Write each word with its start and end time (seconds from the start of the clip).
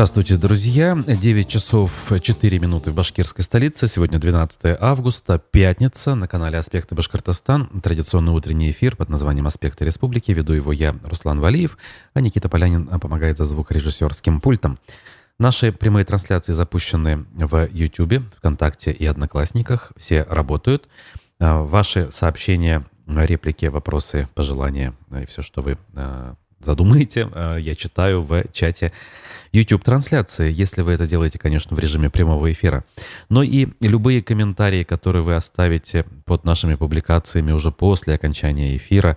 Здравствуйте, 0.00 0.36
друзья. 0.38 0.96
9 0.96 1.46
часов 1.46 2.10
4 2.22 2.58
минуты 2.58 2.90
в 2.90 2.94
башкирской 2.94 3.44
столице. 3.44 3.86
Сегодня 3.86 4.18
12 4.18 4.78
августа, 4.80 5.38
пятница. 5.38 6.14
На 6.14 6.26
канале 6.26 6.56
«Аспекты 6.56 6.94
Башкортостан». 6.94 7.66
Традиционный 7.82 8.32
утренний 8.32 8.70
эфир 8.70 8.96
под 8.96 9.10
названием 9.10 9.46
«Аспекты 9.46 9.84
республики». 9.84 10.32
Веду 10.32 10.54
его 10.54 10.72
я, 10.72 10.96
Руслан 11.04 11.38
Валиев, 11.40 11.76
а 12.14 12.22
Никита 12.22 12.48
Полянин 12.48 12.86
помогает 12.98 13.36
за 13.36 13.44
звукорежиссерским 13.44 14.40
пультом. 14.40 14.78
Наши 15.38 15.70
прямые 15.70 16.06
трансляции 16.06 16.54
запущены 16.54 17.26
в 17.34 17.68
YouTube, 17.70 18.22
ВКонтакте 18.38 18.92
и 18.92 19.04
Одноклассниках. 19.04 19.92
Все 19.98 20.22
работают. 20.22 20.88
А, 21.38 21.62
ваши 21.62 22.10
сообщения, 22.10 22.86
реплики, 23.06 23.66
вопросы, 23.66 24.30
пожелания 24.34 24.94
и 25.10 25.26
все, 25.26 25.42
что 25.42 25.60
вы 25.60 25.76
а, 25.94 26.36
задумаете, 26.60 27.28
а, 27.32 27.56
я 27.56 27.74
читаю 27.74 28.22
в 28.22 28.44
чате 28.52 28.92
YouTube-трансляции, 29.52 30.52
если 30.52 30.82
вы 30.82 30.92
это 30.92 31.06
делаете, 31.06 31.38
конечно, 31.38 31.74
в 31.74 31.78
режиме 31.78 32.08
прямого 32.08 32.52
эфира. 32.52 32.84
Но 33.28 33.42
и 33.42 33.68
любые 33.80 34.22
комментарии, 34.22 34.84
которые 34.84 35.22
вы 35.22 35.34
оставите 35.34 36.04
под 36.24 36.44
нашими 36.44 36.76
публикациями 36.76 37.52
уже 37.52 37.72
после 37.72 38.14
окончания 38.14 38.76
эфира, 38.76 39.16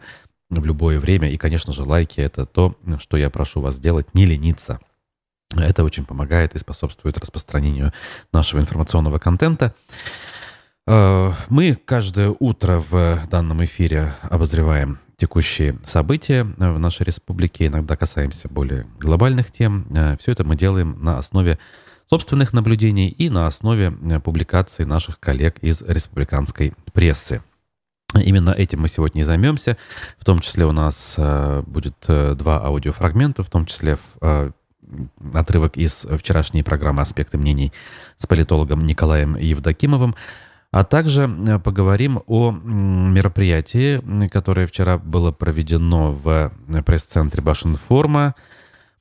в 0.50 0.66
любое 0.66 1.00
время, 1.00 1.32
и, 1.32 1.38
конечно 1.38 1.74
же, 1.74 1.84
лайки— 1.84 2.20
это 2.22 2.46
то, 2.46 2.76
что 3.00 3.18
я 3.18 3.30
прошу 3.32 3.62
вас 3.62 3.76
сделать, 3.76 4.14
не 4.14 4.26
лениться. 4.26 4.80
Это 5.56 5.84
очень 5.84 6.06
помогает 6.06 6.56
и 6.56 6.60
способствует 6.60 7.18
распространению 7.18 7.92
нашего 8.32 8.60
информационного 8.60 9.20
контента. 9.20 9.74
А, 10.88 11.34
мы 11.50 11.76
каждое 11.76 12.36
утро 12.40 12.84
в 12.90 13.28
данном 13.30 13.64
эфире 13.64 14.16
обозреваем 14.24 15.00
текущие 15.24 15.80
события 15.86 16.44
в 16.44 16.80
нашей 16.80 17.04
республике, 17.04 17.68
иногда 17.68 17.96
касаемся 17.96 18.50
более 18.50 18.86
глобальных 19.00 19.54
тем. 19.54 19.86
Э, 19.96 20.18
Все 20.20 20.34
это 20.34 20.44
мы 20.44 20.58
делаем 20.58 21.02
на 21.02 21.18
основе 21.18 21.60
собственных 22.10 22.52
наблюдений 22.52 23.08
и 23.08 23.30
на 23.30 23.48
основе 23.48 23.94
э, 23.94 24.20
публикаций 24.20 24.84
наших 24.84 25.22
коллег 25.22 25.60
из 25.62 25.82
республиканской 25.82 26.74
прессы. 26.92 27.42
Именно 28.14 28.50
этим 28.50 28.82
мы 28.82 28.90
сегодня 28.90 29.22
и 29.22 29.24
займемся. 29.24 29.78
В 30.20 30.26
том 30.26 30.40
числе 30.40 30.66
у 30.66 30.74
нас 30.74 31.16
э, 31.18 31.64
будет 31.66 31.96
два 32.06 32.62
аудиофрагмента, 32.62 33.44
в 33.44 33.50
том 33.50 33.66
числе 33.66 33.98
отрывок 35.34 35.78
из 35.78 36.06
вчерашней 36.20 36.64
программы 36.64 37.02
«Аспекты 37.02 37.38
мнений» 37.38 37.72
с 38.18 38.28
политологом 38.28 38.86
Николаем 38.86 39.38
Евдокимовым. 39.38 40.16
А 40.74 40.84
также 40.84 41.30
э, 41.30 41.60
поговорим 41.60 42.24
о 42.26 42.52
мероприятии, 42.52 44.02
которое 44.30 44.66
вчера 44.66 44.98
было 44.98 45.32
проведено 45.32 46.14
в 46.14 46.52
э, 46.68 46.82
пресс-центре 46.82 47.44
Башинформа 47.44 48.34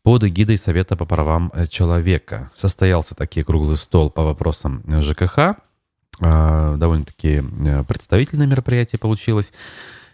под 0.02 0.24
эгидой 0.24 0.58
Совета 0.58 0.96
по 0.96 1.06
правам 1.06 1.50
э, 1.54 1.66
человека. 1.66 2.50
Состоялся 2.54 3.14
таки 3.14 3.42
круглый 3.42 3.78
стол 3.78 4.10
по 4.10 4.22
вопросам 4.22 4.82
ЖКХ. 4.86 5.56
А, 6.20 6.76
довольно-таки 6.76 7.42
представительное 7.88 8.46
мероприятие 8.46 8.98
получилось. 8.98 9.50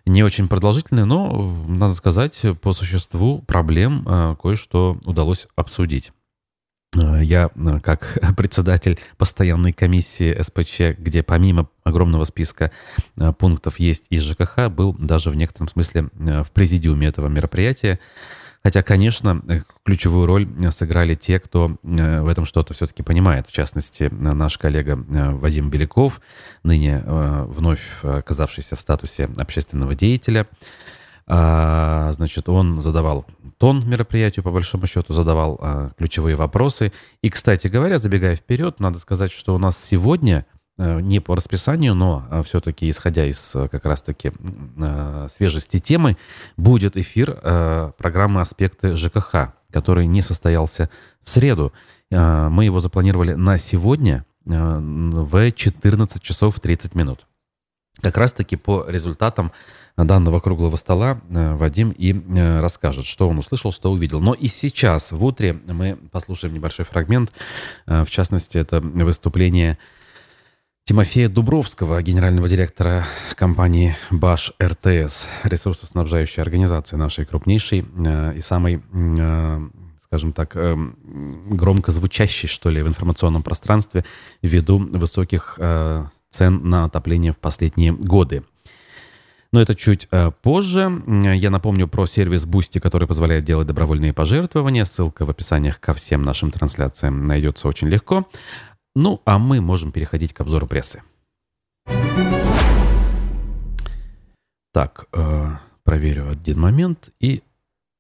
Не 0.07 0.23
очень 0.23 0.47
продолжительное, 0.47 1.07
но, 1.07 1.53
надо 1.67 1.95
сказать, 1.95 2.41
по 2.63 2.73
существу 2.73 3.43
проблем 3.43 4.37
кое-что 4.41 4.97
удалось 5.05 5.49
обсудить. 5.57 6.13
Э, 6.97 7.23
я, 7.23 7.51
э, 7.55 7.81
как 7.81 8.19
председатель 8.37 8.99
постоянной 9.17 9.73
комиссии 9.73 10.41
СПЧ, 10.41 10.99
где 10.99 11.23
помимо 11.23 11.69
огромного 11.85 12.25
списка 12.25 12.73
э, 13.21 13.33
пунктов 13.33 13.79
есть 13.79 14.07
и 14.11 14.19
ЖКХ, 14.19 14.69
был 14.71 14.95
даже 14.95 15.31
в 15.31 15.37
некотором 15.37 15.69
смысле 15.69 16.09
в 16.15 16.51
президиуме 16.53 17.09
этого 17.09 17.29
мероприятия. 17.29 17.99
Хотя, 18.63 18.83
конечно, 18.83 19.41
ключевую 19.85 20.27
роль 20.27 20.49
сыграли 20.71 21.15
те, 21.15 21.39
кто 21.39 21.79
в 21.83 22.29
этом 22.29 22.45
что-то 22.45 22.75
все-таки 22.75 23.05
понимает. 23.05 23.47
В 23.47 23.53
частности, 23.53 24.11
наш 24.13 24.59
коллега 24.59 24.97
Вадим 24.97 25.71
Беляков, 25.71 26.21
ныне 26.65 27.03
вновь 27.07 27.81
оказавшийся 28.03 28.75
в 28.75 28.81
статусе 28.81 29.31
общественного 29.39 29.95
деятеля. 29.95 30.49
А, 31.31 32.11
значит, 32.13 32.49
он 32.49 32.81
задавал 32.81 33.27
тон 33.59 33.87
мероприятию, 33.87 34.43
по 34.43 34.51
большому 34.51 34.87
счету, 34.87 35.13
задавал 35.13 35.59
а, 35.61 35.91
ключевые 35.99 36.37
вопросы. 36.37 36.91
И, 37.21 37.29
кстати 37.29 37.67
говоря, 37.67 37.99
забегая 37.99 38.35
вперед, 38.35 38.81
надо 38.81 38.99
сказать, 38.99 39.31
что 39.31 39.55
у 39.55 39.59
нас 39.59 39.77
сегодня 39.79 40.47
а, 40.79 41.01
не 41.01 41.21
по 41.21 41.37
расписанию, 41.37 41.95
но 41.95 42.25
а, 42.31 42.43
все-таки, 42.43 42.89
исходя 42.89 43.27
из 43.27 43.55
а, 43.55 43.69
как 43.69 43.85
раз-таки 43.85 44.33
а, 44.81 45.27
свежести 45.29 45.81
темы, 45.81 46.17
будет 46.57 46.97
эфир 46.97 47.35
программы 47.99 48.41
«Аспекты 48.41 48.97
ЖКХ», 48.97 49.53
который 49.71 50.07
не 50.07 50.23
состоялся 50.23 50.89
в 51.23 51.29
среду. 51.29 51.75
Мы 52.11 52.65
его 52.65 52.81
запланировали 52.81 53.35
на 53.35 53.59
сегодня 53.59 54.25
в 54.47 55.53
14 55.53 56.23
часов 56.23 56.59
30 56.59 56.95
минут. 56.95 57.27
Как 58.01 58.17
раз-таки 58.17 58.57
по 58.57 58.87
результатам 58.89 59.53
данного 60.05 60.41
круглого 60.41 60.77
стола 60.77 61.21
э, 61.29 61.55
Вадим 61.55 61.91
и 61.91 62.13
э, 62.13 62.61
расскажет, 62.61 63.07
что 63.07 63.29
он 63.29 63.39
услышал, 63.39 63.73
что 63.73 63.91
увидел. 63.91 64.21
Но 64.21 64.33
и 64.33 64.47
сейчас, 64.47 65.13
в 65.13 65.25
утре, 65.25 65.61
мы 65.69 65.99
послушаем 66.13 66.55
небольшой 66.55 66.85
фрагмент. 66.85 67.33
Э, 67.87 68.05
в 68.05 68.11
частности, 68.11 68.59
это 68.59 68.81
выступление 68.81 69.79
Тимофея 70.85 71.29
Дубровского, 71.29 72.01
генерального 72.03 72.49
директора 72.49 73.05
компании 73.35 73.97
Баш 74.11 74.53
РТС, 74.63 75.27
ресурсоснабжающей 75.43 76.43
организации 76.43 76.97
нашей 76.97 77.27
крупнейшей 77.27 77.85
и 78.35 78.41
самой 78.41 78.83
скажем 80.01 80.33
так, 80.33 80.57
громко 80.57 81.93
звучащей, 81.93 82.49
что 82.49 82.71
ли, 82.71 82.81
в 82.81 82.89
информационном 82.89 83.43
пространстве 83.43 84.07
ввиду 84.41 84.79
высоких 84.79 85.59
цен 86.31 86.69
на 86.69 86.85
отопление 86.85 87.35
в 87.35 87.39
последние 87.39 87.93
годы. 87.93 88.43
Но 89.51 89.61
это 89.61 89.75
чуть 89.75 90.09
э, 90.11 90.31
позже. 90.43 91.03
Я 91.07 91.51
напомню 91.51 91.89
про 91.89 92.07
сервис 92.07 92.47
Boosty, 92.47 92.81
который 92.81 93.09
позволяет 93.09 93.45
делать 93.45 93.67
добровольные 93.67 94.13
пожертвования. 94.13 94.85
Ссылка 94.85 95.25
в 95.25 95.31
описаниях 95.31 95.81
ко 95.81 95.95
всем 95.95 96.23
нашим 96.23 96.51
трансляциям 96.51 97.25
найдется 97.25 97.67
очень 97.67 97.89
легко. 97.89 98.29
Ну, 98.95 99.23
а 99.25 99.39
мы 99.39 99.61
можем 99.61 99.91
переходить 99.91 100.35
к 100.35 100.41
обзору 100.41 100.67
прессы. 100.67 101.03
Так, 104.73 105.07
э, 105.13 105.47
проверю 105.83 106.29
один 106.29 106.61
момент 106.61 107.09
и, 107.19 107.43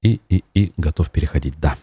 и, 0.02 0.20
и, 0.28 0.44
и 0.54 0.72
готов 0.76 1.10
переходить. 1.10 1.54
Да. 1.58 1.76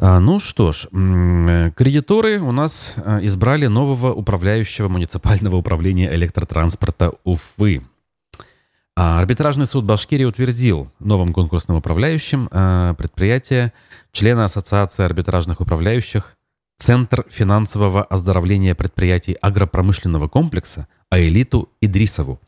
А, 0.00 0.18
ну 0.18 0.40
что 0.40 0.72
ж, 0.72 0.86
кредиторы 0.90 2.40
у 2.40 2.52
нас 2.52 2.94
э, 2.96 3.20
избрали 3.24 3.66
нового 3.66 4.12
управляющего 4.12 4.88
муниципального 4.88 5.56
управления 5.56 6.12
электротранспорта 6.14 7.12
Уфы. 7.24 7.82
А 8.96 9.18
арбитражный 9.18 9.66
суд 9.66 9.84
Башкирии 9.84 10.24
утвердил 10.24 10.88
новым 11.00 11.32
конкурсным 11.32 11.76
управляющим 11.76 12.48
э, 12.50 12.94
предприятие 12.96 13.72
члена 14.12 14.44
Ассоциации 14.44 15.04
арбитражных 15.04 15.60
управляющих 15.60 16.36
Центр 16.78 17.24
финансового 17.28 18.04
оздоровления 18.04 18.74
предприятий 18.74 19.36
агропромышленного 19.40 20.28
комплекса 20.28 20.86
Аэлиту 21.08 21.70
Идрисову. 21.80 22.40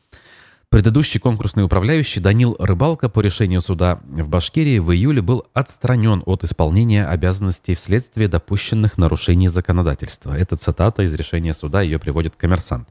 Предыдущий 0.68 1.18
конкурсный 1.18 1.64
управляющий 1.64 2.20
Данил 2.20 2.56
Рыбалка 2.58 3.08
по 3.08 3.20
решению 3.20 3.60
суда 3.60 4.00
в 4.04 4.28
Башкирии 4.28 4.78
в 4.78 4.92
июле 4.92 5.22
был 5.22 5.46
отстранен 5.54 6.22
от 6.26 6.44
исполнения 6.44 7.06
обязанностей 7.06 7.74
вследствие 7.74 8.28
допущенных 8.28 8.98
нарушений 8.98 9.48
законодательства. 9.48 10.36
Это 10.36 10.56
цитата 10.56 11.02
из 11.02 11.14
решения 11.14 11.54
суда, 11.54 11.82
ее 11.82 11.98
приводит 11.98 12.36
коммерсант. 12.36 12.88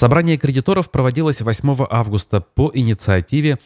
Собрание 0.00 0.38
кредиторов 0.38 0.90
проводилось 0.90 1.42
8 1.42 1.86
августа 1.90 2.40
по 2.40 2.70
инициативе 2.72 3.58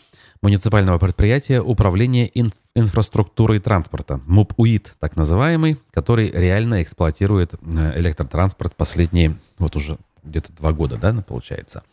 муниципального 0.43 0.99
предприятия 0.99 1.61
Управления 1.61 2.29
инф 2.35 2.55
инфраструктурой 2.75 3.61
транспорта, 3.61 4.21
МУП-УИТ, 4.27 4.97
так 4.99 5.15
называемый, 5.15 5.79
который 5.93 6.33
реально 6.33 6.83
эксплуатирует 6.83 7.55
э, 7.55 8.01
электротранспорт 8.01 8.75
последние, 8.75 9.37
вот 9.59 9.77
уже 9.77 9.97
где-то 10.25 10.53
два 10.55 10.73
года, 10.73 10.97
да, 10.97 11.13
получается. 11.13 11.85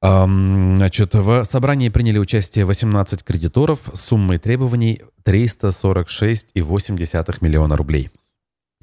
Значит, 0.00 1.14
в 1.14 1.44
собрании 1.44 1.90
приняли 1.90 2.18
участие 2.18 2.64
18 2.64 3.22
кредиторов 3.22 3.88
с 3.94 4.00
суммой 4.00 4.38
требований 4.38 5.00
346,8 5.24 7.38
миллиона 7.40 7.76
рублей. 7.76 8.10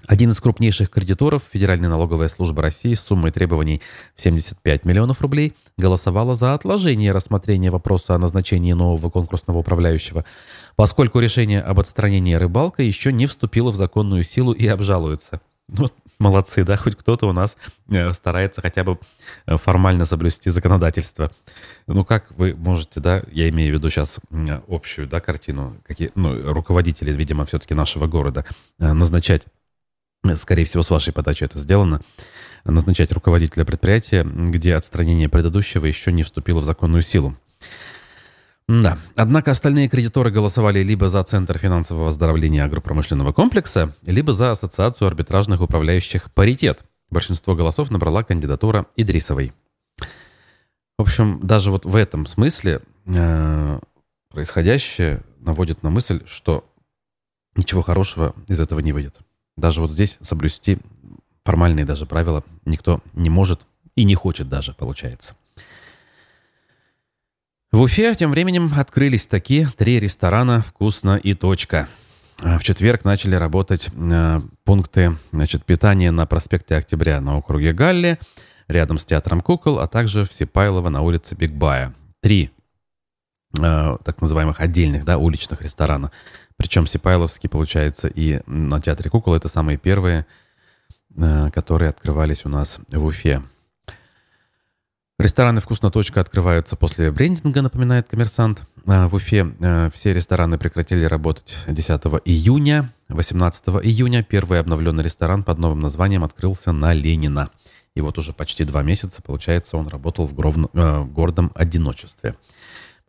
Один 0.08 0.32
из 0.32 0.42
крупнейших 0.42 0.90
кредиторов, 0.90 1.44
Федеральная 1.52 1.90
налоговая 1.90 2.30
служба 2.30 2.62
России 2.62 2.94
с 2.94 3.02
суммой 3.02 3.32
требований 3.32 3.82
75 4.16 4.86
миллионов 4.86 5.22
рублей, 5.22 5.54
голосовала 5.78 6.34
за 6.34 6.54
отложение 6.54 7.12
рассмотрения 7.12 7.70
вопроса 7.70 8.16
о 8.16 8.18
назначении 8.18 8.74
нового 8.74 9.10
конкурсного 9.10 9.60
управляющего, 9.60 10.26
поскольку 10.76 11.20
решение 11.20 11.62
об 11.62 11.80
отстранении 11.80 12.34
рыбалка 12.34 12.82
еще 12.84 13.12
не 13.12 13.26
вступило 13.28 13.72
в 13.72 13.76
законную 13.76 14.24
силу 14.24 14.52
и 14.52 14.68
обжалуется. 14.68 15.42
Вот 15.68 15.94
молодцы, 16.20 16.64
да, 16.64 16.76
хоть 16.76 16.96
кто-то 16.96 17.28
у 17.28 17.32
нас 17.32 17.56
э, 17.90 18.12
старается 18.14 18.62
хотя 18.62 18.84
бы 18.84 19.00
э, 19.46 19.58
формально 19.58 20.06
соблюсти 20.06 20.50
законодательство. 20.50 21.32
Ну, 21.88 22.04
как 22.04 22.32
вы 22.32 22.56
можете, 22.56 23.00
да, 23.00 23.24
я 23.32 23.48
имею 23.50 23.72
в 23.72 23.78
виду 23.78 23.90
сейчас 23.90 24.20
общую, 24.68 25.08
да, 25.08 25.20
картину, 25.20 25.78
какие, 25.86 26.12
ну, 26.16 26.52
руководители, 26.52 27.14
видимо, 27.14 27.46
все-таки 27.46 27.74
нашего 27.74 28.08
города 28.08 28.46
назначать, 28.80 29.44
скорее 30.36 30.66
всего, 30.66 30.84
с 30.84 30.90
вашей 30.90 31.14
подачи 31.14 31.44
это 31.44 31.58
сделано, 31.58 32.02
назначать 32.66 33.12
руководителя 33.12 33.66
предприятия, 33.66 34.24
где 34.24 34.76
отстранение 34.76 35.30
предыдущего 35.30 35.86
еще 35.86 36.12
не 36.12 36.24
вступило 36.24 36.60
в 36.60 36.66
законную 36.66 37.02
силу. 37.02 37.38
Да. 38.68 39.00
Однако 39.16 39.50
остальные 39.50 39.90
кредиторы 39.90 40.30
голосовали 40.30 40.84
либо 40.84 41.08
за 41.08 41.24
Центр 41.24 41.58
финансового 41.58 42.10
оздоровления 42.10 42.64
агропромышленного 42.64 43.34
комплекса, 43.34 43.96
либо 44.06 44.32
за 44.32 44.52
Ассоциацию 44.52 45.08
арбитражных 45.08 45.62
управляющих 45.62 46.32
«Паритет». 46.34 46.84
Большинство 47.10 47.56
голосов 47.56 47.90
набрала 47.90 48.22
кандидатура 48.22 48.86
Идрисовой. 48.96 49.54
В 51.00 51.02
общем, 51.02 51.40
даже 51.42 51.72
вот 51.72 51.86
в 51.86 51.96
этом 51.96 52.28
смысле 52.28 52.82
э, 53.08 53.80
происходящее 54.30 55.24
наводит 55.40 55.82
на 55.82 55.90
мысль, 55.90 56.22
что 56.28 56.70
ничего 57.56 57.82
хорошего 57.82 58.36
из 58.48 58.60
этого 58.60 58.82
не 58.82 58.92
выйдет. 58.92 59.16
Даже 59.60 59.82
вот 59.82 59.90
здесь 59.90 60.18
соблюсти 60.22 60.80
формальные 61.44 61.86
даже 61.86 62.06
правила 62.06 62.44
никто 62.66 63.02
не 63.14 63.30
может 63.30 63.68
и 63.96 64.04
не 64.04 64.16
хочет 64.16 64.50
даже, 64.50 64.74
получается. 64.74 65.36
В 67.72 67.82
Уфе 67.82 68.16
тем 68.16 68.32
временем 68.32 68.72
открылись 68.76 69.28
такие 69.28 69.68
три 69.78 70.00
ресторана 70.00 70.62
«Вкусно» 70.62 71.18
и 71.18 71.34
«Точка». 71.34 71.88
А 72.42 72.58
в 72.58 72.64
четверг 72.64 73.04
начали 73.04 73.36
работать 73.36 73.90
э, 73.94 74.42
пункты 74.64 75.18
значит, 75.32 75.66
питания 75.66 76.10
на 76.10 76.26
проспекте 76.26 76.76
Октября 76.76 77.20
на 77.20 77.38
округе 77.38 77.74
Галли, 77.74 78.18
рядом 78.68 78.98
с 78.98 79.06
театром 79.06 79.42
кукол, 79.42 79.80
а 79.80 79.88
также 79.88 80.24
в 80.24 80.34
Сипайлово 80.34 80.90
на 80.90 81.02
улице 81.02 81.36
Бигбая. 81.36 81.94
Три 82.22 82.52
э, 83.58 83.98
так 84.04 84.22
называемых 84.22 84.60
отдельных 84.60 85.06
да, 85.06 85.18
уличных 85.18 85.62
ресторана. 85.62 86.12
Причем 86.58 86.88
Сипайловский, 86.88 87.50
получается, 87.50 88.08
и 88.08 88.42
на 88.46 88.82
театре 88.82 89.10
кукол 89.10 89.34
это 89.34 89.48
самые 89.48 89.78
первые, 89.78 90.26
э, 91.16 91.50
которые 91.52 91.90
открывались 91.90 92.46
у 92.46 92.50
нас 92.50 92.80
в 92.92 93.06
Уфе. 93.06 93.42
Рестораны 95.20 95.60
«Вкусно. 95.60 95.92
Точка» 95.92 96.22
открываются 96.22 96.78
после 96.78 97.12
брендинга, 97.12 97.62
напоминает 97.62 98.08
коммерсант. 98.08 98.64
А, 98.86 99.10
в 99.10 99.16
Уфе 99.16 99.54
э, 99.60 99.90
все 99.94 100.14
рестораны 100.14 100.58
прекратили 100.58 101.04
работать 101.04 101.58
10 101.68 101.90
июня. 102.24 102.94
18 103.10 103.68
июня 103.84 104.24
первый 104.24 104.62
обновленный 104.62 105.04
ресторан 105.04 105.44
под 105.44 105.58
новым 105.58 105.80
названием 105.80 106.24
открылся 106.24 106.72
на 106.72 106.94
Ленина. 106.94 107.50
И 107.96 108.02
вот 108.02 108.18
уже 108.18 108.32
почти 108.32 108.64
два 108.64 108.82
месяца, 108.82 109.22
получается, 109.22 109.76
он 109.76 109.90
работал 109.90 110.26
в, 110.26 110.34
гров... 110.34 110.56
э, 110.74 111.04
гордом 111.04 111.52
одиночестве. 111.54 112.36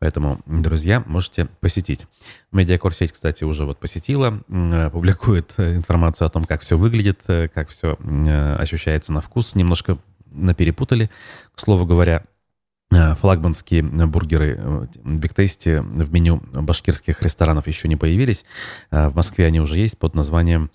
Поэтому, 0.01 0.41
друзья, 0.47 1.05
можете 1.07 1.45
посетить. 1.61 2.07
Медиакор 2.51 2.93
сеть, 2.93 3.13
кстати, 3.13 3.45
уже 3.45 3.65
вот 3.65 3.79
посетила, 3.79 4.43
э, 4.49 4.91
публикует 4.91 5.55
информацию 5.59 6.27
о 6.27 6.31
том, 6.31 6.45
как 6.45 6.63
все 6.63 6.77
выглядит, 6.77 7.21
как 7.27 7.69
все 7.69 7.97
ощущается 8.59 9.13
на 9.13 9.21
вкус. 9.21 9.55
Немножко 9.55 9.99
наперепутали. 10.33 11.11
К 11.55 11.61
слову 11.61 11.87
говоря, 11.87 12.25
э, 12.93 13.15
флагманские 13.17 13.83
бургеры 13.83 14.57
э, 14.59 14.87
Tasty 15.05 15.81
в 15.81 16.13
меню 16.13 16.43
башкирских 16.53 17.23
ресторанов 17.23 17.67
еще 17.67 17.89
не 17.89 17.97
появились. 17.97 18.45
Э, 18.91 19.09
в 19.09 19.17
Москве 19.17 19.47
они 19.47 19.61
уже 19.61 19.79
есть 19.79 19.99
под 19.99 20.15
названием 20.15 20.71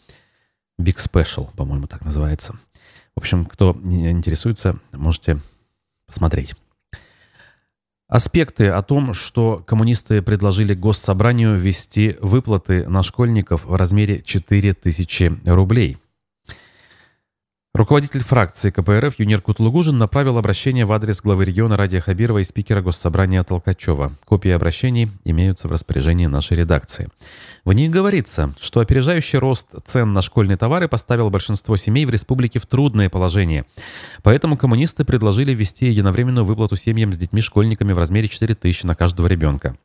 Big 0.79 0.97
Special, 0.97 1.49
по-моему, 1.55 1.87
так 1.87 2.03
называется. 2.03 2.53
В 3.15 3.19
общем, 3.19 3.45
кто 3.45 3.71
интересуется, 3.85 4.77
можете 4.91 5.39
посмотреть. 6.05 6.55
Аспекты 8.15 8.69
о 8.69 8.81
том, 8.81 9.13
что 9.13 9.61
коммунисты 9.67 10.21
предложили 10.21 10.73
госсобранию 10.73 11.57
ввести 11.57 12.15
выплаты 12.21 12.87
на 12.87 13.03
школьников 13.03 13.65
в 13.65 13.75
размере 13.75 14.21
4000 14.21 15.41
рублей– 15.43 15.97
Руководитель 17.75 18.23
фракции 18.23 18.69
КПРФ 18.69 19.19
Юнир 19.19 19.41
Кутлугужин 19.41 19.97
направил 19.97 20.37
обращение 20.37 20.85
в 20.85 20.93
адрес 20.93 21.21
главы 21.21 21.43
региона 21.43 21.75
Радия 21.75 21.99
Хабирова 21.99 22.37
и 22.37 22.45
спикера 22.45 22.81
Госсобрания 22.81 23.43
Толкачева. 23.43 24.13
Копии 24.23 24.51
обращений 24.51 25.09
имеются 25.25 25.67
в 25.67 25.73
распоряжении 25.73 26.25
нашей 26.27 26.55
редакции. 26.55 27.09
В 27.65 27.73
них 27.73 27.91
говорится, 27.91 28.55
что 28.61 28.79
опережающий 28.79 29.39
рост 29.39 29.67
цен 29.83 30.13
на 30.13 30.21
школьные 30.21 30.55
товары 30.55 30.87
поставил 30.87 31.29
большинство 31.29 31.75
семей 31.75 32.05
в 32.05 32.11
республике 32.11 32.59
в 32.59 32.65
трудное 32.65 33.09
положение. 33.09 33.65
Поэтому 34.23 34.55
коммунисты 34.55 35.03
предложили 35.03 35.53
ввести 35.53 35.87
единовременную 35.87 36.45
выплату 36.45 36.77
семьям 36.77 37.11
с 37.11 37.17
детьми-школьниками 37.17 37.91
в 37.91 37.97
размере 37.97 38.29
4 38.29 38.55
тысячи 38.55 38.85
на 38.85 38.95
каждого 38.95 39.27
ребенка. 39.27 39.75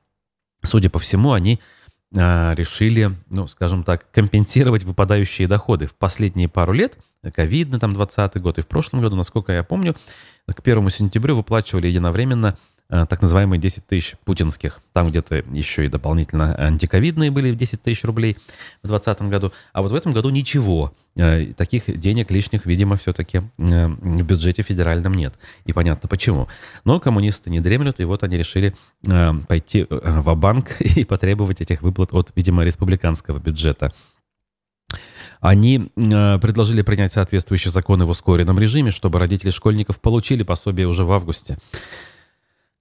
Судя 0.63 0.91
по 0.91 1.01
всему, 1.01 1.33
они 1.33 1.59
решили, 2.13 3.13
ну, 3.29 3.47
скажем 3.47 3.85
так, 3.85 4.11
компенсировать 4.11 4.85
выпадающие 4.85 5.47
доходы. 5.47 5.87
В 5.87 5.95
последние 5.95 6.49
пару 6.49 6.73
лет– 6.73 6.99
ковидный, 7.35 7.79
там, 7.79 7.93
20 7.93 8.41
год, 8.41 8.59
и 8.59 8.63
в 8.63 8.67
прошлом 8.67 9.01
году, 9.01 9.17
насколько 9.17 9.53
я 9.53 9.63
помню, 9.63 9.95
к 10.47 10.63
первому 10.63 10.91
сентябрю 10.91 11.37
выплачивали 11.37 11.87
единовременно 11.87 12.57
так 12.91 13.23
называемые 13.23 13.61
10 13.61 13.87
тысяч 13.87 14.17
путинских. 14.25 14.81
Там 14.93 15.11
где-то 15.11 15.45
еще 15.53 15.87
и 15.87 15.89
дополнительно 15.89 16.55
антиковидные 16.59 17.31
были 17.31 17.55
10 17.55 17.83
тысяч 17.83 18.05
рублей 18.05 18.37
в 18.83 18.89
2020 18.89 19.23
году. 19.31 19.53
А 19.73 19.83
вот 19.83 19.93
в 19.93 19.95
этом 19.95 20.13
году 20.13 20.31
ничего. 20.31 20.93
Э, 21.17 21.53
таких 21.55 21.99
денег 21.99 22.31
лишних, 22.31 22.67
видимо, 22.67 22.97
все-таки 22.97 23.39
э, 23.39 23.87
в 23.87 24.23
бюджете 24.23 24.63
федеральном 24.63 25.15
нет. 25.15 25.35
И 25.67 25.73
понятно 25.73 26.09
почему. 26.09 26.49
Но 26.85 27.01
коммунисты 27.01 27.51
не 27.51 27.61
дремлют, 27.61 28.01
и 28.01 28.05
вот 28.05 28.23
они 28.23 28.37
решили 28.37 28.75
пойти 29.49 29.87
в 29.89 30.35
банк 30.35 30.77
и 30.81 31.05
потребовать 31.05 31.61
этих 31.61 31.83
выплат 31.83 32.13
от, 32.13 32.33
видимо, 32.35 32.65
республиканского 32.65 33.39
бюджета. 33.39 33.93
Они 35.41 35.91
э, 35.97 36.39
предложили 36.39 36.83
принять 36.83 37.13
соответствующие 37.13 37.73
законы 37.73 38.05
в 38.05 38.11
ускоренном 38.11 38.59
режиме, 38.59 38.91
чтобы 38.91 39.19
родители 39.19 39.51
школьников 39.51 39.99
получили 40.01 40.43
пособие 40.43 40.87
уже 40.87 41.05
в 41.05 41.13
августе. 41.13 41.57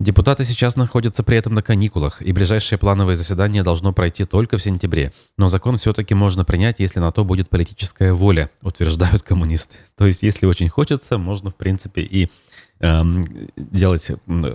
Депутаты 0.02 0.46
сейчас 0.46 0.78
находятся 0.78 1.24
при 1.24 1.38
этом 1.38 1.54
на 1.54 1.62
каникулах, 1.62 2.22
и 2.22 2.32
ближайшее 2.32 2.80
плановое 2.80 3.18
заседание 3.18 3.64
должно 3.64 3.92
пройти 3.92 4.24
только 4.24 4.58
в 4.58 4.62
сентябре. 4.62 5.12
Но 5.38 5.50
закон 5.50 5.76
все-таки 5.76 6.14
можно 6.14 6.46
принять, 6.46 6.80
если 6.80 7.02
на 7.02 7.12
то 7.12 7.26
будет 7.26 7.50
политическая 7.50 8.14
воля, 8.14 8.50
утверждают 8.62 9.24
коммунисты. 9.24 9.76
То 9.98 10.06
есть, 10.06 10.24
если 10.24 10.46
очень 10.46 10.70
хочется, 10.70 11.18
можно, 11.18 11.50
в 11.50 11.56
принципе, 11.56 12.02
и 12.02 12.32
э, 12.80 13.02
делать 13.58 14.04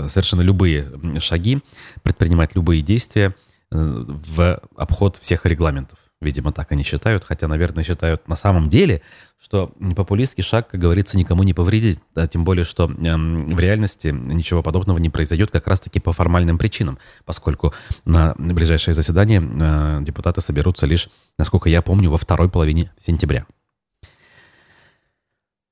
совершенно 0.09 0.41
любые 0.41 0.91
шаги, 1.21 1.61
предпринимать 2.03 2.55
любые 2.55 2.81
действия 2.81 3.35
э, 3.71 3.77
в 3.77 4.63
обход 4.77 5.19
всех 5.19 5.45
регламентов. 5.45 5.99
Видимо, 6.21 6.53
так 6.53 6.73
они 6.73 6.83
считают, 6.83 7.25
хотя, 7.25 7.49
наверное, 7.49 7.85
считают 7.85 8.29
на 8.29 8.37
самом 8.37 8.69
деле, 8.69 9.03
что 9.39 9.75
популистский 9.95 10.43
шаг, 10.43 10.69
как 10.69 10.81
говорится, 10.81 11.19
никому 11.19 11.43
не 11.43 11.53
повредит, 11.53 12.01
а 12.15 12.27
тем 12.27 12.45
более, 12.45 12.65
что 12.65 12.85
э, 12.85 13.17
в 13.17 13.59
реальности 13.59 14.09
ничего 14.09 14.63
подобного 14.63 14.99
не 14.99 15.11
произойдет 15.11 15.51
как 15.51 15.67
раз-таки 15.67 16.01
по 16.01 16.13
формальным 16.13 16.57
причинам, 16.57 16.99
поскольку 17.25 17.75
на 18.05 18.35
ближайшее 18.39 18.95
заседание 18.95 19.43
э, 19.43 19.99
депутаты 20.03 20.41
соберутся 20.41 20.87
лишь, 20.87 21.11
насколько 21.39 21.69
я 21.69 21.83
помню, 21.83 22.11
во 22.11 22.17
второй 22.17 22.49
половине 22.49 22.91
сентября. 23.05 23.47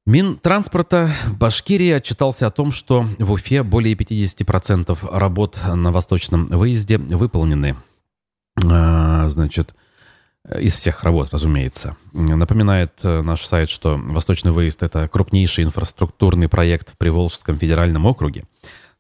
Минтранспорта 0.05 1.15
Башкирии 1.39 1.93
отчитался 1.93 2.49
о 2.49 2.51
том, 2.51 2.73
что 2.73 3.07
в 3.21 3.33
Уфе 3.33 3.63
более 3.63 3.95
50% 3.95 4.99
работ 5.17 5.61
на 5.65 5.93
восточном 5.93 6.47
выезде 6.47 6.99
выполнены. 6.99 7.77
А, 8.69 9.29
значит, 9.29 9.75
из 10.59 10.75
всех 10.75 11.05
работ, 11.05 11.29
разумеется. 11.33 11.97
Напоминает 12.13 12.93
э, 13.05 13.23
наш 13.23 13.45
сайт, 13.45 13.71
что 13.71 13.97
«Восточный 13.97 14.51
выезд»— 14.51 14.83
это 14.85 15.09
крупнейший 15.09 15.65
инфраструктурный 15.65 16.49
проект 16.49 16.91
в 16.91 16.99
Приволжском 16.99 17.59
федеральном 17.59 18.07
округе. 18.07 18.45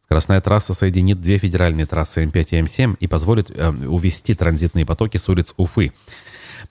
Скоростная 0.04 0.40
трасса 0.40 0.72
соединит 0.72 1.20
две 1.20 1.38
федеральные 1.38 1.86
трассы 1.86 2.22
М5 2.22 2.46
и 2.50 2.60
М7 2.60 2.96
и 3.00 3.06
позволит 3.08 3.50
э, 3.50 3.70
увести 3.70 4.34
транзитные 4.34 4.86
потоки 4.86 5.16
с 5.16 5.28
улиц 5.28 5.52
Уфы. 5.56 5.92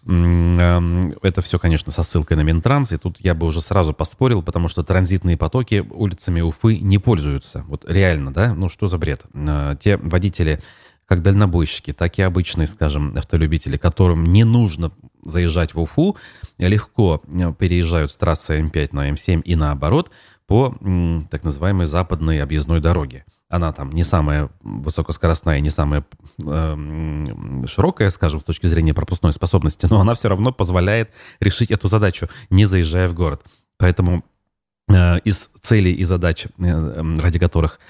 Эм, 0.06 1.13
это 1.22 1.42
все, 1.42 1.60
конечно, 1.60 1.92
со 1.92 2.04
ссылкой 2.04 2.38
на 2.38 2.42
Минтранс, 2.42 2.94
и 2.94 2.98
тут 2.98 3.18
я 3.20 3.34
бы 3.34 3.48
уже 3.48 3.62
сразу 3.62 3.94
поспорил, 3.94 4.42
потому 4.42 4.70
что 4.70 4.84
транзитные 4.84 5.38
потоки 5.38 5.86
улицами 5.90 6.40
Уфы 6.40 6.78
не 6.78 6.98
пользуются. 6.98 7.66
Вот 7.68 7.84
реально, 7.88 8.32
да? 8.32 8.54
Ну 8.54 8.70
что 8.70 8.88
за 8.88 8.98
бред? 8.98 9.24
Э, 9.34 9.75
те 9.80 9.98
водители 9.98 10.62
как 11.12 11.22
дальнобойщики, 11.22 11.91
так 11.91 12.20
и 12.20 12.22
обычные, 12.22 12.68
скажем, 12.68 13.13
автолюбители, 13.18 13.75
которым 13.75 14.24
не 14.24 14.46
нужно 14.46 14.94
заезжать 15.22 15.74
в 15.74 15.82
Уфу, 15.82 16.15
легко 16.58 17.22
э, 17.27 17.51
переезжают 17.51 18.13
с 18.13 18.15
трассы 18.15 18.58
М5 18.62 18.89
на 18.94 19.10
М7 19.10 19.41
и 19.41 19.58
наоборот 19.58 20.10
по 20.48 20.74
так 21.30 21.44
называемой 21.44 21.86
западной 21.86 22.41
объездной 22.41 22.80
дороге. 22.80 23.25
Она 23.50 23.74
там 23.74 23.91
не 23.91 24.06
самая 24.06 24.51
высокоскоростная, 24.62 25.60
не 25.60 25.70
самая 25.70 26.06
э, 26.46 27.65
широкая, 27.68 28.10
скажем, 28.10 28.39
с 28.39 28.46
точки 28.46 28.68
зрения 28.68 28.94
пропускной 28.94 29.34
способности, 29.34 29.88
но 29.89 30.00
она 30.00 30.13
все 30.13 30.30
равно 30.30 30.53
позволяет 30.53 31.12
решить 31.41 31.72
эту 31.72 31.89
задачу, 31.89 32.30
не 32.50 32.63
заезжая 32.63 33.10
в 33.10 33.13
город. 33.13 33.44
Поэтому 33.77 34.24
э, 34.88 35.20
из 35.25 35.50
целей 35.60 35.91
и 35.91 36.06
задач, 36.06 36.46
э, 36.46 37.15
ради 37.18 37.38
которых 37.38 37.82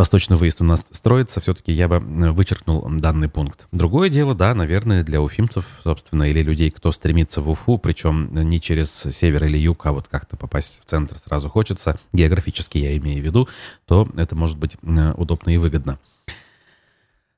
восточный 0.00 0.38
выезд 0.38 0.62
у 0.62 0.64
нас 0.64 0.86
строится, 0.92 1.42
все-таки 1.42 1.72
я 1.72 1.86
бы 1.86 1.96
э, 1.96 2.30
вычеркнул 2.30 2.88
данный 2.88 3.28
пункт. 3.28 3.68
Другое 3.70 4.08
дело, 4.08 4.34
да, 4.34 4.54
наверное, 4.54 5.02
для 5.02 5.20
уфимцев, 5.20 5.66
собственно, 5.84 6.22
или 6.22 6.42
людей, 6.42 6.70
кто 6.70 6.90
стремится 6.90 7.42
в 7.42 7.50
Уфу, 7.50 7.76
причем 7.76 8.30
не 8.32 8.62
через 8.62 8.90
север 8.90 9.44
или 9.44 9.58
юг, 9.58 9.84
а 9.84 9.92
вот 9.92 10.08
как-то 10.08 10.38
попасть 10.38 10.80
в 10.80 10.86
центр 10.86 11.18
сразу 11.18 11.50
хочется, 11.50 11.98
географически 12.14 12.78
я 12.78 12.96
имею 12.96 13.20
в 13.20 13.24
виду, 13.26 13.46
то 13.86 14.08
это 14.16 14.34
может 14.34 14.56
быть 14.56 14.78
э, 14.82 15.12
удобно 15.18 15.50
и 15.50 15.58
выгодно. 15.58 15.98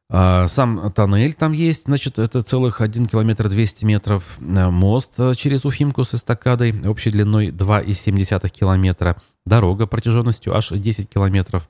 А, 0.08 0.46
сам 0.46 0.88
тоннель 0.92 1.34
там 1.34 1.50
есть, 1.50 1.86
значит, 1.86 2.20
это 2.20 2.42
целых 2.42 2.80
1 2.80 3.06
километр 3.06 3.48
200 3.48 3.84
метров. 3.84 4.38
Э, 4.38 4.70
мост 4.70 5.14
через 5.36 5.64
Уфимку 5.64 6.04
с 6.04 6.14
эстакадой 6.14 6.72
общей 6.86 7.10
длиной 7.10 7.48
2,7 7.48 8.48
километра. 8.50 9.16
Дорога 9.44 9.88
протяженностью 9.88 10.54
аж 10.54 10.68
10 10.68 11.08
километров. 11.08 11.68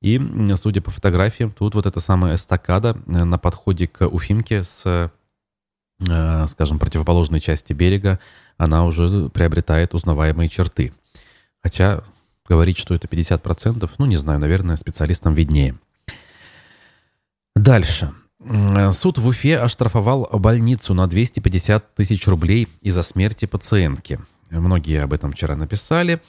И, 0.00 0.18
судя 0.56 0.80
по 0.80 0.90
фотографиям, 0.90 1.50
тут 1.50 1.74
вот 1.74 1.86
эта 1.86 2.00
самая 2.00 2.36
эстакада 2.36 2.96
э, 3.06 3.24
на 3.24 3.38
подходе 3.38 3.86
к 3.86 4.06
Уфимке 4.06 4.64
с, 4.64 5.10
э, 6.00 6.46
скажем, 6.48 6.78
противоположной 6.78 7.40
части 7.40 7.74
берега, 7.74 8.18
она 8.56 8.86
уже 8.86 9.28
приобретает 9.28 9.94
узнаваемые 9.94 10.48
черты. 10.48 10.92
Хотя 11.62 12.02
говорить, 12.48 12.78
что 12.78 12.94
это 12.94 13.06
50%, 13.06 13.90
ну, 13.98 14.06
не 14.06 14.16
знаю, 14.16 14.40
наверное, 14.40 14.76
специалистам 14.76 15.34
виднее. 15.34 15.76
Дальше. 17.54 18.12
Суд 18.92 19.18
в 19.18 19.26
Уфе 19.26 19.58
оштрафовал 19.58 20.26
больницу 20.32 20.94
на 20.94 21.06
250 21.06 21.94
тысяч 21.94 22.26
рублей 22.26 22.68
из-за 22.80 23.02
смерти 23.02 23.44
пациентки. 23.44 24.18
Многие 24.50 25.02
об 25.02 25.12
этом 25.12 25.32
вчера 25.32 25.54
написали. 25.54 26.20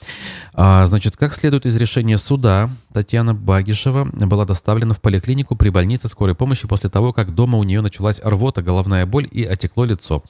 А, 0.54 0.86
значит, 0.86 1.16
как 1.16 1.34
следует 1.34 1.66
из 1.66 1.76
решения 1.76 2.18
суда, 2.18 2.70
Татьяна 2.92 3.34
Багишева 3.34 4.04
была 4.04 4.44
доставлена 4.44 4.94
в 4.94 5.00
поликлинику 5.00 5.56
при 5.56 5.70
больнице 5.70 6.08
скорой 6.08 6.36
помощи 6.36 6.68
после 6.68 6.88
того, 6.88 7.12
как 7.12 7.34
дома 7.34 7.58
у 7.58 7.64
нее 7.64 7.80
началась 7.80 8.20
рвота, 8.22 8.62
головная 8.62 9.06
боль 9.06 9.28
и 9.30 9.44
отекло 9.44 9.84
лицо. 9.84 10.22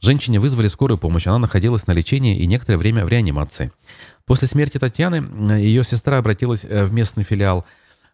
Женщине 0.00 0.38
вызвали 0.38 0.68
скорую 0.68 0.98
помощь, 0.98 1.26
она 1.26 1.38
находилась 1.38 1.86
на 1.86 1.92
лечении 1.92 2.38
и 2.38 2.46
некоторое 2.46 2.78
время 2.78 3.04
в 3.04 3.08
реанимации. 3.08 3.72
После 4.26 4.46
смерти 4.46 4.78
Татьяны 4.78 5.54
ее 5.54 5.82
сестра 5.82 6.18
обратилась 6.18 6.64
э, 6.64 6.84
в 6.84 6.92
местный 6.92 7.24
филиал 7.24 7.66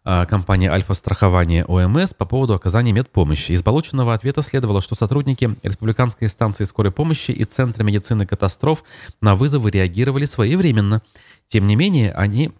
а, 0.09 0.25
компания 0.25 0.71
«Альфа-страхование 0.71 1.65
ОМС» 1.65 2.13
по 2.13 2.23
поводу 2.23 2.53
оказания 2.53 2.93
медпомощи. 2.93 3.51
Из 3.51 3.61
полученного 3.61 4.13
ответа 4.13 4.41
следовало, 4.41 4.81
что 4.81 4.95
сотрудники 4.95 5.49
Республиканской 5.63 6.29
станции 6.29 6.63
скорой 6.63 6.93
помощи 6.93 7.31
и 7.31 7.43
Центра 7.43 7.83
медицины 7.83 8.25
катастроф 8.25 8.85
на 9.19 9.35
вызовы 9.35 9.69
реагировали 9.69 10.23
своевременно. 10.23 11.01
Тем 11.49 11.67
не 11.67 11.75
менее, 11.75 12.13
они, 12.13 12.53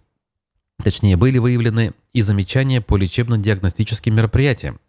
точнее, 0.84 1.16
были 1.16 1.38
выявлены 1.38 1.94
и 2.12 2.22
замечания 2.22 2.82
по 2.82 2.98
лечебно-диагностическим 2.98 4.14
мероприятиям. 4.14 4.82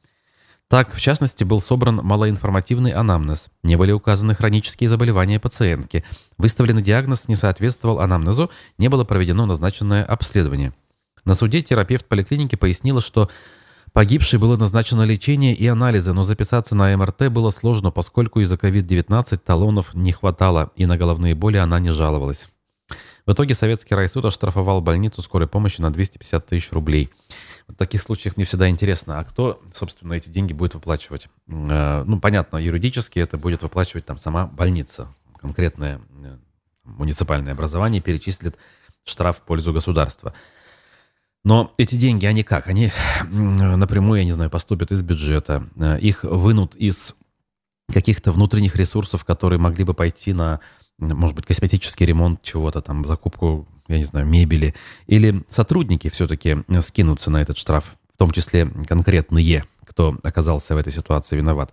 Так, 0.66 0.92
в 0.92 1.00
частности, 1.00 1.44
был 1.44 1.60
собран 1.60 2.00
малоинформативный 2.02 2.90
анамнез. 2.90 3.50
Не 3.62 3.76
были 3.76 3.92
указаны 3.92 4.34
хронические 4.34 4.90
заболевания 4.90 5.38
пациентки. 5.38 6.02
Выставленный 6.38 6.82
диагноз 6.82 7.28
не 7.28 7.36
соответствовал 7.36 8.00
анамнезу, 8.00 8.50
не 8.78 8.88
было 8.88 9.04
проведено 9.04 9.46
назначенное 9.46 10.04
обследование. 10.04 10.72
На 11.24 11.34
суде 11.34 11.62
терапевт 11.62 12.06
поликлиники 12.06 12.56
пояснила, 12.56 13.00
что 13.00 13.30
погибшей 13.92 14.38
было 14.38 14.56
назначено 14.56 15.02
лечение 15.02 15.54
и 15.54 15.66
анализы, 15.66 16.12
но 16.12 16.22
записаться 16.22 16.74
на 16.74 16.96
МРТ 16.96 17.28
было 17.28 17.50
сложно, 17.50 17.90
поскольку 17.90 18.40
из-за 18.40 18.56
COVID-19 18.56 19.38
талонов 19.38 19.94
не 19.94 20.12
хватало, 20.12 20.70
и 20.76 20.86
на 20.86 20.96
головные 20.96 21.34
боли 21.34 21.56
она 21.56 21.78
не 21.78 21.90
жаловалась. 21.90 22.48
В 23.28 23.32
итоге 23.32 23.54
советский 23.54 23.94
райсуд 23.94 24.24
оштрафовал 24.24 24.80
больницу 24.80 25.20
скорой 25.20 25.46
помощи 25.46 25.82
на 25.82 25.92
250 25.92 26.46
тысяч 26.46 26.72
рублей. 26.72 27.10
В 27.66 27.74
таких 27.74 28.00
случаях 28.00 28.38
мне 28.38 28.46
всегда 28.46 28.70
интересно, 28.70 29.18
а 29.18 29.24
кто, 29.24 29.60
собственно, 29.70 30.14
эти 30.14 30.30
деньги 30.30 30.54
будет 30.54 30.72
выплачивать? 30.72 31.28
Э, 31.46 32.04
ну, 32.06 32.18
понятно, 32.20 32.56
юридически 32.56 33.18
это 33.18 33.36
будет 33.36 33.62
выплачивать 33.62 34.06
там 34.06 34.16
сама 34.16 34.46
больница. 34.46 35.08
Конкретное 35.38 36.00
э, 36.24 36.38
муниципальное 36.84 37.52
образование 37.52 38.00
перечислит 38.00 38.56
штраф 39.04 39.36
в 39.36 39.42
пользу 39.42 39.74
государства. 39.74 40.32
Но 41.48 41.72
эти 41.78 41.94
деньги, 41.94 42.26
они 42.26 42.42
как? 42.42 42.66
Они 42.66 42.92
напрямую, 43.30 44.18
я 44.18 44.26
не 44.26 44.32
знаю, 44.32 44.50
поступят 44.50 44.92
из 44.92 45.00
бюджета. 45.00 45.66
Э, 45.76 45.98
их 45.98 46.22
вынут 46.22 46.76
из 46.76 47.16
каких-то 47.90 48.32
внутренних 48.32 48.76
ресурсов, 48.76 49.24
которые 49.24 49.58
могли 49.58 49.82
бы 49.82 49.94
пойти 49.94 50.34
на, 50.34 50.60
может 50.98 51.34
быть, 51.34 51.46
косметический 51.46 52.04
ремонт 52.04 52.42
чего-то, 52.42 52.82
там, 52.82 53.06
закупку, 53.06 53.66
я 53.88 53.96
не 53.96 54.04
знаю, 54.04 54.26
мебели. 54.26 54.74
Или 55.06 55.42
сотрудники 55.48 56.10
все-таки 56.10 56.58
скинутся 56.82 57.30
на 57.30 57.40
этот 57.40 57.56
штраф, 57.56 57.96
в 58.12 58.18
том 58.18 58.30
числе 58.30 58.66
конкретные, 58.86 59.64
кто 59.86 60.18
оказался 60.22 60.74
в 60.74 60.76
этой 60.76 60.92
ситуации 60.92 61.38
виноват. 61.38 61.72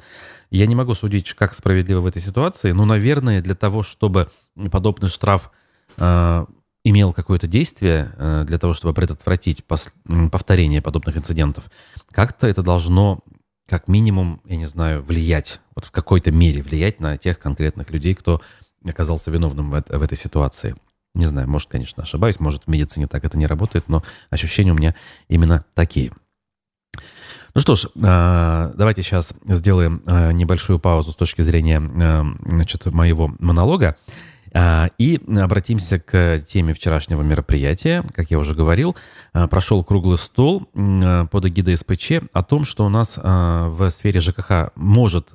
Я 0.51 0.67
не 0.67 0.75
могу 0.75 0.95
судить, 0.95 1.33
как 1.33 1.53
справедливо 1.53 1.99
в 1.99 2.05
этой 2.05 2.21
ситуации, 2.21 2.71
но, 2.71 2.85
наверное, 2.85 3.41
для 3.41 3.55
того, 3.55 3.83
чтобы 3.83 4.29
подобный 4.71 5.09
штраф 5.09 5.51
э, 5.97 6.45
имел 6.85 7.13
какое-то 7.13 7.47
действие 7.47 8.11
э, 8.15 8.43
для 8.45 8.59
того, 8.59 8.73
чтобы 8.73 8.93
предотвратить 8.93 9.65
повторение 9.65 10.81
подобных 10.81 11.17
инцидентов, 11.17 11.65
как-то 12.11 12.47
это 12.47 12.61
должно 12.61 13.19
как 13.67 13.87
минимум, 13.87 14.39
я 14.45 14.55
не 14.55 14.67
знаю, 14.67 15.01
влиять, 15.01 15.59
вот 15.75 15.85
в 15.85 15.91
какой-то 15.91 16.31
мере 16.31 16.61
влиять 16.61 16.99
на 16.99 17.17
тех 17.17 17.39
конкретных 17.39 17.89
людей, 17.89 18.13
кто 18.13 18.39
оказался 18.87 19.31
виновным 19.31 19.71
в, 19.71 19.83
в 19.87 20.01
этой 20.03 20.15
ситуации. 20.15 20.75
Не 21.15 21.25
знаю, 21.25 21.49
может, 21.49 21.69
конечно, 21.69 22.03
ошибаюсь, 22.03 22.39
может, 22.39 22.65
в 22.65 22.67
медицине 22.67 23.07
так 23.07 23.25
это 23.25 23.37
не 23.37 23.47
работает, 23.47 23.89
но 23.89 24.03
ощущения 24.29 24.71
у 24.71 24.75
меня 24.75 24.93
именно 25.27 25.65
такие. 25.73 26.11
Ну 27.55 27.61
что 27.61 27.73
ж, 27.73 27.87
э, 27.95 28.73
давайте 28.75 29.01
сейчас 29.01 29.33
сделаем 29.47 30.03
э, 30.05 30.33
небольшую 30.33 30.77
паузу 30.77 31.13
с 31.13 31.15
точки 31.15 31.41
зрения 31.41 31.81
значит, 32.45 32.85
моего 32.85 33.33
монолога. 33.39 33.97
А, 34.57 34.89
и 34.97 35.19
обратимся 35.37 35.99
к 35.99 36.39
теме 36.47 36.73
вчерашнего 36.73 37.21
мероприятия. 37.21 38.05
Как 38.13 38.31
я 38.31 38.39
уже 38.39 38.55
говорил, 38.55 38.95
а, 39.33 39.49
прошел 39.49 39.83
круглый 39.83 40.17
стол 40.17 40.69
а, 40.73 41.25
под 41.25 41.45
эгидой 41.47 41.75
СПЧ 41.75 42.23
о 42.31 42.41
том, 42.41 42.63
что 42.63 42.85
у 42.85 42.89
нас 42.89 43.17
в 43.17 43.89
сфере 43.89 44.21
ЖКХ 44.21 44.71
может 44.75 45.33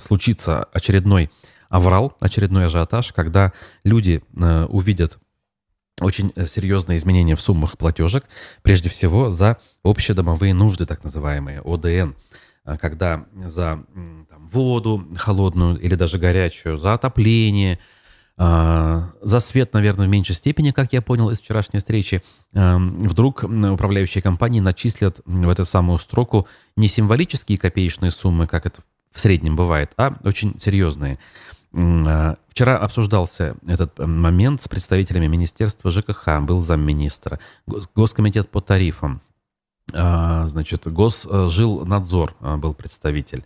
случиться 0.00 0.64
очередной 0.64 1.30
аврал, 1.70 2.14
очередной 2.20 2.66
ажиотаж, 2.66 3.12
когда 3.12 3.52
люди 3.84 4.22
увидят 4.68 5.18
очень 6.00 6.32
серьезные 6.46 6.98
изменения 6.98 7.36
в 7.36 7.40
суммах 7.40 7.78
платежек, 7.78 8.24
прежде 8.62 8.90
всего 8.90 9.30
за 9.30 9.58
общедомовые 9.82 10.52
нужды, 10.52 10.84
так 10.84 11.04
называемые, 11.04 11.60
ОДН 11.60 12.12
когда 12.78 13.24
за 13.46 13.82
там, 13.94 14.26
воду 14.38 15.08
холодную 15.16 15.80
или 15.80 15.94
даже 15.94 16.18
горячую, 16.18 16.76
за 16.76 16.94
отопление, 16.94 17.78
за 18.36 19.38
свет, 19.40 19.74
наверное, 19.74 20.06
в 20.06 20.10
меньшей 20.10 20.34
степени, 20.34 20.70
как 20.70 20.92
я 20.94 21.02
понял 21.02 21.28
из 21.30 21.40
вчерашней 21.42 21.80
встречи, 21.80 22.22
эм, 22.54 22.98
вдруг 22.98 23.42
управляющие 23.44 24.22
компании 24.22 24.60
начислят 24.60 25.20
в 25.26 25.48
эту 25.48 25.64
самую 25.64 25.98
строку 25.98 26.48
не 26.76 26.88
символические 26.88 27.58
копеечные 27.58 28.10
суммы, 28.10 28.46
как 28.46 28.64
это 28.64 28.80
в 29.12 29.20
среднем 29.20 29.56
бывает, 29.56 29.92
а 29.96 30.14
очень 30.24 30.58
серьезные. 30.58 31.18
А, 31.72 32.36
вчера 32.48 32.78
обсуждался 32.78 33.56
этот 33.66 33.98
момент 33.98 34.62
с 34.62 34.68
представителями 34.68 35.26
Министерства 35.26 35.90
ЖКХ, 35.90 36.40
был 36.40 36.60
замминистра, 36.60 37.38
Госкомитет 37.94 38.48
по 38.48 38.60
тарифам, 38.60 39.20
а, 39.92 40.48
значит, 40.48 40.86
Госжилнадзор 40.86 42.34
был 42.58 42.74
представитель. 42.74 43.44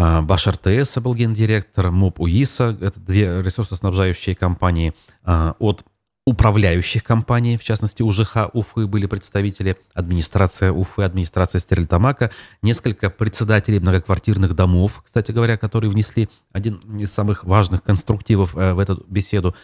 А, 0.00 0.22
Баш 0.22 0.46
РТС 0.46 0.98
был 0.98 1.12
гендиректор, 1.16 1.90
МОП 1.90 2.20
УИСа, 2.20 2.78
это 2.80 3.00
две 3.00 3.42
ресурсоснабжающие 3.42 4.36
компании, 4.36 4.94
а, 5.24 5.56
от 5.58 5.84
управляющих 6.24 7.02
компаний, 7.02 7.56
в 7.56 7.64
частности, 7.64 8.02
УЖХ 8.02 8.50
Уфы 8.52 8.86
были 8.86 9.06
представители, 9.06 9.76
администрация 9.94 10.70
Уфы, 10.70 11.02
администрация 11.02 11.58
Стерильтамака, 11.58 12.30
несколько 12.62 13.10
председателей 13.10 13.80
многоквартирных 13.80 14.54
домов, 14.54 15.02
кстати 15.04 15.32
говоря, 15.32 15.56
которые 15.56 15.90
внесли 15.90 16.28
один 16.52 16.76
из 17.00 17.10
самых 17.10 17.42
важных 17.42 17.82
конструктивов 17.82 18.56
э, 18.56 18.74
в 18.74 18.78
эту 18.78 19.04
беседу. 19.08 19.56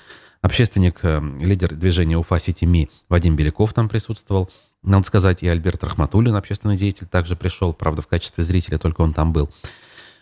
Общественник, 0.43 0.99
э, 1.03 1.21
лидер 1.39 1.73
движения 1.77 2.19
Уфа 2.19 2.41
Сити 2.41 2.65
Ми 2.65 2.91
Вадим 3.09 3.37
Беляков 3.37 3.73
там 3.73 3.89
присутствовал. 3.89 4.51
Надо 4.83 5.07
сказать, 5.07 5.45
и 5.45 5.49
Альберт 5.49 5.85
Рахматуллин, 5.85 6.35
общественный 6.35 6.77
деятель, 6.77 7.07
также 7.07 7.37
пришел, 7.37 7.73
правда, 7.73 8.03
в 8.03 8.09
качестве 8.09 8.43
зрителя, 8.43 8.79
только 8.79 9.03
он 9.03 9.13
там 9.13 9.33
был. 9.33 9.49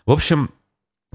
В 0.07 0.11
общем, 0.11 0.51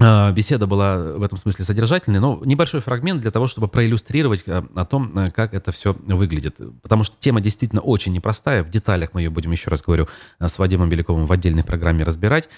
а, 0.00 0.30
Беседа 0.30 0.66
была 0.66 0.96
в 0.96 1.22
этом 1.22 1.38
смысле 1.38 1.64
содержательной, 1.64 2.20
но 2.20 2.40
небольшой 2.44 2.80
фрагмент 2.80 3.20
для 3.20 3.30
того, 3.30 3.46
чтобы 3.48 3.68
проиллюстрировать 3.68 4.44
а, 4.46 4.64
о 4.74 4.84
том, 4.84 5.12
а, 5.16 5.30
как 5.30 5.54
это 5.54 5.72
все 5.72 5.92
выглядит. 5.92 6.58
Потому 6.82 7.02
что 7.04 7.16
тема 7.18 7.40
действительно 7.40 7.80
очень 7.80 8.12
непростая. 8.12 8.62
В 8.62 8.70
деталях 8.70 9.10
мы 9.12 9.22
ее 9.22 9.30
будем, 9.30 9.50
еще 9.50 9.70
раз 9.70 9.82
говорю, 9.82 10.08
с 10.38 10.58
Вадимом 10.58 10.88
Беляковым 10.88 11.26
в 11.26 11.32
отдельной 11.32 11.64
программе 11.64 12.04
разбирать. 12.04 12.48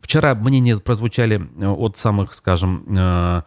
Вчера 0.00 0.34
мнения 0.34 0.76
прозвучали 0.76 1.48
от 1.60 1.96
самых, 1.96 2.34
скажем, 2.34 3.42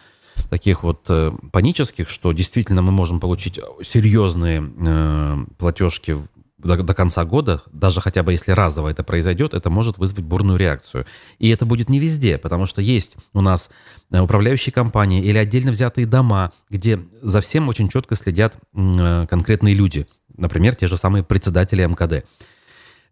таких 0.50 0.84
вот 0.84 1.06
э, 1.10 1.32
панических, 1.52 2.08
что 2.08 2.32
действительно 2.32 2.82
мы 2.82 2.92
можем 2.92 3.20
получить 3.20 3.60
серьезные 3.82 4.64
э, 4.88 5.38
платежки 5.58 6.18
до, 6.68 6.84
до 6.84 6.94
конца 6.94 7.26
года, 7.26 7.64
даже 7.72 8.02
хотя 8.02 8.22
бы 8.22 8.34
если 8.34 8.52
разово 8.52 8.90
это 8.90 9.04
произойдет, 9.04 9.54
это 9.54 9.70
может 9.70 9.98
вызвать 9.98 10.24
бурную 10.24 10.60
реакцию. 10.60 11.06
И 11.40 11.50
это 11.50 11.66
будет 11.66 11.90
не 11.90 12.00
везде, 12.00 12.38
потому 12.38 12.66
что 12.66 12.82
есть 12.82 13.16
у 13.34 13.42
нас 13.42 13.72
э, 14.12 14.20
управляющие 14.20 14.72
компании 14.74 15.24
или 15.24 15.38
отдельно 15.38 15.72
взятые 15.72 16.06
дома, 16.06 16.52
где 16.70 17.00
за 17.22 17.42
всем 17.42 17.70
очень 17.70 17.90
четко 17.90 18.16
следят 18.16 18.58
э, 18.76 19.26
конкретные 19.28 19.74
люди. 19.74 20.08
Например, 20.36 20.76
те 20.76 20.88
же 20.88 20.98
самые 20.98 21.24
председатели 21.24 21.84
МКД. 21.84 22.28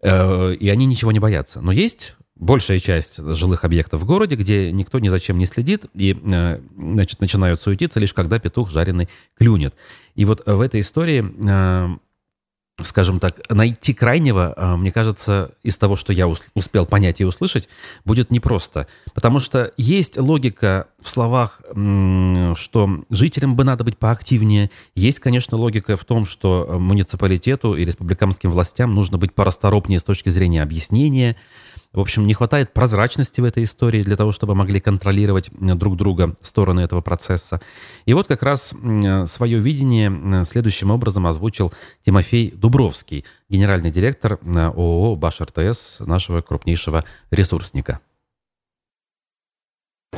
Э, 0.03 0.53
и 0.53 0.69
они 0.69 0.85
ничего 0.85 1.11
не 1.11 1.19
боятся. 1.19 1.61
Но 1.61 1.71
есть 1.71 2.15
большая 2.35 2.79
часть 2.79 3.17
жилых 3.17 3.63
объектов 3.63 4.01
в 4.01 4.05
городе, 4.05 4.35
где 4.35 4.71
никто 4.71 4.99
ни 4.99 5.07
за 5.07 5.21
чем 5.21 5.37
не 5.37 5.45
следит, 5.45 5.85
и 5.93 6.13
значит, 6.75 7.21
начинают 7.21 7.61
суетиться 7.61 7.97
лишь 8.01 8.13
когда 8.13 8.39
петух 8.39 8.69
жареный 8.69 9.07
клюнет. 9.37 9.73
И 10.15 10.25
вот 10.25 10.45
в 10.45 10.59
этой 10.59 10.81
истории 10.81 11.21
скажем 12.83 13.19
так, 13.19 13.39
найти 13.49 13.93
крайнего, 13.93 14.53
а, 14.57 14.75
мне 14.75 14.91
кажется, 14.91 15.51
из 15.63 15.77
того, 15.77 15.95
что 15.95 16.11
я 16.11 16.27
успел 16.27 16.85
понять 16.85 17.21
и 17.21 17.25
услышать, 17.25 17.69
будет 18.03 18.31
непросто. 18.31 18.87
Потому 19.13 19.39
что 19.39 19.71
есть 19.77 20.17
логика 20.17 20.87
в 21.01 21.09
словах, 21.09 21.61
что 21.71 23.03
жителям 23.09 23.55
бы 23.55 23.63
надо 23.63 23.83
быть 23.83 23.97
поактивнее. 23.97 24.71
Есть, 24.93 25.19
конечно, 25.19 25.57
логика 25.57 25.95
в 25.95 26.03
том, 26.03 26.25
что 26.25 26.77
муниципалитету 26.79 27.75
и 27.75 27.85
республиканским 27.85 28.51
властям 28.51 28.93
нужно 28.93 29.17
быть 29.17 29.33
порасторопнее 29.33 29.99
с 29.99 30.03
точки 30.03 30.29
зрения 30.29 30.61
объяснения, 30.61 31.37
в 31.95 31.99
общем, 31.99 32.27
не 32.27 32.33
хватает 32.33 32.73
прозрачности 32.73 33.41
в 33.41 33.45
этой 33.45 33.63
истории 33.63 34.03
для 34.03 34.17
того, 34.17 34.31
чтобы 34.31 34.53
могли 34.53 34.79
контролировать 34.79 35.49
друг 35.51 35.95
друга 35.95 36.35
стороны 36.41 36.81
этого 36.81 37.01
процесса. 37.01 37.61
И 38.05 38.13
вот 38.13 38.27
как 38.27 38.43
раз 38.43 38.73
свое 39.25 39.59
видение 39.59 40.45
следующим 40.45 40.91
образом 40.91 41.25
озвучил 41.25 41.73
Тимофей 42.05 42.51
Дубровский, 42.51 43.25
генеральный 43.49 43.91
директор 43.91 44.39
ООО 44.43 45.15
«Баш 45.15 45.41
РТС», 45.41 46.01
нашего 46.01 46.41
крупнейшего 46.41 47.03
ресурсника. 47.31 47.99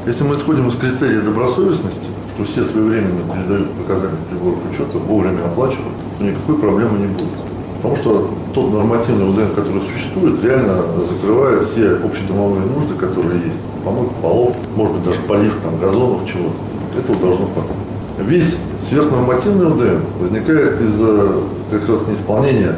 Если 0.06 0.24
мы 0.24 0.36
исходим 0.36 0.68
из 0.68 0.76
критерия 0.76 1.22
добросовестности, 1.22 2.10
что 2.36 2.46
все 2.46 2.64
своевременно 2.64 3.34
передают 3.34 3.72
показания 3.78 4.18
приборов 4.30 4.60
учета, 4.72 4.98
вовремя 5.00 5.46
оплачивают, 5.46 5.96
то 6.18 6.24
никакой 6.24 6.60
проблемы 6.60 7.00
не 7.00 7.08
будет. 7.08 7.57
Потому 7.88 7.96
что 7.96 8.30
тот 8.54 8.74
нормативный 8.74 9.30
УДН, 9.30 9.56
который 9.56 9.82
существует, 9.82 10.44
реально 10.44 10.84
закрывает 11.10 11.64
все 11.64 11.96
общедомовые 12.04 12.66
нужды, 12.66 12.96
которые 12.96 13.40
есть. 13.46 13.60
Помойка 13.86 14.14
полов, 14.22 14.56
может 14.76 14.96
быть, 14.96 15.04
даже 15.06 15.22
полив 15.22 15.56
там, 15.64 15.80
газонов, 15.80 16.28
чего-то. 16.28 17.00
Этого 17.00 17.18
должно 17.20 17.46
хватить. 17.46 17.72
Весь 18.20 18.58
сверхнормативный 18.90 19.68
УДН 19.68 20.04
возникает 20.20 20.82
из-за 20.82 21.32
как 21.72 21.88
раз 21.88 22.06
неисполнения 22.10 22.76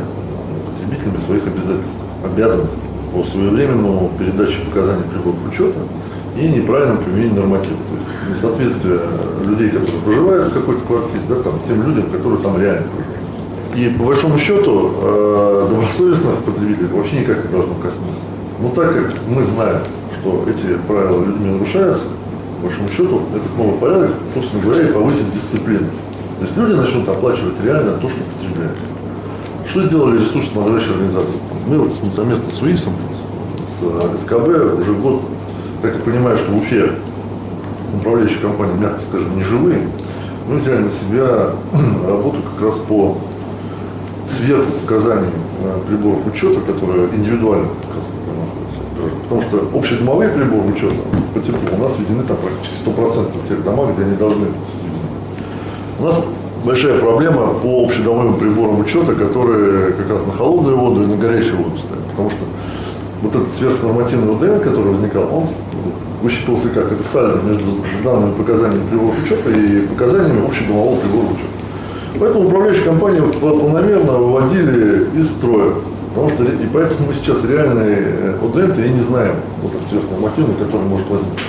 потребителями 0.67 1.17
своих 1.25 1.47
обязательств, 1.47 1.97
обязанностей 2.23 2.77
по 3.11 3.23
своевременному 3.23 4.11
передаче 4.19 4.61
показаний 4.65 5.05
приборов 5.05 5.39
учета 5.51 5.79
и 6.37 6.47
неправильному 6.47 7.01
применению 7.01 7.35
нормативов. 7.35 7.79
То 7.89 7.95
есть 7.95 8.37
несоответствие 8.37 8.99
людей, 9.43 9.69
которые 9.69 10.01
проживают 10.03 10.49
в 10.49 10.53
какой-то 10.53 10.83
квартире, 10.83 11.21
да, 11.29 11.35
там, 11.41 11.59
тем 11.65 11.81
людям, 11.87 12.11
которые 12.11 12.39
там 12.41 12.61
реально 12.61 12.83
проживают. 12.83 13.08
И 13.75 13.89
по 13.89 14.05
большому 14.05 14.37
счету 14.37 14.91
э, 15.01 15.67
добросовестных 15.69 16.43
потребителей 16.43 16.87
вообще 16.87 17.19
никак 17.19 17.45
не 17.45 17.51
должно 17.51 17.75
коснуться. 17.75 18.21
Но 18.59 18.69
так 18.69 18.93
как 18.93 19.13
мы 19.27 19.43
знаем, 19.43 19.81
что 20.19 20.43
эти 20.47 20.77
правила 20.87 21.23
людьми 21.23 21.51
нарушаются, 21.51 22.03
по 22.57 22.67
большому 22.67 22.87
счету 22.87 23.21
этот 23.35 23.57
новый 23.57 23.77
порядок, 23.77 24.11
собственно 24.33 24.63
говоря, 24.63 24.87
и 24.87 24.91
повысит 24.91 25.31
дисциплину. 25.31 25.87
То 26.39 26.45
есть 26.45 26.57
люди 26.57 26.73
начнут 26.73 27.07
оплачивать 27.07 27.55
реально 27.63 27.93
то, 27.93 28.09
что 28.09 28.19
потребляют. 28.37 28.77
Что 29.69 29.83
сделали 29.83 30.19
ресурсно-снабжающие 30.19 30.91
организации? 30.91 31.35
Мы 31.67 31.77
вот 31.77 31.93
совместно 32.15 32.51
с 32.51 32.61
УИСом, 32.61 32.93
с 33.67 34.21
СКБ 34.21 34.79
уже 34.79 34.93
год, 34.93 35.21
так 35.81 35.95
и 35.95 35.99
понимаю, 35.99 36.37
что 36.37 36.51
в 36.51 36.57
Уфе 36.57 36.93
управляющие 37.95 38.39
компании, 38.39 38.75
мягко 38.79 39.01
скажем, 39.01 39.35
не 39.35 39.43
живые, 39.43 39.87
мы 40.47 40.57
взяли 40.57 40.79
на 40.79 40.91
себя 40.91 41.51
работу 42.07 42.37
как 42.41 42.67
раз 42.67 42.79
по 42.79 43.17
сверху 44.37 44.71
показаний 44.81 45.29
приборов 45.87 46.25
учета, 46.27 46.59
которые 46.61 47.07
индивидуально 47.13 47.67
находятся. 47.67 48.79
Потому 49.23 49.41
что 49.41 49.77
общедомовые 49.77 50.29
приборы 50.29 50.69
учета 50.69 50.95
по 51.33 51.39
теплу 51.39 51.59
у 51.77 51.81
нас 51.81 51.93
введены 51.97 52.23
там 52.23 52.37
практически 52.37 52.87
100% 52.87 53.47
тех 53.47 53.63
домах, 53.63 53.93
где 53.93 54.03
они 54.03 54.15
должны 54.15 54.45
быть 54.45 54.55
введены. 54.81 55.07
У 55.99 56.03
нас 56.03 56.25
большая 56.63 56.99
проблема 56.99 57.47
по 57.53 57.85
общедомовым 57.85 58.35
приборам 58.35 58.79
учета, 58.79 59.15
которые 59.15 59.93
как 59.93 60.09
раз 60.09 60.25
на 60.25 60.33
холодную 60.33 60.77
воду 60.77 61.03
и 61.03 61.07
на 61.07 61.15
горячую 61.15 61.57
воду 61.57 61.77
стоят. 61.77 62.03
Потому 62.11 62.29
что 62.29 62.39
вот 63.21 63.35
этот 63.35 63.53
сверхнормативный 63.55 64.33
УДН, 64.33 64.63
который 64.63 64.93
возникал, 64.93 65.23
он 65.33 65.47
высчитывался 66.21 66.69
как? 66.69 66.91
Это 66.91 67.03
сальдо 67.03 67.39
между 67.43 67.63
данными 68.03 68.33
показаниями 68.33 68.87
приборов 68.89 69.15
учета 69.23 69.49
и 69.49 69.87
показаниями 69.87 70.45
общедомового 70.45 70.97
прибора 70.97 71.25
учета. 71.27 71.48
Поэтому 72.19 72.47
управляющие 72.47 72.83
компании 72.83 73.21
планомерно 73.39 74.13
выводили 74.13 75.07
из 75.17 75.27
строя. 75.27 75.73
Потому 76.09 76.29
что, 76.31 76.43
и 76.43 76.67
поэтому 76.73 77.07
мы 77.07 77.13
сейчас 77.13 77.45
реальные 77.45 78.35
ОДН 78.43 78.81
и 78.81 78.89
не 78.89 78.99
знаем 78.99 79.35
вот 79.61 79.73
этот 79.73 79.87
сверхнормативный, 79.87 80.55
который 80.55 80.85
может 80.87 81.07
возникнуть. 81.07 81.39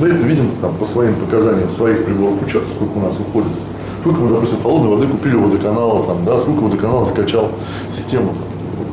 Мы 0.00 0.08
это 0.08 0.24
видим 0.24 0.50
там, 0.60 0.74
по 0.74 0.84
своим 0.84 1.14
показаниям 1.16 1.70
своих 1.72 2.04
приборов 2.04 2.42
учета, 2.42 2.66
сколько 2.74 2.96
у 2.96 3.00
нас 3.00 3.14
уходит. 3.18 3.48
Сколько 4.00 4.20
мы, 4.20 4.32
допустим, 4.32 4.62
холодной 4.62 4.90
воды 4.90 5.06
купили 5.06 5.34
водоканала, 5.34 6.04
там, 6.04 6.24
да, 6.24 6.38
сколько 6.38 6.60
водоканал 6.60 7.02
закачал 7.02 7.50
систему. 7.94 8.34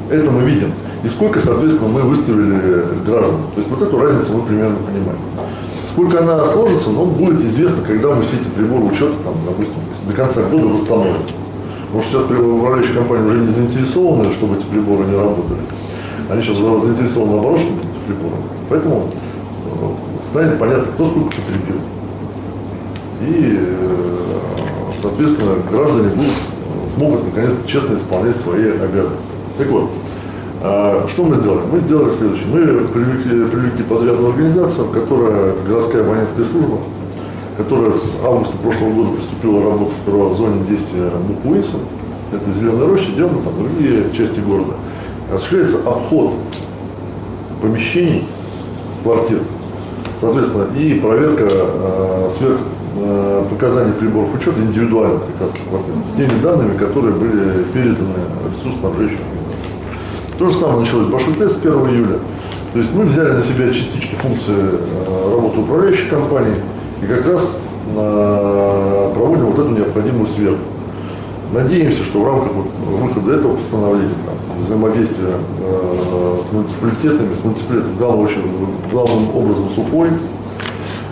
Это 0.09 0.31
мы 0.31 0.41
видим. 0.41 0.73
И 1.03 1.09
сколько, 1.09 1.39
соответственно, 1.39 1.89
мы 1.89 2.01
выставили 2.01 2.83
граждан. 3.05 3.37
То 3.53 3.61
есть 3.61 3.69
вот 3.69 3.81
эту 3.81 3.97
разницу 3.97 4.33
мы 4.33 4.41
примерно 4.41 4.77
понимаем. 4.77 5.19
Сколько 5.89 6.19
она 6.19 6.43
сложится, 6.45 6.89
но 6.89 7.05
будет 7.05 7.39
известно, 7.41 7.83
когда 7.85 8.15
мы 8.15 8.23
все 8.23 8.37
эти 8.37 8.47
приборы 8.47 8.85
учета, 8.85 9.13
там, 9.23 9.35
допустим, 9.45 9.75
до 10.07 10.13
конца 10.13 10.41
года 10.43 10.67
восстановим. 10.67 11.15
Потому 11.87 12.03
что 12.03 12.11
сейчас 12.11 12.31
управляющие 12.31 12.95
компании 12.95 13.25
уже 13.25 13.39
не 13.39 13.47
заинтересованы, 13.47 14.31
чтобы 14.33 14.57
эти 14.57 14.65
приборы 14.65 15.05
не 15.05 15.15
работали. 15.15 15.59
Они 16.29 16.41
сейчас 16.41 16.57
заинтересованы 16.57 17.33
наоборот, 17.33 17.59
чтобы 17.59 17.81
эти. 18.07 18.37
Поэтому 18.69 19.09
э, 19.09 20.25
станет 20.25 20.59
понятно, 20.59 20.85
кто 20.93 21.05
сколько 21.07 21.35
потребил. 21.35 21.81
И, 23.21 23.59
э, 23.59 24.15
соответственно, 25.01 25.55
граждане 25.69 26.09
будут, 26.09 26.33
смогут 26.95 27.25
наконец-то 27.25 27.67
честно 27.67 27.95
исполнять 27.95 28.35
свои 28.37 28.69
обязанности. 28.69 29.29
Так 29.57 29.67
вот, 29.69 29.89
а, 30.65 31.05
что 31.09 31.23
мы 31.23 31.35
сделали? 31.35 31.61
Мы 31.71 31.79
сделали 31.79 32.11
следующее. 32.15 32.47
Мы 32.47 32.87
привлекли, 32.87 33.45
привлекли 33.45 33.83
подрядную 33.83 34.29
организацию, 34.29 34.87
которая, 34.87 35.53
городская 35.67 36.03
абонентская 36.03 36.45
служба, 36.45 36.77
которая 37.57 37.91
с 37.91 38.17
августа 38.23 38.57
прошлого 38.57 38.93
года 38.93 39.09
приступила 39.17 39.63
работать 39.63 39.95
сперва 39.95 40.29
в 40.29 40.33
зоне 40.33 40.65
действия 40.67 41.09
Букуиса. 41.27 41.77
Это 42.31 42.51
Зеленая 42.51 42.87
роща, 42.87 43.11
Демна, 43.11 43.41
там 43.41 43.53
другие 43.59 44.03
части 44.15 44.39
города. 44.39 44.73
Осуществляется 45.31 45.77
обход 45.85 46.33
помещений, 47.61 48.27
квартир. 49.03 49.39
Соответственно, 50.19 50.67
и 50.77 50.99
проверка 50.99 51.47
э, 51.49 52.29
сверх 52.37 52.59
э, 52.95 53.43
показаний 53.49 53.93
приборов 53.93 54.33
учета 54.33 54.59
индивидуальных 54.59 55.21
как 55.33 55.41
раз 55.41 55.51
квартир 55.69 55.93
с 56.13 56.17
теми 56.17 56.41
данными, 56.41 56.77
которые 56.77 57.13
были 57.13 57.63
переданы 57.73 58.15
ресурсоснабжающим 58.55 59.19
то 60.43 60.49
же 60.49 60.57
самое 60.57 60.79
началось 60.79 61.07
в 61.07 61.11
Башите 61.11 61.47
с 61.47 61.57
1 61.57 61.71
июля. 61.71 62.19
То 62.73 62.79
есть 62.79 62.93
мы 62.93 63.05
взяли 63.05 63.31
на 63.31 63.43
себя 63.43 63.71
частично 63.71 64.17
функции 64.19 64.53
э, 64.53 65.31
работы 65.31 65.59
управляющей 65.59 66.09
компании 66.09 66.55
и 67.03 67.07
как 67.07 67.25
раз 67.25 67.57
проводим 67.93 69.45
вот 69.47 69.59
эту 69.59 69.69
необходимую 69.69 70.27
сверху. 70.27 70.59
Надеемся, 71.53 72.03
что 72.03 72.21
в 72.21 72.25
рамках 72.25 72.51
выхода 72.87 73.33
этого 73.33 73.55
постановления, 73.55 74.15
там, 74.25 74.59
взаимодействия 74.59 75.35
э, 75.59 76.41
с 76.41 76.51
муниципалитетами, 76.51 77.35
с 77.35 77.43
муниципалитетом 77.43 77.95
главным, 77.97 78.27
главным 78.91 79.35
образом 79.35 79.69
с 79.69 79.77
УФОЙ, 79.77 80.09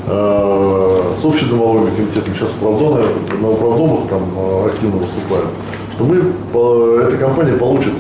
э, 0.08 1.14
с 1.22 1.24
общедомовыми 1.24 1.96
комитетами, 1.96 2.34
сейчас 2.34 2.50
управдомы, 2.60 3.04
на 3.40 3.52
управдомах 3.52 4.08
там 4.10 4.24
э, 4.36 4.70
активно 4.70 4.98
выступаем, 4.98 5.46
что 5.94 6.06
мы, 6.06 6.16
э, 6.16 7.08
эта 7.08 7.18
компания 7.18 7.54
получит 7.54 7.94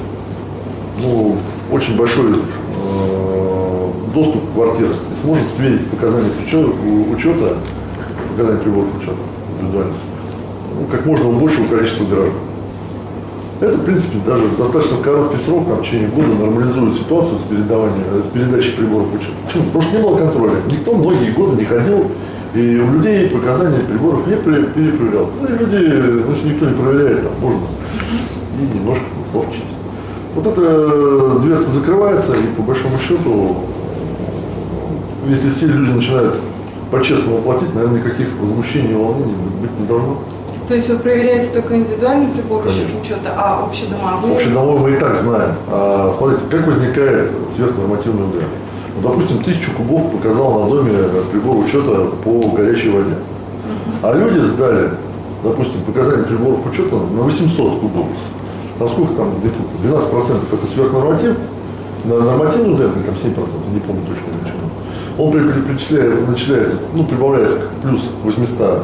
ну, 0.99 1.37
очень 1.71 1.95
большой 1.95 2.37
э, 2.37 3.87
доступ 4.15 4.41
к 4.49 4.53
квартире 4.55 4.89
и 4.89 5.23
сможет 5.23 5.45
сверить 5.55 5.87
показания 5.91 6.31
учета 7.13 7.53
показания 8.31 8.59
приборов 8.59 8.97
учета 8.97 9.17
индивидуально, 9.59 9.93
ну, 10.79 10.87
как 10.89 11.05
можно 11.05 11.29
большего 11.29 11.67
количества 11.67 12.05
граждан. 12.05 12.33
Это, 13.61 13.77
в 13.77 13.85
принципе, 13.85 14.17
даже 14.25 14.43
достаточно 14.57 14.97
короткий 14.97 15.37
срок, 15.37 15.67
там, 15.67 15.77
в 15.77 15.81
течение 15.83 16.09
года 16.09 16.29
нормализует 16.29 16.95
ситуацию 16.95 17.37
с, 17.37 17.43
передаванием, 17.43 18.03
с 18.23 18.27
передачей 18.33 18.71
приборов 18.71 19.13
учета. 19.13 19.35
Почему? 19.45 19.65
Потому 19.65 19.83
что 19.83 19.97
не 19.97 20.03
было 20.03 20.17
контроля. 20.17 20.55
Никто 20.67 20.95
многие 20.95 21.31
годы 21.31 21.57
не 21.57 21.65
ходил 21.65 22.11
И 22.55 22.79
у 22.79 22.91
людей 22.93 23.29
показания 23.29 23.79
приборов 23.87 24.25
не 24.25 24.35
перепроверял. 24.35 25.29
Ну 25.39 25.47
и 25.47 25.59
люди, 25.59 26.23
значит, 26.25 26.45
никто 26.45 26.65
не 26.65 26.73
проверяет, 26.73 27.23
там 27.23 27.33
можно 27.39 27.67
и 28.59 28.77
немножко 28.77 29.03
форчить. 29.31 29.63
Вот 30.35 30.47
эта 30.47 31.39
дверца 31.39 31.69
закрывается, 31.71 32.33
и 32.33 32.47
по 32.55 32.63
большому 32.63 32.97
счету, 32.97 33.57
если 35.27 35.51
все 35.51 35.67
люди 35.67 35.91
начинают 35.91 36.35
по-честному 36.91 37.39
платить, 37.39 37.73
наверное, 37.73 37.99
никаких 37.99 38.27
возмущений 38.39 38.91
и 38.91 38.95
волнений 38.95 39.35
быть 39.61 39.79
не 39.79 39.87
должно. 39.87 40.17
То 40.67 40.75
есть 40.75 40.89
вы 40.89 40.97
проверяете 40.99 41.47
только 41.47 41.75
индивидуальный 41.75 42.27
прибор 42.27 42.63
учета, 42.65 43.33
а 43.35 43.65
общедомовые? 43.65 44.35
Общедомовые 44.35 44.79
мы 44.79 44.91
и 44.91 44.99
так 44.99 45.17
знаем. 45.17 45.55
А, 45.69 46.13
смотрите, 46.17 46.43
как 46.49 46.67
возникает 46.67 47.31
сверхнормативный 47.55 48.25
УДР. 48.27 48.43
Ну, 48.95 49.09
допустим, 49.09 49.43
тысячу 49.43 49.71
кубов 49.73 50.11
показал 50.11 50.63
на 50.63 50.69
доме 50.69 50.93
прибор 51.31 51.57
учета 51.57 52.07
по 52.23 52.39
горячей 52.55 52.89
воде. 52.89 53.15
А 54.03 54.13
люди 54.13 54.39
сдали, 54.39 54.91
допустим, 55.43 55.81
показания 55.81 56.23
приборов 56.23 56.65
учета 56.65 56.95
на 56.95 57.23
800 57.23 57.79
кубов. 57.79 58.05
Там 58.79 58.89
сколько 58.89 59.13
там, 59.13 59.29
12% 59.83 60.37
это 60.53 60.67
сверхнорматив, 60.67 61.37
на 62.05 62.19
нормативный 62.19 62.73
УДР, 62.73 62.91
там 63.05 63.15
7%, 63.15 63.73
не 63.73 63.79
помню 63.79 64.01
точно 64.07 64.39
величину. 64.39 64.69
Он 65.17 65.31
причисляет, 65.31 66.27
начисляется, 66.27 66.77
ну, 66.93 67.03
прибавляется 67.03 67.59
плюс 67.83 68.01
800 68.23 68.83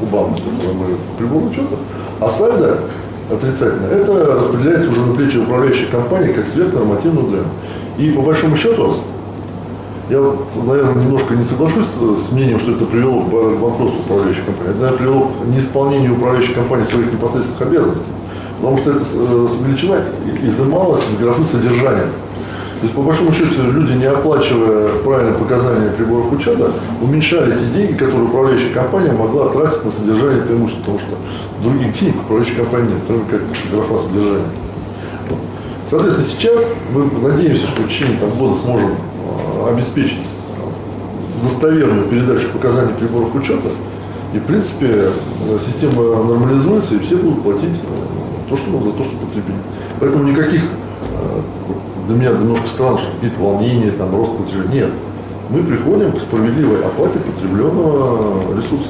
кубам, 0.00 0.34
которые 0.34 0.74
мы 0.74 0.86
прибор 1.16 1.44
учета, 1.44 1.76
а 2.20 2.28
сальдо 2.28 2.78
отрицательно, 3.30 3.86
это 3.86 4.36
распределяется 4.36 4.90
уже 4.90 5.00
на 5.00 5.14
плечи 5.14 5.36
управляющей 5.38 5.86
компании 5.86 6.32
как 6.32 6.46
сверхнормативный 6.46 7.22
УДР. 7.22 7.44
И 7.98 8.10
по 8.10 8.22
большому 8.22 8.56
счету, 8.56 8.96
я, 10.08 10.22
наверное, 10.64 11.02
немножко 11.02 11.34
не 11.34 11.44
соглашусь 11.44 11.84
с 11.86 12.32
мнением, 12.32 12.58
что 12.58 12.72
это 12.72 12.86
привело 12.86 13.20
к 13.20 13.60
банкротству 13.60 14.00
управляющей 14.00 14.42
компании. 14.42 14.74
Это, 14.80 14.96
привело 14.96 15.28
к 15.28 15.46
неисполнению 15.46 16.14
управляющей 16.14 16.54
компании 16.54 16.84
своих 16.84 17.12
непосредственных 17.12 17.60
обязанностей. 17.60 18.06
Потому 18.60 18.78
что 18.78 18.90
эта 18.92 19.04
э, 19.14 19.48
величина 19.66 19.96
изымалась 20.42 21.02
из 21.12 21.22
графы 21.22 21.44
содержания. 21.44 22.06
То 22.80 22.84
есть, 22.84 22.94
по 22.94 23.02
большому 23.02 23.32
счету, 23.32 23.60
люди, 23.72 23.92
не 23.92 24.04
оплачивая 24.04 24.90
правильные 25.02 25.34
показания 25.34 25.90
приборов 25.90 26.32
учета, 26.32 26.70
уменьшали 27.02 27.56
те 27.56 27.64
деньги, 27.74 27.94
которые 27.94 28.26
управляющая 28.26 28.72
компания 28.72 29.12
могла 29.12 29.48
тратить 29.48 29.84
на 29.84 29.90
содержание 29.90 30.44
этого 30.44 30.58
имущества, 30.58 30.82
потому 30.82 30.98
что 31.00 31.16
других 31.60 31.92
денег 31.98 32.14
управляющей 32.22 32.54
компании 32.54 32.90
нет, 32.90 33.02
кроме 33.08 33.24
как 33.24 33.40
графа 33.72 34.04
содержания. 34.04 34.46
Соответственно, 35.90 36.28
сейчас 36.28 36.64
мы 36.92 37.28
надеемся, 37.28 37.66
что 37.66 37.82
в 37.82 37.88
течение 37.88 38.18
там, 38.18 38.30
года 38.38 38.56
сможем 38.62 38.90
э, 38.90 39.70
обеспечить 39.70 40.22
достоверную 41.42 42.06
передачу 42.06 42.48
показаний 42.50 42.94
приборов 42.94 43.34
учета, 43.34 43.70
и, 44.34 44.38
в 44.38 44.44
принципе, 44.44 44.86
э, 44.86 45.58
система 45.66 46.02
нормализуется, 46.02 46.94
и 46.94 46.98
все 47.00 47.16
будут 47.16 47.42
платить 47.42 47.80
то, 48.48 48.56
что 48.56 48.70
за 48.70 48.92
то, 48.92 49.02
что 49.02 49.16
потребили. 49.16 49.56
Поэтому 49.98 50.24
никаких 50.28 50.62
для 52.08 52.16
меня 52.16 52.30
немножко 52.30 52.66
странно, 52.66 52.98
что 52.98 53.12
какие-то 53.12 53.40
волнения, 53.40 53.90
там, 53.90 54.16
рост 54.16 54.34
платежей. 54.36 54.66
Нет. 54.72 54.90
Мы 55.50 55.62
приходим 55.62 56.12
к 56.12 56.20
справедливой 56.20 56.82
оплате 56.82 57.18
потребленного 57.18 58.56
ресурса. 58.56 58.88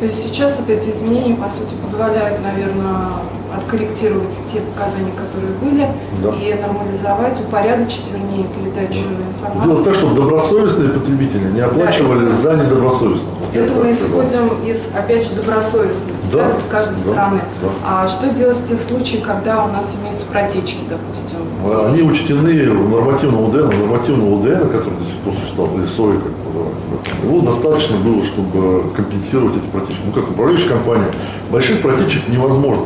То 0.00 0.06
есть 0.06 0.24
сейчас 0.24 0.58
вот 0.58 0.68
эти 0.68 0.90
изменения, 0.90 1.34
по 1.36 1.48
сути, 1.48 1.74
позволяют, 1.80 2.42
наверное, 2.42 3.10
откорректировать 3.58 4.34
те 4.50 4.60
показания, 4.60 5.12
которые 5.12 5.52
были, 5.60 5.88
да. 6.22 6.30
и 6.30 6.54
нормализовать, 6.54 7.40
упорядочить, 7.40 8.04
вернее, 8.12 8.46
передачу 8.48 9.00
информации. 9.00 9.68
Делать 9.68 9.84
так, 9.84 9.94
чтобы 9.94 10.14
добросовестные 10.14 10.88
потребители 10.90 11.50
не 11.50 11.60
оплачивали 11.60 12.26
да, 12.26 12.34
за 12.34 12.56
недобросовестных. 12.56 13.34
Это 13.52 13.74
мы 13.74 13.92
исходим 13.92 14.48
из, 14.66 14.88
опять 14.94 15.26
же, 15.26 15.34
добросовестности 15.34 16.30
да, 16.32 16.48
да, 16.48 16.60
с 16.60 16.70
каждой 16.70 16.94
да, 16.94 17.00
стороны. 17.00 17.40
Да. 17.62 17.68
А 17.84 18.08
что 18.08 18.30
делать 18.30 18.58
в 18.58 18.68
тех 18.68 18.80
случаях, 18.80 19.24
когда 19.24 19.64
у 19.64 19.68
нас 19.68 19.96
имеются 20.00 20.26
протечки, 20.26 20.80
допустим? 20.88 21.38
А, 21.64 21.90
они 21.90 22.02
учтены 22.02 22.70
в 22.70 22.90
нормативном 22.90 23.44
УДН, 23.44 23.68
в 23.68 23.78
нормативном 23.78 24.32
УДН, 24.34 24.68
который 24.68 24.98
до 24.98 25.04
сих 25.04 25.16
пор 25.24 25.34
существовал, 25.34 25.78
или 25.78 25.86
СОИ, 25.86 26.18
как 26.18 27.24
его 27.24 27.40
достаточно 27.40 27.96
было, 27.96 28.22
чтобы 28.22 28.90
компенсировать 28.94 29.56
эти 29.56 29.66
протечки. 29.66 30.00
Ну, 30.04 30.12
как 30.12 30.30
управляющая 30.30 30.68
компания, 30.68 31.10
больших 31.50 31.82
протечек 31.82 32.28
невозможно. 32.28 32.84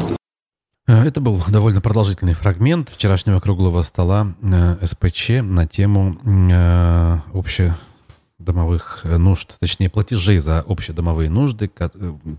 Э, 0.93 1.05
это 1.05 1.23
был 1.23 1.43
довольно 1.49 1.81
продолжительный 1.81 2.35
фрагмент 2.35 2.91
вчерашнего 2.91 3.41
круглого 3.41 3.83
стола 3.83 4.35
э, 4.43 4.87
СПЧ 4.87 5.31
на 5.43 5.67
тему 5.67 6.19
э, 6.23 7.19
общедомовых 7.33 9.05
нужд, 9.05 9.59
точнее 9.59 9.89
платежей 9.89 10.37
за 10.37 10.61
общедомовые 10.61 11.31
нужды, 11.31 11.71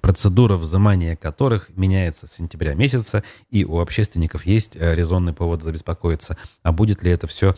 процедура 0.01 0.55
взимания 0.55 1.15
которых 1.15 1.69
меняется 1.75 2.27
с 2.27 2.33
сентября 2.33 2.75
месяца, 2.75 3.23
и 3.49 3.65
у 3.65 3.79
общественников 3.79 4.45
есть 4.45 4.75
резонный 4.75 5.33
повод 5.33 5.63
забеспокоиться, 5.63 6.37
а 6.61 6.71
будет 6.71 7.01
ли 7.01 7.09
это 7.09 7.25
все 7.25 7.55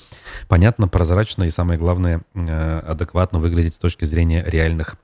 понятно, 0.48 0.88
прозрачно 0.88 1.44
и, 1.44 1.50
самое 1.50 1.78
главное, 1.78 2.22
адекватно 2.36 3.40
выглядеть 3.40 3.74
с 3.74 3.80
точки 3.80 4.06
зрения 4.06 4.44
реальных 4.46 4.96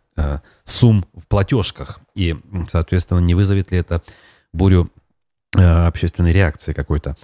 сумм 0.64 1.06
в 1.16 1.26
платежках, 1.28 2.00
и, 2.14 2.38
соответственно, 2.70 3.20
не 3.20 3.34
вызовет 3.34 3.72
ли 3.72 3.80
это 3.80 4.04
бурю 4.54 4.92
общественной 5.58 6.32
реакции 6.32 6.74
какой-то. 6.74 7.16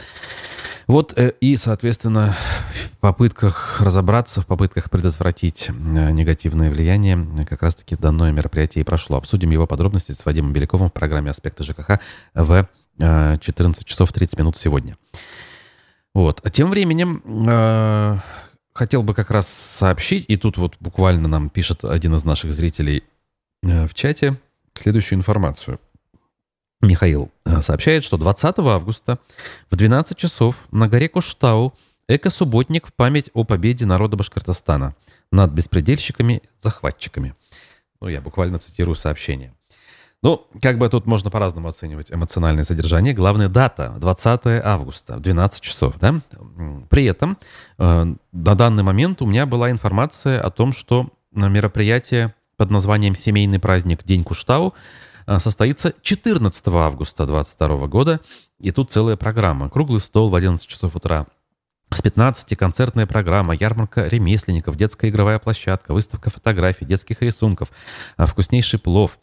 Вот 0.88 1.14
э, 1.18 1.34
и, 1.42 1.58
соответственно, 1.58 2.36
в 2.74 2.98
попытках 3.00 3.82
разобраться, 3.82 4.42
в 4.42 4.48
попытках 4.48 4.90
предотвратить 4.90 5.70
э, 5.70 5.72
негативное 6.12 6.72
влияние, 6.72 7.46
как 7.46 7.62
раз-таки 7.62 7.96
данное 7.96 8.32
мероприятие 8.32 8.82
и 8.82 8.86
прошло. 8.86 9.18
Обсудим 9.18 9.50
его 9.50 9.68
подробности 9.68 10.14
с 10.14 10.26
Вадимом 10.26 10.54
Беляковым 10.54 10.90
в 10.90 10.94
программе 10.94 11.32
«Аспекты 11.32 11.64
ЖКХ» 11.64 12.00
в 12.34 12.68
14 13.00 13.86
часов 13.86 14.12
30 14.12 14.40
минут 14.40 14.58
сегодня. 14.58 14.98
Вот. 16.16 16.42
А 16.44 16.50
тем 16.50 16.72
временем 16.72 18.24
хотел 18.74 19.04
бы 19.04 19.14
как 19.14 19.30
раз 19.30 19.48
сообщить, 19.48 20.26
и 20.28 20.36
тут 20.36 20.58
вот 20.58 20.78
буквально 20.80 21.28
нам 21.28 21.50
пишет 21.50 21.86
один 21.86 22.16
из 22.16 22.24
наших 22.24 22.54
зрителей 22.54 23.04
в 23.62 23.94
чате 23.94 24.36
следующую 24.74 25.20
информацию. 25.20 25.80
Михаил 26.82 27.32
э, 27.46 27.62
сообщает, 27.62 28.04
что 28.04 28.18
20 28.18 28.60
августа 28.60 29.20
в 29.72 29.76
12 29.76 30.18
часов 30.18 30.68
на 30.72 30.88
горе 30.88 31.10
Куштау 31.10 31.74
эко-субботник 32.08 32.88
в 32.88 32.94
память 32.94 33.30
о 33.34 33.44
победе 33.44 33.86
народа 33.86 34.16
Башкортостана 34.16 34.96
над 35.32 35.52
беспредельщиками-захватчиками. 35.52 37.36
Ну, 38.00 38.08
я 38.08 38.22
буквально 38.22 38.60
цитирую 38.60 38.96
сообщение. 38.96 39.54
Ну, 40.24 40.48
как 40.62 40.78
бы 40.78 40.90
тут 40.90 41.06
можно 41.06 41.30
по-разному 41.30 41.68
оценивать 41.68 42.12
эмоциональное 42.12 42.64
содержание. 42.64 43.14
Главная 43.14 43.50
дата— 43.50 43.96
20 44.00 44.62
августа, 44.64 45.18
12 45.18 45.62
часов. 45.62 45.96
Да? 46.00 46.20
При 46.90 47.06
этом 47.06 47.38
э, 47.78 48.16
на 48.32 48.56
данный 48.56 48.84
момент 48.84 49.22
у 49.22 49.26
меня 49.26 49.46
была 49.46 49.70
информация 49.70 50.42
о 50.42 50.50
том, 50.50 50.74
что 50.74 51.10
мероприятие 51.32 52.34
под 52.56 52.72
названием 52.72 53.16
«Семейный 53.16 53.60
праздник 53.60 54.04
День 54.04 54.24
Куштау» 54.24 54.74
состоится 55.40 55.94
14 56.02 56.68
августа 56.68 57.26
2022 57.26 57.88
года. 57.88 58.22
И 58.60 58.72
тут 58.72 58.92
целая 58.92 59.18
программа. 59.18 59.70
Круглый 59.70 60.02
стол 60.02 60.30
в 60.30 60.36
11 60.36 60.66
часов 60.68 60.96
утра. 60.96 61.28
С 61.94 62.02
15 62.02 62.58
концертная 62.58 63.06
программа, 63.06 63.56
ярмарка 63.56 64.08
ремесленников, 64.08 64.76
детская 64.76 65.10
игровая 65.10 65.40
площадка, 65.40 65.94
выставка 65.94 66.30
фотографий, 66.30 66.86
детских 66.86 67.22
рисунков, 67.22 67.72
а, 68.18 68.26
вкуснейший 68.26 68.78
плов, 68.78 69.18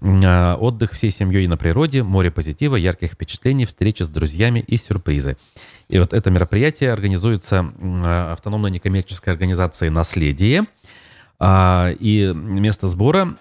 а, 0.00 0.56
отдых 0.56 0.92
всей 0.92 1.12
семьей 1.12 1.46
на 1.46 1.56
природе, 1.56 2.02
море 2.02 2.32
позитива, 2.32 2.74
ярких 2.74 3.12
впечатлений, 3.12 3.66
встречи 3.66 4.02
с 4.02 4.08
друзьями 4.08 4.64
и 4.66 4.76
сюрпризы. 4.78 5.36
И 5.88 5.98
вот 5.98 6.12
это 6.12 6.30
мероприятие 6.30 6.92
организуется 6.92 7.72
автономной 8.32 8.72
некоммерческой 8.72 9.32
организацией 9.32 9.90
«Наследие», 9.90 10.64
и 11.42 12.32
место 12.34 12.86
сбора 12.86 13.36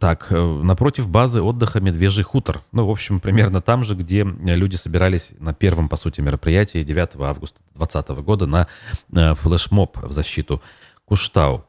так, 0.00 0.26
э, 0.30 0.60
напротив 0.62 1.08
базы 1.08 1.40
отдыха 1.40 1.80
«Медвежий 1.80 2.24
хутор». 2.24 2.62
Ну, 2.72 2.86
в 2.86 2.90
общем, 2.90 3.20
примерно 3.20 3.60
там 3.60 3.84
же, 3.84 3.94
где 3.94 4.24
люди 4.24 4.76
собирались 4.76 5.32
на 5.38 5.54
первом, 5.54 5.88
по 5.88 5.96
сути, 5.96 6.20
мероприятии 6.20 6.82
9 6.82 7.16
августа 7.20 7.60
2020 7.74 8.08
года 8.24 8.46
на 8.46 8.68
э, 9.12 9.34
флешмоб 9.34 9.96
в 10.02 10.12
защиту 10.12 10.60
Куштау. 11.04 11.64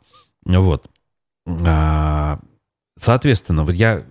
Вот. 0.46 0.88
А, 1.46 2.40
соответственно, 2.98 3.64
вот 3.64 3.76
я 3.76 4.04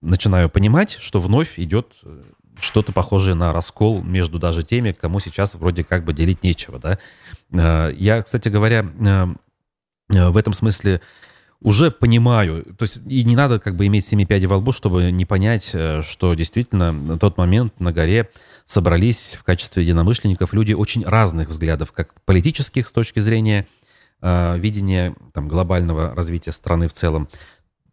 начинаю 0.00 0.50
понимать, 0.50 0.98
что 1.00 1.20
вновь 1.20 1.58
идет 1.58 2.00
э, 2.02 2.22
что-то 2.58 2.92
похожее 2.92 3.34
на 3.34 3.52
раскол 3.52 4.02
между 4.02 4.38
даже 4.38 4.64
теми, 4.64 4.90
кому 4.92 5.20
сейчас 5.20 5.54
вроде 5.54 5.84
как 5.84 6.04
бы 6.04 6.12
делить 6.12 6.42
нечего, 6.42 6.80
да. 6.80 7.90
Я, 7.90 8.22
кстати 8.22 8.48
говоря, 8.48 8.86
в 10.08 10.36
этом 10.36 10.52
смысле 10.52 11.00
уже 11.62 11.90
понимаю, 11.90 12.64
то 12.76 12.82
есть 12.82 13.02
и 13.06 13.22
не 13.24 13.36
надо 13.36 13.60
как 13.60 13.76
бы 13.76 13.86
иметь 13.86 14.04
семи 14.04 14.26
пядей 14.26 14.46
во 14.46 14.56
лбу, 14.56 14.72
чтобы 14.72 15.10
не 15.12 15.24
понять, 15.24 15.70
э, 15.74 16.02
что 16.02 16.34
действительно 16.34 16.92
на 16.92 17.18
тот 17.18 17.38
момент 17.38 17.78
на 17.78 17.92
горе 17.92 18.30
собрались 18.66 19.36
в 19.38 19.44
качестве 19.44 19.82
единомышленников 19.84 20.52
люди 20.52 20.72
очень 20.72 21.04
разных 21.04 21.48
взглядов, 21.48 21.92
как 21.92 22.20
политических 22.24 22.88
с 22.88 22.92
точки 22.92 23.20
зрения 23.20 23.66
э, 24.20 24.58
видение 24.58 25.14
там, 25.32 25.48
глобального 25.48 26.14
развития 26.14 26.52
страны 26.52 26.88
в 26.88 26.92
целом. 26.92 27.28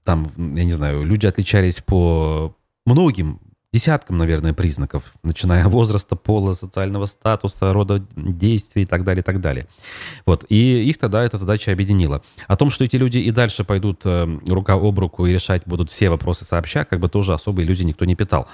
Там, 0.03 0.31
я 0.55 0.63
не 0.63 0.73
знаю, 0.73 1.03
люди 1.03 1.27
отличались 1.27 1.81
по 1.81 2.55
многим 2.85 3.39
десяткам, 3.71 4.17
наверное, 4.17 4.53
признаков, 4.53 5.13
начиная 5.23 5.63
от 5.63 5.71
возраста, 5.71 6.15
пола, 6.15 6.53
социального 6.53 7.05
статуса, 7.05 7.71
рода 7.71 8.03
действий 8.15 8.83
и 8.83 8.85
так 8.85 9.03
далее, 9.03 9.21
и 9.21 9.23
так 9.23 9.41
далее. 9.41 9.67
Вот. 10.25 10.45
И 10.49 10.83
их 10.89 10.97
тогда 10.97 11.23
эта 11.23 11.37
задача 11.37 11.71
объединила. 11.71 12.23
О 12.47 12.55
том, 12.55 12.71
что 12.71 12.83
эти 12.83 12.95
люди 12.95 13.19
и 13.19 13.29
дальше 13.31 13.63
пойдут 13.63 14.01
э, 14.05 14.39
рука 14.47 14.73
об 14.73 14.97
руку 14.97 15.25
и 15.27 15.33
решать 15.33 15.63
будут 15.65 15.91
все 15.91 16.09
вопросы 16.09 16.45
сообща, 16.45 16.83
как 16.83 16.99
бы 16.99 17.09
тоже 17.09 17.33
особо 17.33 17.61
иллюзий 17.61 17.85
никто 17.85 18.05
не 18.05 18.15
питал. 18.15 18.47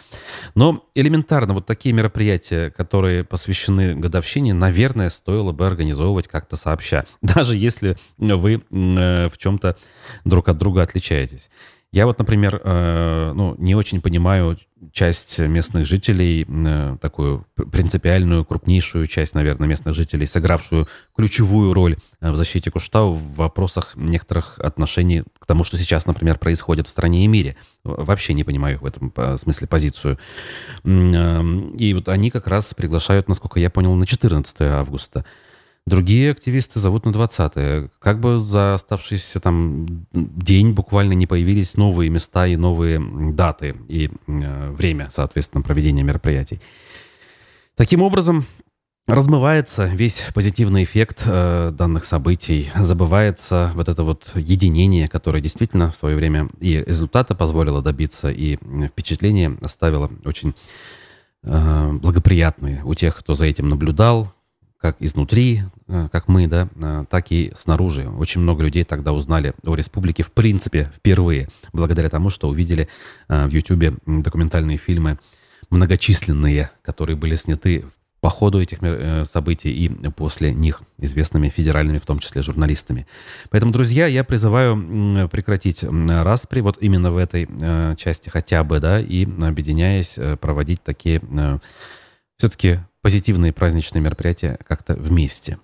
Но 0.54 0.84
элементарно 0.96 1.54
вот 1.54 1.66
такие 1.66 1.94
мероприятия, 1.94 2.70
которые 2.72 3.24
посвящены 3.24 3.96
годовщине, 3.96 4.54
наверное, 4.54 5.10
стоило 5.10 5.54
бы 5.54 5.66
организовывать 5.66 6.28
как-то 6.28 6.58
сообща, 6.58 7.06
даже 7.22 7.56
если 7.56 7.96
вы 8.18 8.56
э, 8.70 9.30
в 9.30 9.38
чем-то 9.38 9.78
друг 10.26 10.50
от 10.50 10.58
друга 10.58 10.82
отличаетесь. 10.82 11.50
Я 11.96 12.06
вот, 12.08 12.20
например, 12.20 12.60
э, 12.62 13.32
ну, 13.34 13.56
не 13.58 13.74
очень 13.74 14.02
понимаю 14.02 14.58
часть 14.92 15.40
местных 15.40 15.86
жителей, 15.86 16.46
э, 16.46 16.98
такую 17.00 17.48
принципиальную, 17.72 18.44
крупнейшую 18.44 19.08
часть, 19.08 19.34
наверное, 19.34 19.70
местных 19.70 19.96
жителей, 19.96 20.26
сыгравшую 20.26 20.90
ключевую 21.16 21.72
роль 21.74 21.96
э, 22.20 22.32
в 22.32 22.36
защите 22.36 22.70
Куштау 22.70 23.14
в 23.14 23.36
вопросах 23.36 23.94
некоторых 23.96 24.60
отношений 24.60 25.24
к 25.40 25.46
тому, 25.46 25.64
что 25.64 25.78
сейчас, 25.78 26.06
например, 26.06 26.38
происходит 26.38 26.88
в 26.88 26.90
стране 26.90 27.24
и 27.24 27.28
мире. 27.28 27.56
Вообще 27.86 28.34
не 28.34 28.44
понимаю 28.44 28.80
в 28.80 28.86
этом 28.86 29.14
смысле 29.38 29.66
позицию. 29.66 30.20
И 30.84 31.94
вот 31.94 32.10
они 32.10 32.30
как 32.30 32.48
раз 32.48 32.74
приглашают, 32.74 33.30
насколько 33.30 33.58
я 33.62 33.70
понял, 33.70 33.96
на 33.96 34.06
14 34.06 34.62
августа. 34.64 35.24
Другие 35.88 36.32
активисты 36.32 36.80
зовут 36.80 37.06
на 37.06 37.12
20-е. 37.12 37.92
Как 38.00 38.20
бы 38.20 38.40
за 38.40 38.74
оставшийся 38.74 39.40
там 39.40 39.86
день 40.14 40.74
буквально 40.74 41.14
не 41.14 41.28
появились 41.28 41.78
новые 41.78 42.10
места 42.10 42.48
и 42.48 42.56
новые 42.56 43.00
даты 43.34 43.76
и 43.88 44.10
э, 44.28 44.72
время, 44.72 45.10
соответственно, 45.12 45.62
проведения 45.62 46.02
мероприятий. 46.02 46.60
Таким 47.76 48.02
образом, 48.02 48.46
размывается 49.08 49.86
весь 49.86 50.24
позитивный 50.34 50.84
эффект 50.84 51.22
э, 51.26 51.70
данных 51.72 52.06
событий, 52.06 52.72
забывается 52.76 53.72
вот 53.76 53.88
это 53.88 54.04
вот 54.04 54.32
единение, 54.34 55.08
которое 55.08 55.42
действительно 55.42 55.92
в 55.92 55.96
свое 55.96 56.16
время 56.16 56.50
и 56.60 56.84
результата 56.86 57.36
позволило 57.36 57.84
добиться, 57.84 58.32
и 58.32 58.58
впечатление 58.88 59.56
оставило 59.62 60.10
очень 60.26 60.56
э, 61.44 61.92
благоприятные 61.92 62.82
у 62.84 62.96
тех, 62.96 63.16
кто 63.16 63.36
за 63.36 63.46
этим 63.46 63.70
наблюдал, 63.70 64.34
как 64.86 64.98
изнутри, 65.00 65.64
э, 65.88 66.10
как 66.12 66.28
мы, 66.28 66.46
да, 66.48 66.70
э, 66.76 67.06
так 67.10 67.32
и 67.32 67.52
снаружи. 67.58 68.08
Очень 68.08 68.42
много 68.42 68.64
людей 68.64 68.84
тогда 68.84 69.14
узнали 69.14 69.56
о 69.66 69.74
республике 69.74 70.22
в 70.22 70.32
принципе 70.32 70.92
впервые, 70.96 71.50
благодаря 71.74 72.08
тому, 72.08 72.30
что 72.30 72.50
увидели 72.50 72.88
э, 73.28 73.48
в 73.48 73.52
Ютубе 73.52 73.96
документальные 74.06 74.78
фильмы 74.78 75.18
многочисленные, 75.72 76.70
которые 76.84 77.16
были 77.16 77.36
сняты 77.36 77.86
по 78.22 78.30
ходу 78.30 78.62
этих 78.62 78.78
событий 79.28 79.72
и 79.72 79.90
после 80.12 80.54
них 80.54 80.84
известными 81.00 81.50
федеральными, 81.50 81.98
в 81.98 82.06
том 82.06 82.20
числе 82.20 82.44
журналистами. 82.44 83.08
Поэтому, 83.50 83.72
друзья, 83.72 84.06
я 84.06 84.24
призываю 84.24 85.30
прекратить 85.30 85.84
распри 85.84 86.62
вот 86.62 86.78
именно 86.82 87.12
в 87.12 87.18
этой 87.18 87.48
части 87.98 88.30
хотя 88.30 88.64
бы, 88.64 88.80
да, 88.80 89.00
и 89.00 89.26
объединяясь 89.26 90.18
проводить 90.40 90.82
такие 90.82 91.22
все-таки 92.38 92.80
позитивные 93.02 93.54
праздничные 93.54 94.02
мероприятия 94.02 94.58
как-то 94.68 94.96
вместе. 94.96 95.60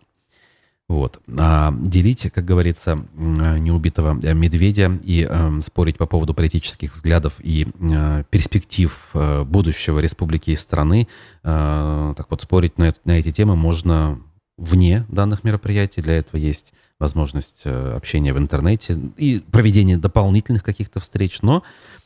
Вот. 0.88 1.22
А 1.40 1.74
делить, 1.80 2.30
как 2.34 2.44
говорится, 2.44 3.06
неубитого 3.16 4.14
медведя 4.34 5.00
и 5.04 5.26
э, 5.28 5.62
спорить 5.62 5.98
по 5.98 6.06
поводу 6.06 6.34
политических 6.34 6.94
взглядов 6.94 7.36
и 7.40 7.66
э, 7.80 8.24
перспектив 8.30 9.10
э, 9.14 9.44
будущего 9.46 10.00
республики 10.00 10.52
и 10.52 10.58
страны, 10.58 11.08
э, 11.44 12.14
так 12.18 12.28
вот, 12.30 12.42
спорить 12.42 12.78
на, 12.78 12.92
на 13.06 13.14
эти 13.18 13.32
темы 13.32 13.56
можно 13.56 14.20
вне 14.58 15.06
данных 15.08 15.46
мероприятий. 15.46 16.02
Для 16.02 16.18
этого 16.18 16.36
есть 16.38 16.74
возможность 17.00 17.62
э, 17.64 17.94
общения 17.96 18.34
в 18.34 18.38
интернете 18.38 19.00
и 19.16 19.40
проведения 19.40 19.98
дополнительных 19.98 20.62
каких-то 20.62 21.00
встреч, 21.00 21.42
но 21.42 21.64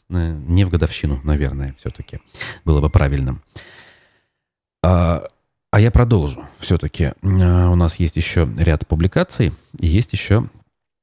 э, 0.10 0.38
не 0.48 0.64
в 0.64 0.70
годовщину, 0.70 1.20
наверное, 1.24 1.74
все-таки 1.80 2.20
было 2.64 2.82
бы 2.82 2.92
правильным. 2.92 3.42
А, 4.86 5.24
а 5.72 5.80
я 5.80 5.90
продолжу. 5.90 6.46
Все-таки 6.60 7.14
а, 7.24 7.70
у 7.72 7.76
нас 7.76 7.96
есть 7.96 8.18
еще 8.18 8.48
ряд 8.56 8.86
публикаций 8.86 9.52
и 9.80 9.88
есть 9.88 10.14
еще 10.14 10.46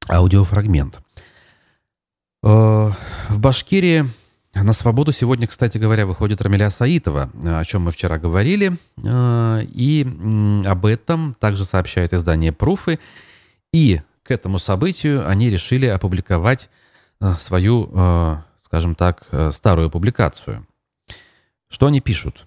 аудиофрагмент. 0.09 1.01
А, 2.43 2.93
в 3.27 3.39
Башкирии 3.39 4.05
на 4.53 4.71
свободу 4.71 5.11
сегодня, 5.11 5.47
кстати 5.47 5.77
говоря, 5.79 6.05
выходит 6.05 6.41
Рамиля 6.41 6.69
Саитова, 6.69 7.29
о 7.43 7.65
чем 7.65 7.81
мы 7.81 7.91
вчера 7.91 8.19
говорили. 8.19 8.77
И 9.03 10.63
об 10.65 10.85
этом 10.85 11.33
также 11.39 11.65
сообщает 11.65 12.13
издание 12.13 12.51
«Пруфы». 12.51 12.99
И 13.73 14.01
к 14.21 14.29
этому 14.29 14.59
событию 14.59 15.27
они 15.27 15.49
решили 15.49 15.87
опубликовать 15.87 16.69
свою, 17.39 18.43
скажем 18.61 18.93
так, 18.93 19.23
старую 19.51 19.89
публикацию. 19.89 20.67
Что 21.67 21.87
они 21.87 21.99
пишут? 21.99 22.45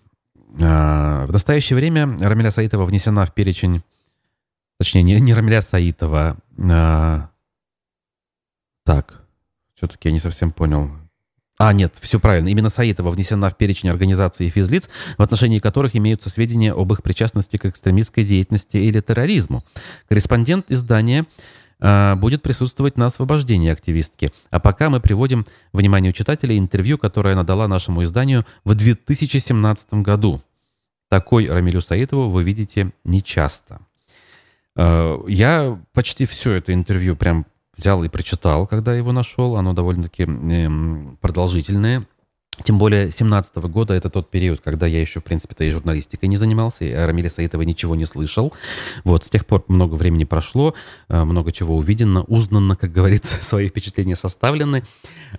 А, 0.61 1.27
в 1.27 1.33
настоящее 1.33 1.77
время 1.77 2.17
Рамиля 2.19 2.51
Саитова 2.51 2.85
внесена 2.85 3.27
в 3.27 3.35
перечень, 3.35 3.83
точнее, 4.79 5.03
не, 5.03 5.21
не 5.21 5.35
Рамиля 5.35 5.63
Саитова, 5.63 6.37
а, 6.59 7.31
так, 8.85 9.23
все-таки 9.75 10.09
я 10.09 10.13
не 10.13 10.21
совсем 10.21 10.53
понял. 10.53 10.91
А, 11.59 11.73
нет, 11.73 11.97
все 12.01 12.21
правильно. 12.21 12.49
Именно 12.49 12.69
Саитова 12.69 13.11
внесена 13.11 13.49
в 13.49 13.57
перечень 13.57 13.89
организаций 13.89 14.47
и 14.47 14.51
физлиц, 14.51 14.91
в 15.17 15.23
отношении 15.23 15.59
которых 15.59 15.97
имеются 15.97 16.29
сведения 16.29 16.73
об 16.73 16.93
их 16.93 17.03
причастности 17.03 17.57
к 17.57 17.65
экстремистской 17.65 18.25
деятельности 18.25 18.77
или 18.77 19.01
терроризму. 19.01 19.65
Корреспондент 20.09 20.71
издания 20.71 21.27
будет 21.79 22.43
присутствовать 22.43 22.97
на 22.97 23.07
освобождении 23.07 23.71
активистки. 23.71 24.31
А 24.51 24.61
пока 24.61 24.89
мы 24.89 25.01
приводим 25.01 25.45
вниманию 25.73 26.13
читателей 26.13 26.59
интервью, 26.59 26.97
которое 26.97 27.35
она 27.35 27.43
дала 27.43 27.69
нашему 27.69 28.03
изданию 28.03 28.47
в 28.65 28.75
2017 28.75 29.95
году. 29.95 30.41
Такой 31.09 31.47
Рамилю 31.47 31.81
Саитову 31.81 32.31
вы 32.31 32.43
видите 32.43 32.93
нечасто. 33.05 33.81
А, 34.75 35.23
я 35.29 35.79
почти 35.93 36.27
все 36.27 36.53
это 36.53 36.73
интервью 36.73 37.17
прям 37.17 37.47
взял 37.77 38.03
и 38.05 38.09
прочитал, 38.09 38.67
когда 38.67 38.95
его 38.95 39.13
нашел. 39.13 39.57
Оно 39.57 39.73
довольно-таки 39.73 40.23
эм, 40.25 41.19
продолжительное. 41.21 42.05
Тем 42.65 42.79
более 42.79 43.11
17 43.11 43.57
года 43.57 43.95
это 43.95 44.09
тот 44.09 44.31
период, 44.31 44.61
когда 44.61 44.87
я 44.87 45.01
еще, 45.01 45.21
в 45.21 45.25
принципе-то, 45.25 45.65
и 45.65 45.71
журналистикой 45.71 46.29
не 46.29 46.37
занимался, 46.37 46.85
и 46.85 46.93
о 46.93 47.07
Рамиле 47.07 47.29
Саитова 47.29 47.63
ничего 47.63 47.95
не 47.97 48.07
слышал. 48.07 48.53
Вот, 49.05 49.25
с 49.25 49.31
тех 49.31 49.45
пор 49.45 49.65
много 49.69 49.95
времени 49.95 50.25
прошло, 50.25 50.75
э, 51.09 51.25
много 51.25 51.53
чего 51.53 51.77
увидено, 51.77 52.23
узнано, 52.23 52.77
как 52.77 52.93
говорится, 52.93 53.37
свои 53.45 53.69
впечатления 53.69 54.17
составлены, 54.17 54.85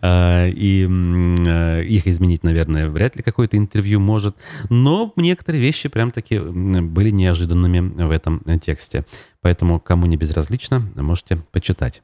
э, 0.01 0.49
и 0.49 0.88
э, 0.88 1.84
их 1.84 2.08
изменить, 2.08 2.43
наверное, 2.43 2.89
вряд 2.89 3.15
ли 3.15 3.23
какое-то 3.23 3.58
интервью 3.58 3.99
может, 3.99 4.36
но 4.69 5.12
некоторые 5.15 5.62
вещи 5.62 5.89
прям-таки 5.89 6.39
были 6.39 7.10
неожиданными 7.10 7.80
в 7.80 8.12
этом 8.12 8.41
тексте. 8.62 9.06
Поэтому, 9.41 9.80
кому 9.80 10.06
не 10.06 10.17
безразлично, 10.17 10.88
можете 10.95 11.38
почитать. 11.51 12.03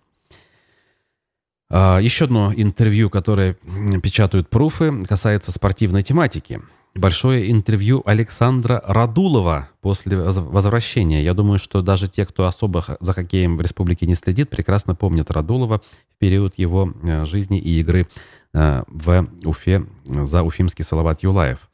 А, 1.75 1.97
еще 1.97 2.25
одно 2.25 2.53
интервью, 2.55 3.09
которое 3.09 3.57
печатают 4.03 4.47
пруфы, 4.47 5.01
касается 5.09 5.51
спортивной 5.51 6.03
тематики. 6.03 6.61
Большое 6.93 7.51
интервью 7.51 8.03
Александра 8.05 8.79
Радулова 8.85 9.69
после 9.81 10.17
возвращения. 10.17 11.23
Я 11.23 11.33
думаю, 11.33 11.57
что 11.57 11.81
даже 11.81 12.07
те, 12.07 12.27
кто 12.27 12.45
особо 12.45 12.85
за 12.99 13.13
хоккеем 13.13 13.57
в 13.57 13.61
республике 13.61 14.05
не 14.05 14.13
следит, 14.13 14.51
прекрасно 14.51 14.93
помнят 14.93 15.31
Радулова 15.31 15.79
в 15.79 16.19
период 16.19 16.59
его 16.59 16.93
э, 17.01 17.25
жизни 17.25 17.57
и 17.57 17.79
игры 17.79 18.05
э, 18.53 18.83
в 18.85 19.27
Уфе 19.43 19.83
за 20.05 20.43
уфимский 20.43 20.85
Салават 20.85 21.23
Юлаев. 21.23 21.67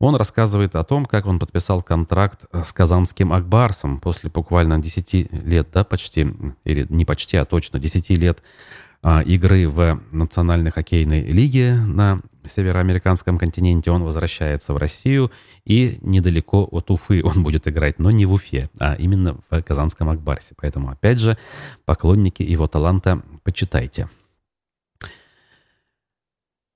Он 0.00 0.16
рассказывает 0.16 0.74
о 0.74 0.82
том, 0.82 1.04
как 1.04 1.26
он 1.26 1.38
подписал 1.38 1.82
контракт 1.82 2.46
с 2.52 2.72
казанским 2.72 3.32
Акбарсом 3.32 4.00
после 4.00 4.28
буквально 4.28 4.80
10 4.80 5.44
лет, 5.44 5.68
да, 5.72 5.84
почти, 5.84 6.26
или 6.64 6.84
не 6.88 7.04
почти, 7.04 7.36
а 7.36 7.44
точно 7.44 7.78
10 7.78 8.10
лет 8.18 8.42
игры 9.02 9.68
в 9.68 10.00
Национальной 10.12 10.70
хоккейной 10.70 11.22
лиге 11.22 11.74
на 11.74 12.20
североамериканском 12.46 13.38
континенте. 13.38 13.90
Он 13.90 14.02
возвращается 14.04 14.72
в 14.72 14.76
Россию 14.76 15.30
и 15.64 15.98
недалеко 16.02 16.68
от 16.70 16.90
Уфы 16.90 17.22
он 17.24 17.42
будет 17.42 17.68
играть, 17.68 17.98
но 17.98 18.10
не 18.10 18.26
в 18.26 18.32
Уфе, 18.32 18.68
а 18.78 18.94
именно 18.94 19.38
в 19.50 19.62
Казанском 19.62 20.08
Акбарсе. 20.08 20.54
Поэтому, 20.56 20.90
опять 20.90 21.18
же, 21.18 21.38
поклонники 21.84 22.42
его 22.42 22.66
таланта, 22.66 23.22
почитайте. 23.42 24.08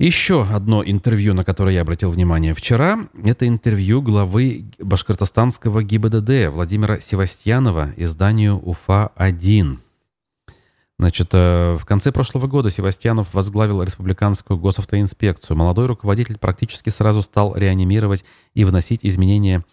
Еще 0.01 0.45
одно 0.45 0.83
интервью, 0.85 1.35
на 1.35 1.45
которое 1.45 1.77
я 1.77 1.83
обратил 1.83 2.11
внимание 2.11 2.53
вчера, 2.53 3.09
это 3.25 3.47
интервью 3.47 4.03
главы 4.03 4.67
башкортостанского 4.79 5.85
ГИБДД 5.85 6.53
Владимира 6.53 7.01
Севастьянова 7.01 7.93
изданию 7.97 8.59
УФА-1. 8.59 9.79
Значит, 10.99 11.31
э, 11.33 11.77
в 11.77 11.85
конце 11.85 12.13
прошлого 12.13 12.47
года 12.47 12.71
Севастьянов 12.71 13.35
возглавил 13.35 13.83
республиканскую 13.83 14.59
госавтоинспекцию. 14.59 15.57
Молодой 15.57 15.87
руководитель 15.87 16.39
практически 16.39 16.91
сразу 16.91 17.21
стал 17.23 17.57
реанимировать 17.57 18.25
и 18.55 18.65
вносить 18.65 19.01
изменения 19.03 19.65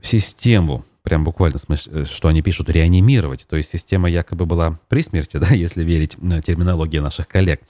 в 0.00 0.06
систему. 0.06 0.84
Прям 1.02 1.22
буквально, 1.22 1.58
э, 1.68 2.04
что 2.04 2.28
они 2.28 2.42
пишут, 2.42 2.70
реанимировать. 2.70 3.46
То 3.48 3.56
есть 3.56 3.70
система 3.70 4.10
якобы 4.10 4.46
была 4.46 4.78
при 4.88 5.02
смерти, 5.02 5.36
да, 5.38 5.48
если 5.54 5.84
верить 5.84 6.16
терминологии 6.44 6.98
наших 6.98 7.28
коллег. 7.28 7.60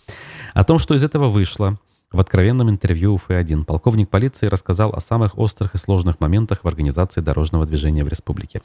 О 0.55 0.64
том, 0.64 0.79
что 0.79 0.94
из 0.94 1.05
этого 1.05 1.29
вышло, 1.29 1.79
в 2.11 2.21
откровенном 2.21 2.71
интервью 2.71 3.14
УФ-1 3.14 3.64
полковник 3.64 4.09
полиции 4.09 4.47
рассказал 4.47 4.94
о 4.94 5.01
самых 5.01 5.38
острых 5.38 5.75
и 5.75 5.79
сложных 5.79 6.21
моментах 6.21 6.61
в 6.62 6.68
организации 6.68 7.21
дорожного 7.21 7.66
движения 7.66 8.05
в 8.05 8.09
республике. 8.09 8.62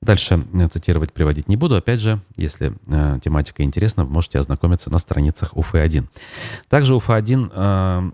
Дальше 0.00 0.44
э, 0.54 0.68
цитировать, 0.68 1.12
приводить 1.12 1.48
не 1.48 1.56
буду. 1.56 1.76
Опять 1.76 2.00
же, 2.00 2.20
если 2.36 2.72
э, 2.86 3.18
тематика 3.22 3.62
интересна, 3.62 4.04
можете 4.04 4.38
ознакомиться 4.38 4.90
на 4.90 4.98
страницах 4.98 5.56
УФ-1. 5.56 6.06
Также 6.68 6.94
УФ-1 6.94 7.52
э, 7.52 8.10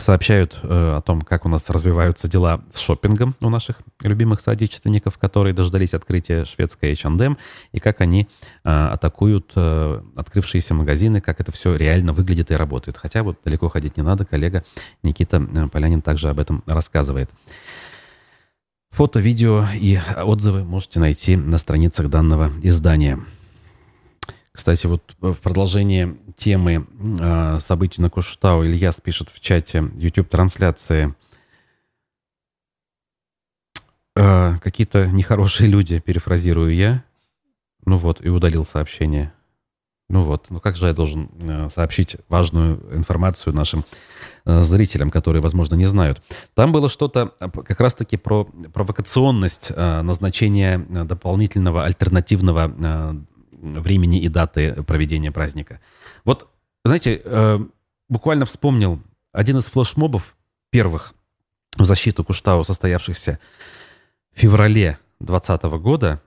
сообщают 0.00 0.58
э, 0.62 0.96
о 0.96 1.00
том, 1.00 1.20
как 1.20 1.44
у 1.44 1.48
нас 1.48 1.68
развиваются 1.70 2.28
дела 2.28 2.60
с 2.72 2.78
шопингом 2.78 3.34
у 3.40 3.50
наших 3.50 3.76
любимых 4.02 4.40
соотечественников, 4.40 5.18
которые 5.18 5.52
дождались 5.52 5.94
открытия 5.94 6.44
шведской 6.44 6.92
H&M, 6.92 7.36
и 7.72 7.80
как 7.80 8.00
они 8.00 8.28
э, 8.64 8.68
атакуют 8.68 9.52
э, 9.56 10.02
открывшиеся 10.16 10.74
магазины, 10.74 11.20
как 11.20 11.40
это 11.40 11.52
все 11.52 11.74
реально 11.76 12.12
выглядит 12.12 12.50
и 12.50 12.54
работает. 12.54 12.96
Хотя 12.96 13.22
вот 13.22 13.38
далеко 13.44 13.68
ходить 13.68 13.96
не 13.96 14.02
надо, 14.02 14.24
коллега 14.24 14.64
Никита 15.02 15.36
э, 15.36 15.68
Полянин 15.68 16.02
также 16.02 16.28
об 16.28 16.40
этом 16.40 16.62
рассказывает. 16.66 17.30
Фото, 18.90 19.20
видео 19.20 19.66
и 19.74 19.98
отзывы 20.24 20.64
можете 20.64 21.00
найти 21.00 21.36
на 21.36 21.58
страницах 21.58 22.08
данного 22.08 22.50
издания. 22.62 23.20
Кстати, 24.56 24.86
вот 24.86 25.14
в 25.20 25.34
продолжение 25.34 26.16
темы 26.34 26.86
э, 27.20 27.60
событий 27.60 28.00
на 28.00 28.08
Куштау 28.08 28.64
Ильяс 28.64 29.02
пишет 29.02 29.28
в 29.28 29.38
чате 29.38 29.84
YouTube-трансляции. 29.98 31.14
Э, 34.16 34.56
какие-то 34.62 35.08
нехорошие 35.08 35.68
люди, 35.68 35.98
перефразирую 36.00 36.74
я. 36.74 37.04
Ну 37.84 37.98
вот, 37.98 38.24
и 38.24 38.30
удалил 38.30 38.64
сообщение. 38.64 39.34
Ну 40.08 40.22
вот, 40.22 40.46
ну 40.48 40.58
как 40.58 40.76
же 40.76 40.86
я 40.86 40.94
должен 40.94 41.28
э, 41.38 41.68
сообщить 41.68 42.16
важную 42.30 42.80
информацию 42.96 43.54
нашим 43.54 43.84
э, 44.46 44.62
зрителям, 44.62 45.10
которые, 45.10 45.42
возможно, 45.42 45.74
не 45.74 45.84
знают. 45.84 46.22
Там 46.54 46.72
было 46.72 46.88
что-то 46.88 47.34
как 47.38 47.78
раз-таки 47.78 48.16
про 48.16 48.44
провокационность 48.72 49.70
э, 49.76 50.00
назначения 50.00 50.78
дополнительного 50.78 51.84
альтернативного 51.84 52.72
э, 52.74 53.35
времени 53.60 54.20
и 54.20 54.28
даты 54.28 54.82
проведения 54.84 55.32
праздника. 55.32 55.80
Вот, 56.24 56.48
знаете, 56.84 57.20
э, 57.24 57.58
буквально 58.08 58.44
вспомнил 58.44 59.00
один 59.32 59.58
из 59.58 59.64
флешмобов 59.64 60.36
первых 60.70 61.14
в 61.76 61.84
защиту 61.84 62.24
Куштау, 62.24 62.64
состоявшихся 62.64 63.38
в 64.34 64.40
феврале 64.40 64.98
2020 65.20 65.62
года, 65.80 66.20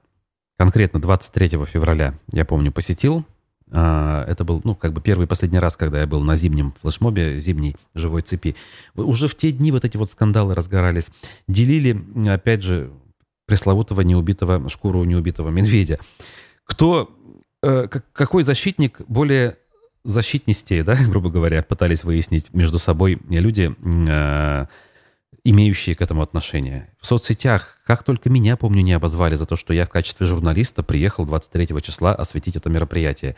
конкретно 0.57 0.99
23 0.99 1.65
февраля, 1.65 2.15
я 2.31 2.45
помню, 2.45 2.71
посетил. 2.71 3.25
Э, 3.71 4.25
это 4.27 4.43
был, 4.43 4.61
ну, 4.63 4.75
как 4.75 4.93
бы 4.93 5.01
первый 5.01 5.25
и 5.25 5.27
последний 5.27 5.59
раз, 5.59 5.77
когда 5.77 5.99
я 5.99 6.07
был 6.07 6.21
на 6.21 6.35
зимнем 6.35 6.73
флешмобе, 6.81 7.39
зимней 7.39 7.75
живой 7.93 8.21
цепи. 8.21 8.55
Уже 8.95 9.27
в 9.27 9.35
те 9.35 9.51
дни 9.51 9.71
вот 9.71 9.85
эти 9.85 9.97
вот 9.97 10.09
скандалы 10.09 10.55
разгорались. 10.55 11.09
Делили, 11.47 12.03
опять 12.27 12.63
же, 12.63 12.91
пресловутого 13.45 14.01
неубитого, 14.01 14.69
шкуру 14.69 15.03
неубитого 15.03 15.49
медведя. 15.49 15.99
Кто 16.63 17.09
Э, 17.61 17.87
какой 18.13 18.43
защитник 18.43 19.01
более 19.07 19.57
защитнистее, 20.03 20.83
да, 20.83 20.95
грубо 21.09 21.29
говоря, 21.29 21.61
пытались 21.63 22.03
выяснить 22.03 22.53
между 22.53 22.79
собой 22.79 23.19
люди, 23.29 23.75
э, 23.83 24.65
имеющие 25.43 25.95
к 25.95 26.01
этому 26.01 26.21
отношение. 26.21 26.89
В 26.99 27.05
соцсетях, 27.05 27.77
как 27.85 28.03
только 28.03 28.29
меня, 28.29 28.55
помню, 28.55 28.81
не 28.81 28.93
обозвали 28.93 29.35
за 29.35 29.45
то, 29.45 29.55
что 29.55 29.73
я 29.73 29.85
в 29.85 29.89
качестве 29.89 30.25
журналиста 30.25 30.83
приехал 30.83 31.25
23 31.25 31.81
числа 31.81 32.13
осветить 32.13 32.55
это 32.55 32.69
мероприятие. 32.69 33.35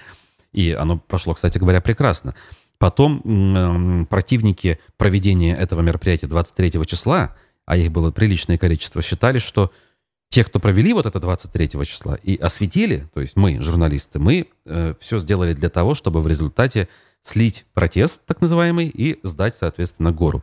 И 0.51 0.71
оно 0.71 0.97
прошло, 0.97 1.33
кстати 1.33 1.57
говоря, 1.57 1.81
прекрасно. 1.81 2.35
Потом 2.77 3.21
э, 3.23 4.05
противники 4.05 4.79
проведения 4.97 5.55
этого 5.55 5.81
мероприятия 5.81 6.27
23 6.27 6.85
числа, 6.85 7.35
а 7.65 7.77
их 7.77 7.91
было 7.91 8.11
приличное 8.11 8.57
количество, 8.57 9.01
считали, 9.01 9.39
что 9.39 9.71
те, 10.31 10.45
кто 10.45 10.59
провели 10.59 10.93
вот 10.93 11.05
это 11.05 11.19
23 11.19 11.67
числа 11.85 12.15
и 12.15 12.37
осветили, 12.37 13.05
то 13.13 13.19
есть 13.19 13.35
мы, 13.35 13.61
журналисты, 13.61 14.17
мы 14.17 14.47
э, 14.65 14.93
все 15.01 15.17
сделали 15.17 15.53
для 15.53 15.69
того, 15.69 15.93
чтобы 15.93 16.21
в 16.21 16.27
результате 16.27 16.87
слить 17.21 17.65
протест, 17.73 18.21
так 18.25 18.39
называемый, 18.39 18.87
и 18.87 19.19
сдать, 19.23 19.55
соответственно, 19.55 20.13
гору. 20.13 20.41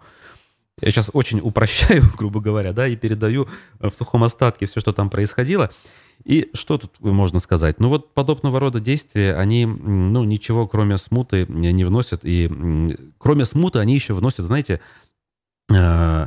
Я 0.83 0.91
сейчас 0.91 1.09
очень 1.15 1.41
упрощаю, 1.41 2.03
грубо 2.19 2.41
говоря, 2.41 2.75
да, 2.75 2.87
и 2.87 2.97
передаю 2.97 3.49
в 3.81 3.91
сухом 3.93 4.25
остатке 4.25 4.67
все, 4.67 4.79
что 4.79 4.93
там 4.93 5.09
происходило. 5.09 5.71
И 6.23 6.51
что 6.53 6.77
тут 6.77 7.01
можно 7.01 7.41
сказать? 7.41 7.81
Ну 7.81 7.89
вот 7.89 8.13
подобного 8.13 8.61
рода 8.61 8.81
действия, 8.81 9.37
они, 9.37 9.65
ну, 9.65 10.23
ничего 10.23 10.69
кроме 10.69 10.99
смуты 10.99 11.47
не 11.49 11.85
вносят. 11.85 12.21
И 12.25 12.51
кроме 13.17 13.47
смуты 13.47 13.79
они 13.79 13.95
еще 13.95 14.13
вносят, 14.13 14.45
знаете, 14.45 14.81
э, 15.73 16.27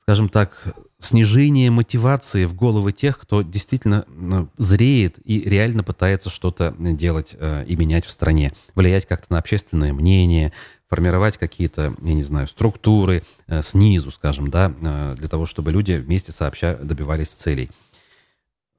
скажем 0.00 0.30
так, 0.30 0.74
снижение 1.00 1.70
мотивации 1.70 2.44
в 2.44 2.54
головы 2.54 2.92
тех, 2.92 3.18
кто 3.18 3.42
действительно 3.42 4.04
ну, 4.08 4.48
зреет 4.58 5.16
и 5.24 5.40
реально 5.48 5.84
пытается 5.84 6.28
что-то 6.28 6.74
делать 6.78 7.36
э, 7.38 7.64
и 7.66 7.76
менять 7.76 8.04
в 8.04 8.10
стране, 8.10 8.52
влиять 8.74 9.06
как-то 9.06 9.32
на 9.32 9.38
общественное 9.38 9.92
мнение, 9.92 10.52
формировать 10.88 11.38
какие-то, 11.38 11.94
я 12.02 12.14
не 12.14 12.22
знаю, 12.22 12.48
структуры 12.48 13.22
э, 13.46 13.62
снизу, 13.62 14.10
скажем, 14.10 14.50
да, 14.50 14.72
э, 14.80 15.14
для 15.16 15.28
того, 15.28 15.46
чтобы 15.46 15.70
люди 15.70 15.92
вместе 15.92 16.32
сообща 16.32 16.74
добивались 16.76 17.28
целей. 17.28 17.70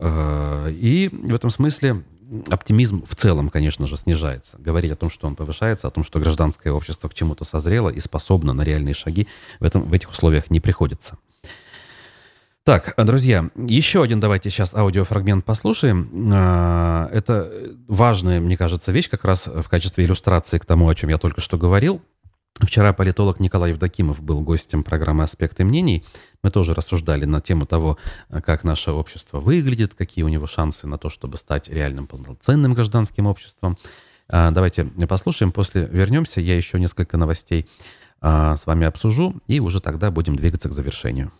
И 0.01 1.09
в 1.11 1.35
этом 1.35 1.49
смысле 1.49 2.05
оптимизм 2.49 3.05
в 3.05 3.15
целом, 3.15 3.49
конечно 3.49 3.85
же, 3.85 3.97
снижается. 3.97 4.57
Говорить 4.57 4.91
о 4.91 4.95
том, 4.95 5.09
что 5.09 5.27
он 5.27 5.35
повышается, 5.35 5.87
о 5.87 5.91
том, 5.91 6.05
что 6.05 6.19
гражданское 6.19 6.71
общество 6.71 7.09
к 7.09 7.13
чему-то 7.13 7.43
созрело 7.43 7.89
и 7.89 7.99
способно 7.99 8.53
на 8.53 8.61
реальные 8.61 8.93
шаги, 8.93 9.27
в, 9.59 9.63
этом, 9.65 9.83
в 9.83 9.93
этих 9.93 10.09
условиях 10.11 10.49
не 10.49 10.61
приходится. 10.61 11.17
Так, 12.69 12.93
друзья, 13.03 13.49
еще 13.55 14.03
один 14.03 14.19
давайте 14.19 14.51
сейчас 14.51 14.75
аудиофрагмент 14.75 15.43
послушаем. 15.43 16.07
А, 16.31 17.09
это 17.11 17.51
важная, 17.87 18.39
мне 18.39 18.57
кажется, 18.57 18.91
вещь 18.91 19.09
как 19.09 19.25
раз 19.25 19.47
в 19.47 19.67
качестве 19.67 20.05
иллюстрации 20.05 20.59
к 20.59 20.67
тому, 20.67 20.87
о 20.87 20.93
чем 20.93 21.09
я 21.09 21.17
только 21.17 21.41
что 21.41 21.57
говорил. 21.57 21.99
Вчера 22.59 22.93
политолог 22.93 23.39
Николай 23.39 23.71
Евдокимов 23.71 24.21
был 24.21 24.41
гостем 24.41 24.83
программы 24.83 25.23
«Аспекты 25.23 25.63
мнений». 25.63 26.05
Мы 26.43 26.51
тоже 26.51 26.75
рассуждали 26.75 27.25
на 27.25 27.41
тему 27.41 27.65
того, 27.65 27.97
как 28.43 28.63
наше 28.63 28.91
общество 28.91 29.39
выглядит, 29.39 29.95
какие 29.95 30.23
у 30.23 30.27
него 30.27 30.45
шансы 30.45 30.85
на 30.85 30.99
то, 30.99 31.09
чтобы 31.09 31.39
стать 31.39 31.69
реальным 31.69 32.05
полноценным 32.05 32.75
гражданским 32.75 33.25
обществом. 33.25 33.79
Давайте 34.27 34.83
послушаем, 35.09 35.51
после 35.51 35.87
вернемся. 35.91 36.39
Я 36.39 36.55
еще 36.55 36.79
несколько 36.79 37.17
новостей 37.17 37.67
с 38.21 38.61
вами 38.63 38.85
обсужу, 38.85 39.41
и 39.47 39.59
уже 39.59 39.81
тогда 39.81 40.11
будем 40.11 40.35
двигаться 40.35 40.69
к 40.69 40.73
завершению. 40.73 41.31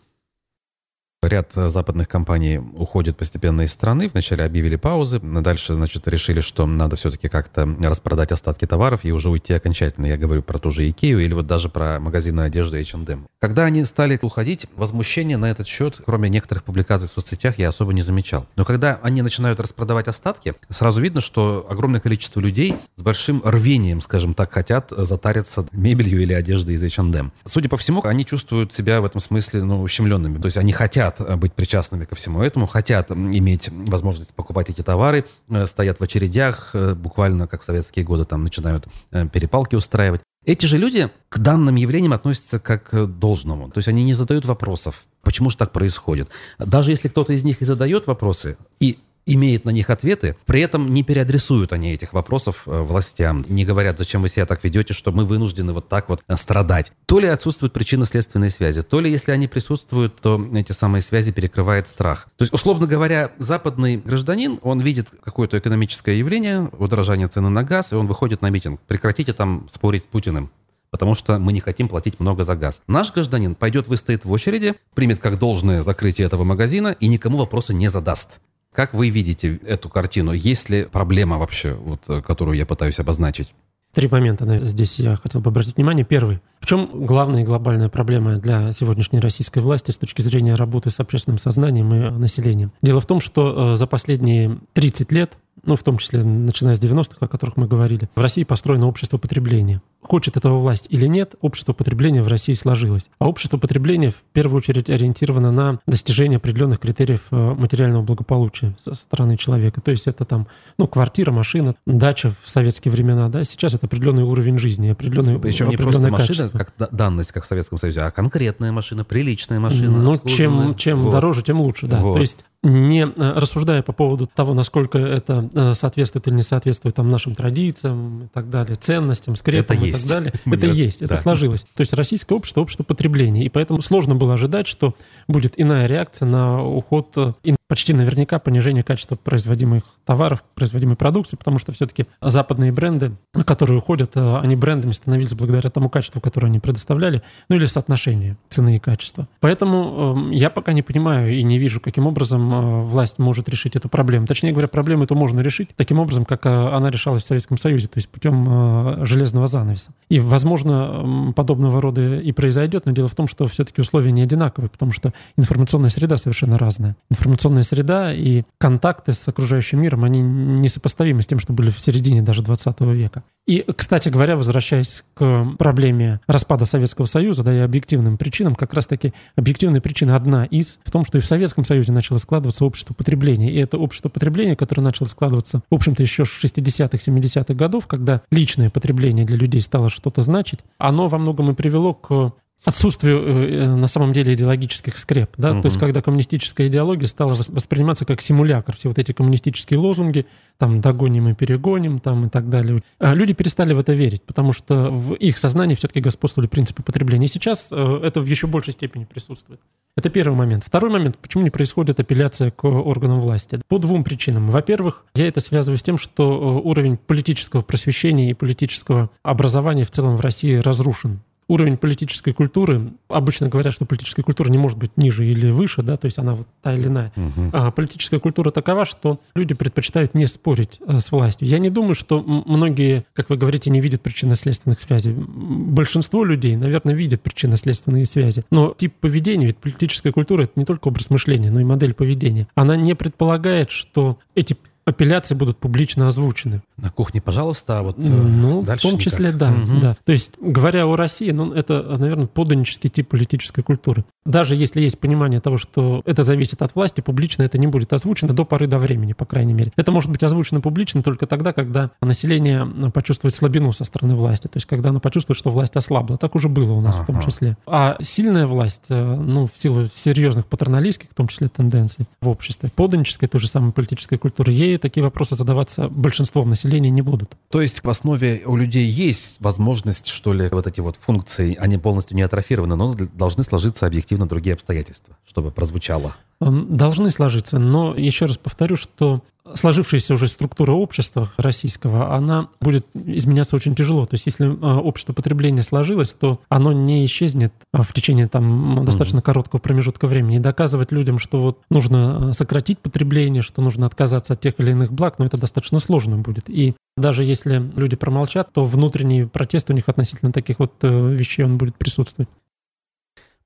Ряд 1.22 1.54
э, 1.54 1.68
западных 1.68 2.08
компаний 2.08 2.56
уходит 2.56 3.18
постепенно 3.18 3.60
из 3.60 3.72
страны. 3.72 4.08
Вначале 4.08 4.42
объявили 4.42 4.76
паузы, 4.76 5.20
дальше, 5.20 5.74
значит, 5.74 6.08
решили, 6.08 6.40
что 6.40 6.64
надо 6.64 6.96
все-таки 6.96 7.28
как-то 7.28 7.68
распродать 7.82 8.32
остатки 8.32 8.64
товаров 8.64 9.00
и 9.02 9.12
уже 9.12 9.28
уйти 9.28 9.52
окончательно. 9.52 10.06
Я 10.06 10.16
говорю 10.16 10.42
про 10.42 10.58
ту 10.58 10.70
же 10.70 10.88
Икею 10.88 11.18
или 11.22 11.34
вот 11.34 11.46
даже 11.46 11.68
про 11.68 12.00
магазины 12.00 12.40
одежды 12.40 12.80
H&M. 12.80 13.28
Когда 13.38 13.66
они 13.66 13.84
стали 13.84 14.18
уходить, 14.22 14.66
возмущения 14.76 15.36
на 15.36 15.50
этот 15.50 15.66
счет, 15.66 16.00
кроме 16.06 16.30
некоторых 16.30 16.64
публикаций 16.64 17.06
в 17.06 17.12
соцсетях, 17.12 17.58
я 17.58 17.68
особо 17.68 17.92
не 17.92 18.00
замечал. 18.00 18.46
Но 18.56 18.64
когда 18.64 18.98
они 19.02 19.20
начинают 19.20 19.60
распродавать 19.60 20.08
остатки, 20.08 20.54
сразу 20.70 21.02
видно, 21.02 21.20
что 21.20 21.66
огромное 21.68 22.00
количество 22.00 22.40
людей 22.40 22.76
с 22.96 23.02
большим 23.02 23.42
рвением, 23.44 24.00
скажем 24.00 24.32
так, 24.32 24.50
хотят 24.50 24.90
затариться 24.90 25.66
мебелью 25.72 26.22
или 26.22 26.32
одеждой 26.32 26.76
из 26.76 26.82
H&M. 26.82 27.30
Судя 27.44 27.68
по 27.68 27.76
всему, 27.76 28.02
они 28.04 28.24
чувствуют 28.24 28.72
себя 28.72 29.02
в 29.02 29.04
этом 29.04 29.20
смысле, 29.20 29.62
ну, 29.64 29.82
ущемленными. 29.82 30.38
То 30.38 30.46
есть 30.46 30.56
они 30.56 30.72
хотят 30.72 31.09
хотят 31.10 31.28
э, 31.28 31.36
быть 31.36 31.52
причастными 31.52 32.04
ко 32.04 32.14
всему 32.14 32.42
этому, 32.42 32.66
хотят 32.66 33.10
иметь 33.10 33.68
возможность 33.70 34.34
покупать 34.34 34.70
эти 34.70 34.82
товары, 34.82 35.24
э, 35.48 35.66
стоят 35.66 35.98
в 35.98 36.02
очередях, 36.02 36.70
э, 36.74 36.94
буквально 36.94 37.46
как 37.46 37.62
в 37.62 37.64
советские 37.64 38.04
годы 38.04 38.24
там 38.24 38.44
начинают 38.44 38.86
перепалки 39.32 39.74
устраивать. 39.74 40.20
Эти 40.46 40.66
же 40.66 40.78
люди 40.78 41.10
к 41.28 41.38
данным 41.38 41.74
явлениям 41.74 42.12
относятся 42.12 42.58
как 42.58 42.90
к 42.90 43.06
должному. 43.06 43.70
То 43.70 43.78
есть 43.78 43.88
они 43.88 44.04
не 44.04 44.14
задают 44.14 44.46
вопросов, 44.46 45.02
почему 45.22 45.50
же 45.50 45.56
так 45.56 45.72
происходит. 45.72 46.28
Даже 46.58 46.90
если 46.92 47.08
кто-то 47.08 47.32
из 47.32 47.44
них 47.44 47.60
и 47.60 47.64
задает 47.64 48.06
вопросы, 48.06 48.56
и 48.80 48.98
имеет 49.26 49.64
на 49.64 49.70
них 49.70 49.90
ответы, 49.90 50.36
при 50.46 50.60
этом 50.60 50.86
не 50.86 51.02
переадресуют 51.02 51.72
они 51.72 51.92
этих 51.92 52.12
вопросов 52.12 52.62
э, 52.66 52.82
властям, 52.82 53.44
не 53.48 53.64
говорят, 53.64 53.98
зачем 53.98 54.22
вы 54.22 54.28
себя 54.28 54.46
так 54.46 54.64
ведете, 54.64 54.94
что 54.94 55.12
мы 55.12 55.24
вынуждены 55.24 55.72
вот 55.72 55.88
так 55.88 56.08
вот 56.08 56.22
э, 56.26 56.36
страдать. 56.36 56.92
То 57.06 57.20
ли 57.20 57.28
отсутствуют 57.28 57.72
причинно-следственные 57.72 58.50
связи, 58.50 58.82
то 58.82 59.00
ли 59.00 59.10
если 59.10 59.32
они 59.32 59.48
присутствуют, 59.48 60.16
то 60.20 60.44
эти 60.54 60.72
самые 60.72 61.02
связи 61.02 61.32
перекрывает 61.32 61.86
страх. 61.86 62.28
То 62.36 62.42
есть, 62.42 62.52
условно 62.52 62.86
говоря, 62.86 63.32
западный 63.38 63.96
гражданин, 63.96 64.58
он 64.62 64.80
видит 64.80 65.08
какое-то 65.22 65.58
экономическое 65.58 66.18
явление, 66.18 66.70
удорожание 66.78 67.28
цены 67.28 67.50
на 67.50 67.62
газ, 67.62 67.92
и 67.92 67.94
он 67.94 68.06
выходит 68.06 68.42
на 68.42 68.50
митинг. 68.50 68.80
Прекратите 68.86 69.32
там 69.32 69.68
спорить 69.70 70.04
с 70.04 70.06
Путиным 70.06 70.50
потому 70.90 71.14
что 71.14 71.38
мы 71.38 71.52
не 71.52 71.60
хотим 71.60 71.88
платить 71.88 72.20
много 72.20 72.44
за 72.44 72.56
газ. 72.56 72.80
Наш 72.86 73.12
гражданин 73.12 73.54
пойдет, 73.54 73.88
выстоит 73.88 74.24
в 74.24 74.30
очереди, 74.32 74.74
примет 74.94 75.20
как 75.20 75.38
должное 75.38 75.82
закрытие 75.82 76.26
этого 76.26 76.44
магазина 76.44 76.96
и 76.98 77.08
никому 77.08 77.38
вопроса 77.38 77.72
не 77.72 77.88
задаст. 77.88 78.40
Как 78.74 78.94
вы 78.94 79.10
видите 79.10 79.58
эту 79.66 79.88
картину? 79.88 80.32
Есть 80.32 80.70
ли 80.70 80.84
проблема 80.84 81.38
вообще, 81.38 81.74
вот, 81.74 82.02
э, 82.08 82.22
которую 82.22 82.56
я 82.56 82.66
пытаюсь 82.66 83.00
обозначить? 83.00 83.54
Три 83.92 84.06
момента 84.06 84.64
здесь 84.64 85.00
я 85.00 85.16
хотел 85.16 85.40
бы 85.40 85.50
обратить 85.50 85.76
внимание. 85.76 86.04
Первый. 86.04 86.40
В 86.60 86.66
чем 86.66 86.88
главная 86.92 87.44
глобальная 87.44 87.88
проблема 87.88 88.36
для 88.36 88.70
сегодняшней 88.70 89.18
российской 89.18 89.58
власти 89.58 89.90
с 89.90 89.96
точки 89.96 90.22
зрения 90.22 90.54
работы 90.54 90.90
с 90.90 91.00
общественным 91.00 91.38
сознанием 91.38 91.92
и 91.92 92.10
населением? 92.10 92.70
Дело 92.82 93.00
в 93.00 93.06
том, 93.06 93.20
что 93.20 93.72
э, 93.72 93.76
за 93.76 93.88
последние 93.88 94.58
30 94.74 95.10
лет 95.10 95.36
ну, 95.64 95.76
в 95.76 95.82
том 95.82 95.98
числе 95.98 96.22
начиная 96.22 96.74
с 96.74 96.80
90-х, 96.80 97.16
о 97.20 97.28
которых 97.28 97.56
мы 97.56 97.66
говорили, 97.66 98.08
в 98.14 98.20
России 98.20 98.44
построено 98.44 98.86
общество 98.86 99.18
потребления. 99.18 99.82
Хочет 100.02 100.36
этого 100.38 100.58
власть 100.58 100.86
или 100.88 101.06
нет, 101.06 101.34
общество 101.42 101.74
потребления 101.74 102.22
в 102.22 102.28
России 102.28 102.54
сложилось. 102.54 103.10
А 103.18 103.28
общество 103.28 103.58
потребления 103.58 104.10
в 104.10 104.22
первую 104.32 104.58
очередь 104.58 104.88
ориентировано 104.88 105.52
на 105.52 105.78
достижение 105.86 106.38
определенных 106.38 106.80
критериев 106.80 107.26
э, 107.30 107.36
материального 107.36 108.02
благополучия 108.02 108.74
со 108.78 108.94
стороны 108.94 109.36
человека. 109.36 109.82
То 109.82 109.90
есть 109.90 110.06
это 110.06 110.24
там, 110.24 110.46
ну, 110.78 110.86
квартира, 110.86 111.32
машина, 111.32 111.74
дача 111.86 112.34
в 112.42 112.48
советские 112.48 112.92
времена, 112.92 113.28
да, 113.28 113.44
сейчас 113.44 113.74
это 113.74 113.86
определенный 113.86 114.22
уровень 114.22 114.58
жизни, 114.58 114.88
определенный 114.88 115.38
Причем 115.38 115.68
не 115.68 115.76
просто 115.76 116.08
машина, 116.08 116.48
как 116.48 116.72
данность, 116.90 117.32
как 117.32 117.44
в 117.44 117.46
Советском 117.46 117.76
Союзе, 117.76 118.00
а 118.00 118.10
конкретная 118.10 118.72
машина, 118.72 119.04
приличная 119.04 119.60
машина. 119.60 119.98
Ну, 120.02 120.16
чем, 120.24 120.74
чем 120.76 121.02
вот. 121.02 121.12
дороже, 121.12 121.42
тем 121.42 121.60
лучше, 121.60 121.86
да. 121.86 121.98
Вот. 121.98 122.14
То 122.14 122.20
есть 122.20 122.44
не 122.62 123.06
э, 123.06 123.32
рассуждая 123.36 123.82
по 123.82 123.92
поводу 123.92 124.26
того, 124.26 124.52
насколько 124.52 124.98
это 124.98 125.48
э, 125.54 125.74
соответствует 125.74 126.26
или 126.28 126.34
не 126.34 126.42
соответствует 126.42 126.94
там, 126.94 127.08
нашим 127.08 127.34
традициям 127.34 128.24
и 128.24 128.28
так 128.28 128.50
далее, 128.50 128.76
ценностям, 128.76 129.36
скрепам 129.36 129.76
это 129.76 129.84
и 129.84 129.88
есть. 129.88 130.02
так 130.02 130.10
далее. 130.10 130.32
Это 130.60 130.66
есть, 130.66 131.00
это 131.02 131.16
сложилось. 131.16 131.62
То 131.74 131.80
есть 131.80 131.92
российское 131.94 132.34
общество– 132.34 132.60
общество 132.62 132.84
потребления. 132.84 133.44
И 133.44 133.48
поэтому 133.48 133.80
сложно 133.80 134.14
было 134.14 134.34
ожидать, 134.34 134.66
что 134.66 134.94
будет 135.26 135.54
иная 135.56 135.86
реакция 135.86 136.26
на 136.26 136.62
уход 136.62 137.12
э, 137.16 137.32
почти 137.70 137.94
наверняка 137.94 138.38
понижение 138.38 138.82
качества 138.82 139.16
производимых 139.16 139.84
товаров, 140.04 140.44
производимой 140.54 140.96
продукции, 140.96 141.36
потому 141.36 141.58
что 141.58 141.72
все-таки 141.72 142.06
западные 142.20 142.72
бренды, 142.72 143.12
которые 143.46 143.78
уходят, 143.78 144.16
они 144.16 144.56
брендами 144.56 144.92
становились 144.92 145.32
благодаря 145.32 145.70
тому 145.70 145.88
качеству, 145.88 146.20
которое 146.20 146.48
они 146.48 146.58
предоставляли, 146.58 147.22
ну 147.48 147.56
или 147.56 147.64
соотношению 147.64 148.36
цены 148.50 148.76
и 148.76 148.78
качества. 148.78 149.26
Поэтому 149.40 150.16
эм, 150.16 150.30
я 150.32 150.50
пока 150.50 150.74
не 150.74 150.82
понимаю 150.82 151.32
и 151.32 151.42
не 151.42 151.58
вижу, 151.58 151.80
каким 151.80 152.06
образом 152.06 152.50
Э, 152.52 152.82
власть 152.82 153.18
может 153.18 153.48
решить 153.48 153.76
эту 153.76 153.88
проблему. 153.88 154.26
Точнее 154.26 154.52
говоря, 154.52 154.68
проблему 154.68 155.04
эту 155.04 155.14
можно 155.14 155.40
решить 155.40 155.70
таким 155.76 155.98
образом, 156.00 156.24
как 156.24 156.46
э, 156.46 156.48
она 156.48 156.90
решалась 156.90 157.24
в 157.24 157.26
Советском 157.26 157.58
Союзе, 157.58 157.86
то 157.86 157.98
есть 157.98 158.08
путем 158.08 158.46
э, 158.48 159.06
железного 159.06 159.46
занавеса. 159.46 159.92
И, 160.08 160.18
возможно, 160.18 161.32
подобного 161.36 161.80
рода 161.80 162.18
и 162.18 162.32
произойдет, 162.32 162.86
но 162.86 162.92
дело 162.92 163.08
в 163.08 163.14
том, 163.14 163.28
что 163.28 163.46
все-таки 163.48 163.80
условия 163.80 164.12
не 164.12 164.22
одинаковые, 164.22 164.70
потому 164.70 164.92
что 164.92 165.12
информационная 165.36 165.90
среда 165.90 166.16
совершенно 166.16 166.58
разная. 166.58 166.96
Информационная 167.10 167.59
среда 167.62 168.12
и 168.12 168.44
контакты 168.58 169.12
с 169.12 169.26
окружающим 169.28 169.80
миром, 169.80 170.04
они 170.04 170.20
несопоставимы 170.20 171.22
с 171.22 171.26
тем, 171.26 171.38
что 171.38 171.52
были 171.52 171.70
в 171.70 171.80
середине 171.80 172.22
даже 172.22 172.42
20 172.42 172.80
века. 172.80 173.22
И, 173.46 173.64
кстати 173.76 174.08
говоря, 174.08 174.36
возвращаясь 174.36 175.02
к 175.14 175.56
проблеме 175.58 176.20
распада 176.26 176.66
Советского 176.66 177.06
Союза, 177.06 177.42
да, 177.42 177.54
и 177.54 177.58
объективным 177.58 178.16
причинам, 178.16 178.54
как 178.54 178.74
раз-таки 178.74 179.12
объективная 179.34 179.80
причина 179.80 180.14
одна 180.14 180.44
из 180.44 180.78
в 180.84 180.90
том, 180.90 181.04
что 181.04 181.18
и 181.18 181.20
в 181.20 181.26
Советском 181.26 181.64
Союзе 181.64 181.92
начало 181.92 182.18
складываться 182.18 182.64
общество 182.64 182.94
потребления. 182.94 183.50
И 183.50 183.58
это 183.58 183.78
общество 183.78 184.08
потребления, 184.08 184.56
которое 184.56 184.82
начало 184.82 185.08
складываться, 185.08 185.62
в 185.70 185.74
общем-то, 185.74 186.02
еще 186.02 186.24
с 186.24 186.28
60-х, 186.28 186.98
70-х 186.98 187.54
годов, 187.54 187.86
когда 187.86 188.22
личное 188.30 188.70
потребление 188.70 189.26
для 189.26 189.36
людей 189.36 189.60
стало 189.60 189.90
что-то 189.90 190.22
значить, 190.22 190.60
оно 190.78 191.08
во 191.08 191.18
многом 191.18 191.50
и 191.50 191.54
привело 191.54 191.94
к 191.94 192.32
отсутствию 192.64 193.20
э, 193.20 193.66
на 193.74 193.88
самом 193.88 194.12
деле 194.12 194.34
идеологических 194.34 194.98
скреп. 194.98 195.30
Да? 195.36 195.52
Угу. 195.52 195.62
То 195.62 195.66
есть 195.66 195.78
когда 195.78 196.02
коммунистическая 196.02 196.66
идеология 196.68 197.06
стала 197.06 197.34
восприниматься 197.34 198.04
как 198.04 198.20
симулятор, 198.20 198.76
все 198.76 198.88
вот 198.88 198.98
эти 198.98 199.12
коммунистические 199.12 199.78
лозунги, 199.78 200.26
там 200.58 200.80
«догоним 200.80 201.28
и 201.28 201.34
перегоним» 201.34 202.00
там, 202.00 202.26
и 202.26 202.28
так 202.28 202.50
далее, 202.50 202.82
а 202.98 203.14
люди 203.14 203.32
перестали 203.32 203.72
в 203.72 203.78
это 203.78 203.94
верить, 203.94 204.22
потому 204.22 204.52
что 204.52 204.90
в 204.90 205.14
их 205.14 205.38
сознании 205.38 205.74
все-таки 205.74 206.00
господствовали 206.00 206.48
принципы 206.48 206.82
потребления. 206.82 207.26
И 207.26 207.30
сейчас 207.30 207.68
э, 207.70 208.00
это 208.04 208.20
в 208.20 208.26
еще 208.26 208.46
большей 208.46 208.74
степени 208.74 209.04
присутствует. 209.04 209.60
Это 209.96 210.10
первый 210.10 210.36
момент. 210.36 210.62
Второй 210.64 210.90
момент, 210.90 211.16
почему 211.18 211.42
не 211.42 211.50
происходит 211.50 211.98
апелляция 211.98 212.50
к 212.50 212.64
органам 212.64 213.20
власти? 213.20 213.60
По 213.68 213.78
двум 213.78 214.04
причинам. 214.04 214.50
Во-первых, 214.50 215.04
я 215.14 215.26
это 215.26 215.40
связываю 215.40 215.78
с 215.78 215.82
тем, 215.82 215.98
что 215.98 216.30
э, 216.30 216.68
уровень 216.68 216.98
политического 216.98 217.62
просвещения 217.62 218.30
и 218.30 218.34
политического 218.34 219.10
образования 219.22 219.84
в 219.84 219.90
целом 219.90 220.16
в 220.16 220.20
России 220.20 220.56
разрушен 220.56 221.20
уровень 221.50 221.76
политической 221.76 222.32
культуры, 222.32 222.92
обычно 223.08 223.48
говорят, 223.48 223.74
что 223.74 223.84
политическая 223.84 224.22
культура 224.22 224.48
не 224.48 224.58
может 224.58 224.78
быть 224.78 224.96
ниже 224.96 225.26
или 225.26 225.50
выше, 225.50 225.82
да, 225.82 225.96
то 225.96 226.04
есть 226.04 226.18
она 226.18 226.34
вот 226.36 226.46
та 226.62 226.74
или 226.74 226.86
иная. 226.86 227.12
Угу. 227.16 227.50
А 227.52 227.70
политическая 227.72 228.20
культура 228.20 228.52
такова, 228.52 228.86
что 228.86 229.18
люди 229.34 229.54
предпочитают 229.54 230.14
не 230.14 230.28
спорить 230.28 230.78
а, 230.86 231.00
с 231.00 231.10
властью. 231.10 231.48
Я 231.48 231.58
не 231.58 231.68
думаю, 231.68 231.96
что 231.96 232.22
многие, 232.22 233.04
как 233.14 233.30
вы 233.30 233.36
говорите, 233.36 233.68
не 233.70 233.80
видят 233.80 234.00
причинно-следственных 234.00 234.78
связей. 234.78 235.12
Большинство 235.12 236.24
людей, 236.24 236.54
наверное, 236.54 236.94
видят 236.94 237.20
причинно-следственные 237.20 238.06
связи. 238.06 238.44
Но 238.52 238.72
тип 238.76 238.94
поведения, 239.00 239.46
ведь 239.46 239.58
политическая 239.58 240.12
культура— 240.12 240.42
это 240.44 240.52
не 240.54 240.64
только 240.64 240.86
образ 240.88 241.10
мышления, 241.10 241.50
но 241.50 241.58
и 241.58 241.64
модель 241.64 241.94
поведения. 241.94 242.46
Она 242.54 242.76
не 242.76 242.94
предполагает, 242.94 243.72
что 243.72 244.18
эти 244.36 244.56
апелляции 244.90 245.34
будут 245.34 245.58
публично 245.58 246.08
озвучены. 246.08 246.62
На 246.76 246.90
кухне, 246.90 247.20
пожалуйста, 247.20 247.78
а 247.78 247.82
вот 247.82 247.98
э, 247.98 248.02
Ну, 248.02 248.62
в 248.62 248.76
том 248.78 248.98
числе, 248.98 249.28
никак. 249.28 249.38
да, 249.38 249.50
угу. 249.50 249.80
да. 249.80 249.96
То 250.04 250.12
есть, 250.12 250.32
говоря 250.40 250.86
о 250.86 250.96
России, 250.96 251.30
ну, 251.30 251.52
это, 251.52 251.82
наверное, 251.98 252.26
поданический 252.26 252.90
тип 252.90 253.08
политической 253.08 253.62
культуры. 253.62 254.04
Даже 254.24 254.54
если 254.54 254.80
есть 254.80 254.98
понимание 254.98 255.40
того, 255.40 255.58
что 255.58 256.02
это 256.04 256.22
зависит 256.22 256.62
от 256.62 256.74
власти, 256.74 257.00
публично 257.00 257.42
это 257.42 257.58
не 257.58 257.66
будет 257.66 257.92
озвучено 257.92 258.34
до 258.34 258.44
поры 258.44 258.66
до 258.66 258.78
времени, 258.78 259.12
по 259.12 259.24
крайней 259.24 259.54
мере. 259.54 259.72
Это 259.76 259.92
может 259.92 260.10
быть 260.10 260.22
озвучено 260.22 260.60
публично 260.60 261.02
только 261.02 261.26
тогда, 261.26 261.52
когда 261.52 261.90
население 262.00 262.66
почувствует 262.92 263.34
слабину 263.34 263.72
со 263.72 263.84
стороны 263.84 264.14
власти, 264.14 264.46
то 264.46 264.56
есть 264.56 264.66
когда 264.66 264.90
оно 264.90 265.00
почувствует, 265.00 265.38
что 265.38 265.50
власть 265.50 265.76
ослабла. 265.76 266.18
Так 266.18 266.34
уже 266.34 266.48
было 266.48 266.72
у 266.72 266.80
нас 266.80 266.96
ага. 266.96 267.04
в 267.04 267.06
том 267.06 267.22
числе. 267.22 267.56
А 267.66 267.96
сильная 268.02 268.46
власть, 268.46 268.86
э, 268.88 269.16
ну, 269.16 269.46
в 269.46 269.58
силу 269.58 269.86
серьезных 269.86 270.46
патерналистских, 270.46 271.10
в 271.10 271.14
том 271.14 271.28
числе 271.28 271.48
тенденций 271.48 272.06
в 272.20 272.28
обществе, 272.28 272.70
поданической, 272.74 273.28
той 273.28 273.40
же 273.40 273.48
самой 273.48 273.72
политической 273.72 274.18
культуры, 274.18 274.52
ей 274.52 274.76
такие 274.80 275.02
вопросы 275.02 275.34
задаваться 275.34 275.88
большинством 275.88 276.50
населения 276.50 276.90
не 276.90 277.02
будут. 277.02 277.36
То 277.50 277.60
есть 277.60 277.84
в 277.84 277.90
основе 277.90 278.42
у 278.46 278.56
людей 278.56 278.86
есть 278.88 279.36
возможность, 279.40 280.06
что 280.08 280.32
ли, 280.32 280.48
вот 280.50 280.66
эти 280.66 280.80
вот 280.80 280.96
функции, 280.96 281.54
они 281.56 281.78
полностью 281.78 282.16
не 282.16 282.22
атрофированы, 282.22 282.76
но 282.76 282.94
должны 283.14 283.42
сложиться 283.42 283.86
объективно 283.86 284.26
другие 284.26 284.54
обстоятельства, 284.54 285.16
чтобы 285.26 285.50
прозвучало. 285.50 286.16
Должны 286.40 287.10
сложиться, 287.10 287.58
но 287.58 287.94
еще 287.94 288.26
раз 288.26 288.38
повторю, 288.38 288.76
что 288.76 289.22
сложившаяся 289.54 290.14
уже 290.14 290.28
структура 290.28 290.72
общества 290.72 291.30
российского, 291.36 292.14
она 292.14 292.48
будет 292.60 292.86
изменяться 292.94 293.56
очень 293.56 293.74
тяжело. 293.74 294.06
То 294.06 294.14
есть 294.14 294.26
если 294.26 294.46
а, 294.46 294.78
общество 294.78 295.12
потребления 295.12 295.62
сложилось, 295.62 296.12
то 296.12 296.40
оно 296.48 296.72
не 296.72 297.04
исчезнет 297.06 297.52
а, 297.72 297.82
в 297.82 297.92
течение 297.92 298.28
там 298.28 298.84
достаточно 298.84 299.22
короткого 299.22 299.60
промежутка 299.60 300.06
времени. 300.06 300.36
И 300.36 300.40
доказывать 300.40 300.92
людям, 300.92 301.18
что 301.18 301.40
вот 301.40 301.58
нужно 301.70 302.30
а, 302.30 302.32
сократить 302.32 302.78
потребление, 302.78 303.42
что 303.42 303.62
нужно 303.62 303.86
отказаться 303.86 304.34
от 304.34 304.40
тех 304.40 304.54
или 304.58 304.69
иных 304.70 304.92
благ, 304.92 305.18
но 305.18 305.26
это 305.26 305.36
достаточно 305.36 305.78
сложно 305.78 306.18
будет. 306.18 306.48
И 306.48 306.74
даже 306.96 307.24
если 307.24 307.58
люди 307.76 307.96
промолчат, 307.96 308.52
то 308.52 308.64
внутренний 308.64 309.24
протест 309.24 309.70
у 309.70 309.72
них 309.72 309.88
относительно 309.88 310.32
таких 310.32 310.58
вот 310.58 310.72
э, 310.82 311.14
вещей 311.14 311.44
он 311.44 311.58
будет 311.58 311.76
присутствовать. 311.76 312.28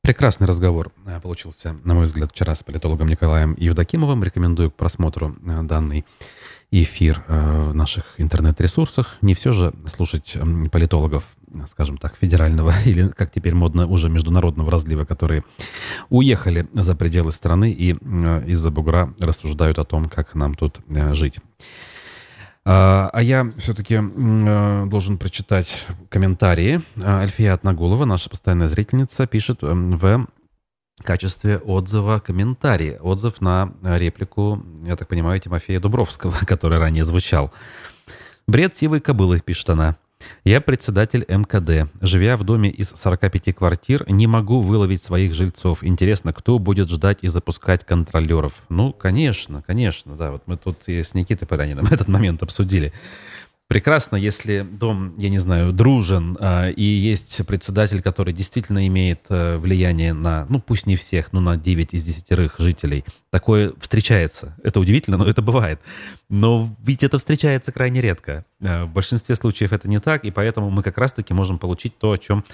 Прекрасный 0.05 0.47
разговор 0.47 0.93
э, 1.07 1.19
получился, 1.19 1.77
на 1.83 1.95
мой 1.95 2.05
взгляд, 2.05 2.31
вчера 2.31 2.55
с 2.55 2.63
политологом 2.63 3.09
Николаем 3.09 3.57
Евдокимовым. 3.59 4.23
Рекомендую 4.23 4.71
к 4.71 4.75
просмотру 4.75 5.35
э, 5.47 5.63
данный 5.63 6.05
эфир 6.83 7.25
э, 7.29 7.71
в 7.71 7.75
наших 7.75 8.05
интернет-ресурсах. 8.19 9.17
Не 9.23 9.35
все 9.35 9.53
же 9.53 9.73
слушать 9.87 10.37
политологов, 10.73 11.25
скажем 11.69 11.99
так, 11.99 12.17
федерального 12.17 12.73
или, 12.85 13.09
как 13.09 13.31
теперь 13.31 13.55
модно, 13.55 13.87
уже 13.87 14.09
международного 14.09 14.71
разлива, 14.71 15.05
которые 15.05 15.45
уехали 16.11 16.67
за 16.73 16.95
пределы 16.95 17.33
страны 17.33 17.71
и 17.71 17.91
из-за 18.47 18.71
бугра 18.71 19.15
рассуждают 19.19 19.79
о 19.79 19.85
том, 19.85 20.07
как 20.07 20.35
нам 20.35 20.55
тут 20.55 20.81
жить. 21.13 21.39
А, 22.67 23.11
а 23.13 23.23
я 23.23 23.53
все-таки 23.59 23.97
э, 24.01 24.87
должен 24.87 25.19
прочитать 25.19 25.87
комментарии. 26.09 26.81
Альфия 27.03 27.53
Отнагулова, 27.53 28.07
наша 28.07 28.31
постоянная 28.31 28.69
зрительница, 28.69 29.27
пишет 29.27 29.59
в 29.61 30.27
качестве 31.03 31.59
отзыва 31.59 32.21
комментарий. 32.21 32.97
Отзыв 32.99 33.41
на 33.41 33.73
реплику, 33.83 34.65
я 34.87 34.97
так 34.97 35.09
понимаю, 35.09 35.41
Тимофея 35.41 35.81
Дубровского, 35.81 36.35
который 36.47 36.79
ранее 36.79 37.05
звучал. 37.05 37.53
«Бред 38.47 38.77
сивой 38.77 39.01
кобылы»,— 39.01 39.41
пишет 39.45 39.71
она. 39.71 39.97
Я 40.45 40.61
председатель 40.61 41.25
МКД. 41.29 41.91
Живя 42.01 42.37
в 42.37 42.45
доме 42.45 42.71
из 42.71 42.91
45 42.91 43.55
квартир, 43.55 44.11
не 44.11 44.27
могу 44.27 44.61
выловить 44.61 45.03
своих 45.03 45.35
жильцов. 45.35 45.83
Интересно, 45.83 46.33
кто 46.33 46.59
будет 46.59 46.89
ждать 46.89 47.19
и 47.23 47.29
запускать 47.29 47.85
контролеров? 47.85 48.63
Ну, 48.69 48.93
конечно, 48.93 49.63
конечно, 49.67 50.17
да. 50.17 50.33
Вот 50.33 50.43
мы 50.47 50.57
тут 50.57 50.79
и 50.87 51.03
с 51.03 51.15
Никитой 51.15 51.47
Поляниным 51.47 51.87
этот 51.91 52.09
момент 52.09 52.43
обсудили 52.43 52.93
прекрасно, 53.69 54.17
если 54.17 54.61
дом, 54.61 55.15
я 55.17 55.31
не 55.31 55.39
знаю, 55.39 55.73
дружен, 55.73 56.37
э, 56.39 56.73
и 56.73 56.83
есть 56.83 57.45
председатель, 57.47 58.03
который 58.03 58.33
действительно 58.33 58.87
имеет 58.87 59.27
э, 59.31 59.57
влияние 59.57 60.13
на, 60.13 60.47
ну 60.49 60.61
пусть 60.61 60.87
не 60.87 60.97
всех, 60.97 61.33
но 61.33 61.41
на 61.41 61.57
9 61.57 61.95
из 61.95 62.05
10 62.05 62.51
жителей. 62.59 63.05
Такое 63.31 63.73
встречается. 63.81 64.57
Это 64.63 64.81
удивительно, 64.81 65.17
но 65.17 65.27
это 65.27 65.43
бывает. 65.43 65.81
Но 66.29 66.75
ведь 66.85 67.03
это 67.03 67.19
встречается 67.19 67.73
крайне 67.73 68.01
редко. 68.01 68.45
Э, 68.61 68.85
в 68.85 68.91
большинстве 68.91 69.35
случаев 69.35 69.73
это 69.73 69.89
не 69.89 69.99
так, 69.99 70.25
и 70.25 70.31
поэтому 70.31 70.71
мы 70.71 70.83
как 70.83 70.99
раз-таки 70.99 71.33
можем 71.33 71.59
получить 71.59 71.99
то, 71.99 72.13
о 72.13 72.19
чем 72.19 72.45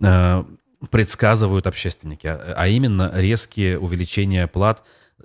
э, 0.00 0.44
предсказывают 0.90 1.66
общественники, 1.66 2.28
а, 2.28 2.54
а 2.56 2.68
именно 2.68 3.10
резкие 3.14 3.78
увеличения 3.78 4.46
плат 4.46 4.82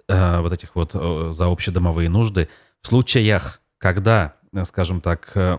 вот 0.07 0.51
этих 0.51 0.75
вот 0.75 0.93
за 0.93 1.45
общедомовые 1.45 2.09
нужды 2.09 2.49
в 2.81 2.87
случаях, 2.87 3.61
когда 3.77 4.35
скажем 4.65 5.01
так, 5.01 5.31
э, 5.35 5.57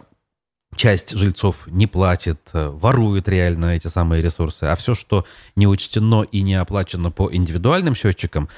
часть 0.77 1.17
жильцов 1.17 1.67
не 1.67 1.87
платит, 1.87 2.41
э, 2.53 2.69
ворует 2.69 3.29
реально 3.29 3.75
эти 3.77 3.89
самые 3.89 4.23
ресурсы, 4.23 4.65
а 4.65 4.77
все, 4.77 4.95
что 4.95 5.25
не 5.57 5.67
учтено 5.67 6.23
и 6.23 6.43
не 6.43 6.55
оплачено 6.55 7.11
по 7.11 7.33
индивидуальным 7.33 7.95
счетчикам, 7.95 8.49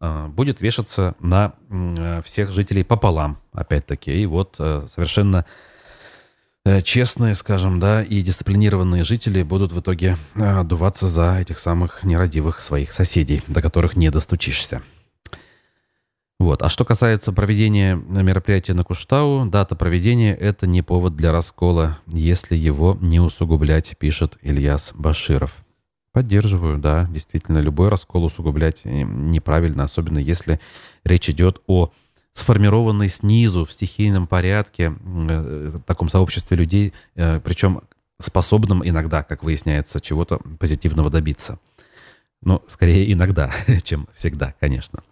будет 0.00 0.60
вешаться 0.60 1.14
на 1.20 1.54
всех 2.24 2.52
жителей 2.52 2.84
пополам, 2.84 3.38
опять-таки. 3.52 4.12
И 4.12 4.26
вот 4.26 4.56
совершенно 4.56 5.46
честные, 6.82 7.34
скажем, 7.34 7.80
да, 7.80 8.02
и 8.02 8.20
дисциплинированные 8.20 9.04
жители 9.04 9.42
будут 9.42 9.72
в 9.72 9.80
итоге 9.80 10.18
отдуваться 10.34 11.06
за 11.06 11.38
этих 11.38 11.58
самых 11.58 12.04
нерадивых 12.04 12.60
своих 12.60 12.92
соседей, 12.92 13.42
до 13.46 13.62
которых 13.62 13.96
не 13.96 14.10
достучишься. 14.10 14.82
Вот. 16.40 16.62
А 16.62 16.68
что 16.68 16.84
касается 16.84 17.32
проведения 17.32 17.94
мероприятия 17.94 18.74
на 18.74 18.84
Куштау, 18.84 19.46
дата 19.46 19.76
проведения– 19.76 20.34
это 20.40 20.66
не 20.66 20.82
повод 20.82 21.16
для 21.16 21.32
раскола, 21.32 21.98
если 22.06 22.56
его 22.56 22.98
не 23.00 23.20
усугублять, 23.20 23.96
пишет 23.98 24.36
Ильяс 24.42 24.92
Баширов. 24.94 25.64
Поддерживаю, 26.12 26.78
да, 26.78 27.08
действительно, 27.10 27.58
любой 27.58 27.88
раскол 27.88 28.24
усугублять 28.24 28.82
неправильно, 28.84 29.84
особенно 29.84 30.18
если 30.18 30.60
речь 31.04 31.28
идет 31.28 31.60
о 31.66 31.90
сформированной 32.32 33.08
снизу 33.08 33.64
в 33.64 33.72
стихийном 33.72 34.26
порядке 34.26 34.94
э, 35.04 35.70
таком 35.86 36.08
сообществе 36.08 36.56
людей, 36.56 36.92
э, 37.14 37.40
причем 37.40 37.82
способном 38.20 38.86
иногда, 38.86 39.22
как 39.22 39.42
выясняется, 39.42 40.00
чего-то 40.00 40.38
позитивного 40.58 41.10
добиться. 41.10 41.58
Но 42.42 42.62
скорее 42.68 43.12
иногда, 43.12 43.52
чем 43.82 44.08
всегда, 44.14 44.54
конечно. 44.60 45.02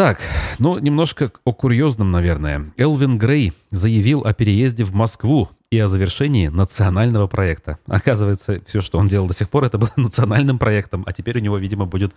Так, 0.00 0.18
ну, 0.58 0.78
немножко 0.78 1.30
о 1.44 1.52
курьезном, 1.52 2.10
наверное. 2.10 2.72
Элвин 2.78 3.18
Грей 3.18 3.52
заявил 3.70 4.22
о 4.22 4.32
переезде 4.32 4.82
в 4.82 4.94
Москву 4.94 5.50
и 5.70 5.78
о 5.78 5.86
завершении 5.86 6.48
национального 6.48 7.28
проекта. 7.28 7.78
Оказывается, 7.86 8.60
все, 8.66 8.80
что 8.80 8.98
он 8.98 9.06
делал 9.06 9.28
до 9.28 9.34
сих 9.34 9.48
пор, 9.48 9.64
это 9.64 9.78
было 9.78 9.90
национальным 9.96 10.58
проектом, 10.58 11.04
а 11.06 11.12
теперь 11.12 11.38
у 11.38 11.40
него, 11.40 11.58
видимо, 11.58 11.86
будет 11.86 12.12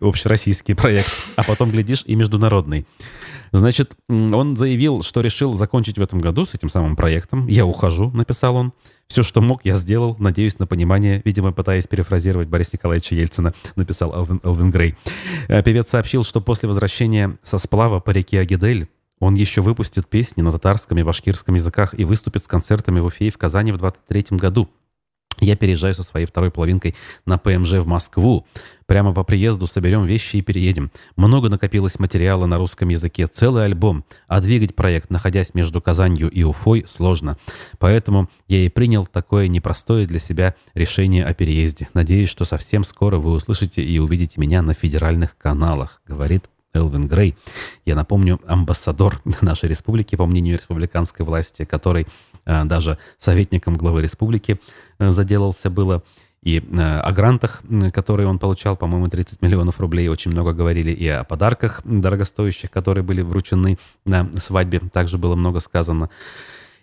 общероссийский 0.00 0.74
проект, 0.74 1.10
а 1.36 1.42
потом, 1.42 1.70
глядишь, 1.70 2.02
и 2.04 2.14
международный. 2.14 2.86
Значит, 3.50 3.94
он 4.08 4.56
заявил, 4.56 5.02
что 5.02 5.22
решил 5.22 5.54
закончить 5.54 5.96
в 5.96 6.02
этом 6.02 6.18
году 6.18 6.44
с 6.44 6.54
этим 6.54 6.68
самым 6.68 6.96
проектом. 6.96 7.46
«Я 7.46 7.64
ухожу»,— 7.64 8.10
написал 8.14 8.56
он. 8.56 8.72
«Все, 9.06 9.22
что 9.22 9.40
мог, 9.40 9.64
я 9.64 9.78
сделал. 9.78 10.16
Надеюсь 10.18 10.58
на 10.58 10.66
понимание». 10.66 11.22
Видимо, 11.24 11.52
пытаясь 11.52 11.86
перефразировать 11.86 12.48
Бориса 12.48 12.72
Николаевича 12.74 13.14
Ельцина, 13.14 13.54
написал 13.74 14.14
Элвин, 14.14 14.42
Элвин 14.44 14.70
Грей. 14.70 14.96
Э, 15.48 15.62
певец 15.62 15.88
сообщил, 15.88 16.24
что 16.24 16.42
после 16.42 16.68
возвращения 16.68 17.38
со 17.42 17.56
сплава 17.56 18.00
по 18.00 18.10
реке 18.10 18.38
Агидель 18.40 18.86
он 19.20 19.34
еще 19.34 19.62
выпустит 19.62 20.08
песни 20.08 20.42
на 20.42 20.52
татарском 20.52 20.98
и 20.98 21.02
башкирском 21.02 21.54
языках 21.54 21.98
и 21.98 22.04
выступит 22.04 22.44
с 22.44 22.46
концертами 22.46 23.00
в 23.00 23.06
Уфе 23.06 23.26
и 23.26 23.30
в 23.30 23.38
Казани 23.38 23.72
в 23.72 23.78
23 23.78 24.38
году. 24.38 24.68
Я 25.40 25.56
переезжаю 25.56 25.94
со 25.94 26.02
своей 26.02 26.26
второй 26.26 26.50
половинкой 26.50 26.96
на 27.24 27.38
ПМЖ 27.38 27.74
в 27.74 27.86
Москву. 27.86 28.46
Прямо 28.86 29.12
по 29.12 29.22
приезду 29.22 29.66
соберем 29.66 30.04
вещи 30.04 30.36
и 30.36 30.42
переедем. 30.42 30.90
Много 31.16 31.48
накопилось 31.48 31.98
материала 31.98 32.46
на 32.46 32.56
русском 32.56 32.88
языке, 32.88 33.26
целый 33.26 33.64
альбом. 33.64 34.04
А 34.26 34.40
двигать 34.40 34.74
проект, 34.74 35.10
находясь 35.10 35.54
между 35.54 35.80
Казанью 35.80 36.30
и 36.30 36.42
Уфой, 36.42 36.84
сложно. 36.88 37.36
Поэтому 37.78 38.28
я 38.48 38.64
и 38.64 38.68
принял 38.68 39.06
такое 39.06 39.46
непростое 39.48 40.06
для 40.06 40.18
себя 40.18 40.54
решение 40.74 41.22
о 41.22 41.34
переезде. 41.34 41.88
Надеюсь, 41.94 42.30
что 42.30 42.44
совсем 42.44 42.82
скоро 42.82 43.18
вы 43.18 43.32
услышите 43.32 43.82
и 43.82 43.98
увидите 43.98 44.40
меня 44.40 44.62
на 44.62 44.74
федеральных 44.74 45.36
каналах, 45.36 46.02
говорит 46.06 46.48
Элвин 46.74 47.08
Грей. 47.08 47.36
Я 47.84 47.94
напомню, 47.94 48.40
амбассадор 48.46 49.20
нашей 49.40 49.68
республики, 49.68 50.16
по 50.16 50.26
мнению 50.26 50.58
республиканской 50.58 51.24
власти, 51.24 51.64
который 51.64 52.06
э, 52.44 52.64
даже 52.64 52.98
советником 53.18 53.74
главы 53.74 54.02
республики 54.02 54.60
э, 54.98 55.10
заделался 55.10 55.70
было. 55.70 56.02
И 56.42 56.58
э, 56.60 56.98
о 57.00 57.12
грантах, 57.12 57.62
которые 57.92 58.28
он 58.28 58.38
получал, 58.38 58.76
по-моему, 58.76 59.08
30 59.08 59.42
миллионов 59.42 59.80
рублей, 59.80 60.08
очень 60.08 60.30
много 60.30 60.52
говорили. 60.52 60.92
И 60.92 61.08
о 61.08 61.24
подарках 61.24 61.82
дорогостоящих, 61.84 62.70
которые 62.70 63.02
были 63.02 63.22
вручены 63.22 63.78
на 64.04 64.30
свадьбе, 64.38 64.80
также 64.92 65.18
было 65.18 65.34
много 65.34 65.60
сказано. 65.60 66.10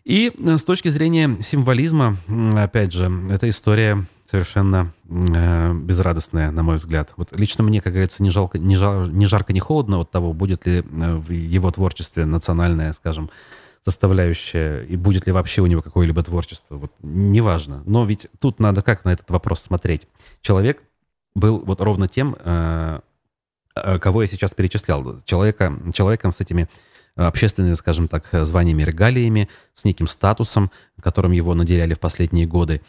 И 0.03 0.31
с 0.37 0.63
точки 0.63 0.89
зрения 0.89 1.37
символизма, 1.41 2.17
опять 2.55 2.91
же, 2.91 3.11
эта 3.31 3.49
история 3.49 4.05
совершенно 4.25 4.93
э, 5.07 5.73
безрадостная, 5.73 6.51
на 6.51 6.63
мой 6.63 6.75
взгляд. 6.75 7.13
Вот 7.15 7.35
лично 7.37 7.63
мне, 7.63 7.79
как 7.79 7.93
говорится, 7.93 8.23
не, 8.23 8.29
жалко, 8.29 8.57
не, 8.57 8.75
жар, 8.75 9.09
не 9.09 9.25
жарко, 9.25 9.53
не 9.53 9.59
холодно 9.59 9.99
от 9.99 10.11
того, 10.11 10.33
будет 10.33 10.65
ли 10.65 10.79
э, 10.79 11.15
в 11.15 11.31
его 11.31 11.69
творчестве 11.71 12.25
национальная, 12.25 12.93
скажем, 12.93 13.29
составляющая, 13.83 14.83
и 14.83 14.95
будет 14.95 15.27
ли 15.27 15.31
вообще 15.31 15.61
у 15.61 15.67
него 15.67 15.83
какое-либо 15.83 16.23
творчество. 16.23 16.75
Вот 16.75 16.91
неважно. 17.03 17.83
Но 17.85 18.03
ведь 18.03 18.27
тут 18.39 18.59
надо 18.59 18.81
как 18.81 19.05
на 19.05 19.13
этот 19.13 19.29
вопрос 19.29 19.61
смотреть. 19.61 20.07
Человек 20.41 20.81
был 21.35 21.59
вот 21.63 21.81
ровно 21.81 22.07
тем, 22.07 22.35
э, 22.43 22.99
э 23.75 23.99
кого 23.99 24.23
я 24.23 24.27
сейчас 24.27 24.55
перечислял. 24.55 25.19
Человека, 25.23 25.77
человеком 25.93 26.31
с 26.31 26.41
этими 26.41 26.67
общественными, 27.15 27.73
скажем 27.73 28.07
так, 28.07 28.27
званиями, 28.31 28.83
регалиями, 28.83 29.47
с 29.73 29.85
неким 29.85 30.07
статусом, 30.07 30.71
которым 31.01 31.31
его 31.31 31.53
наделяли 31.53 31.93
в 31.93 31.99
последние 31.99 32.45
годы. 32.45 32.81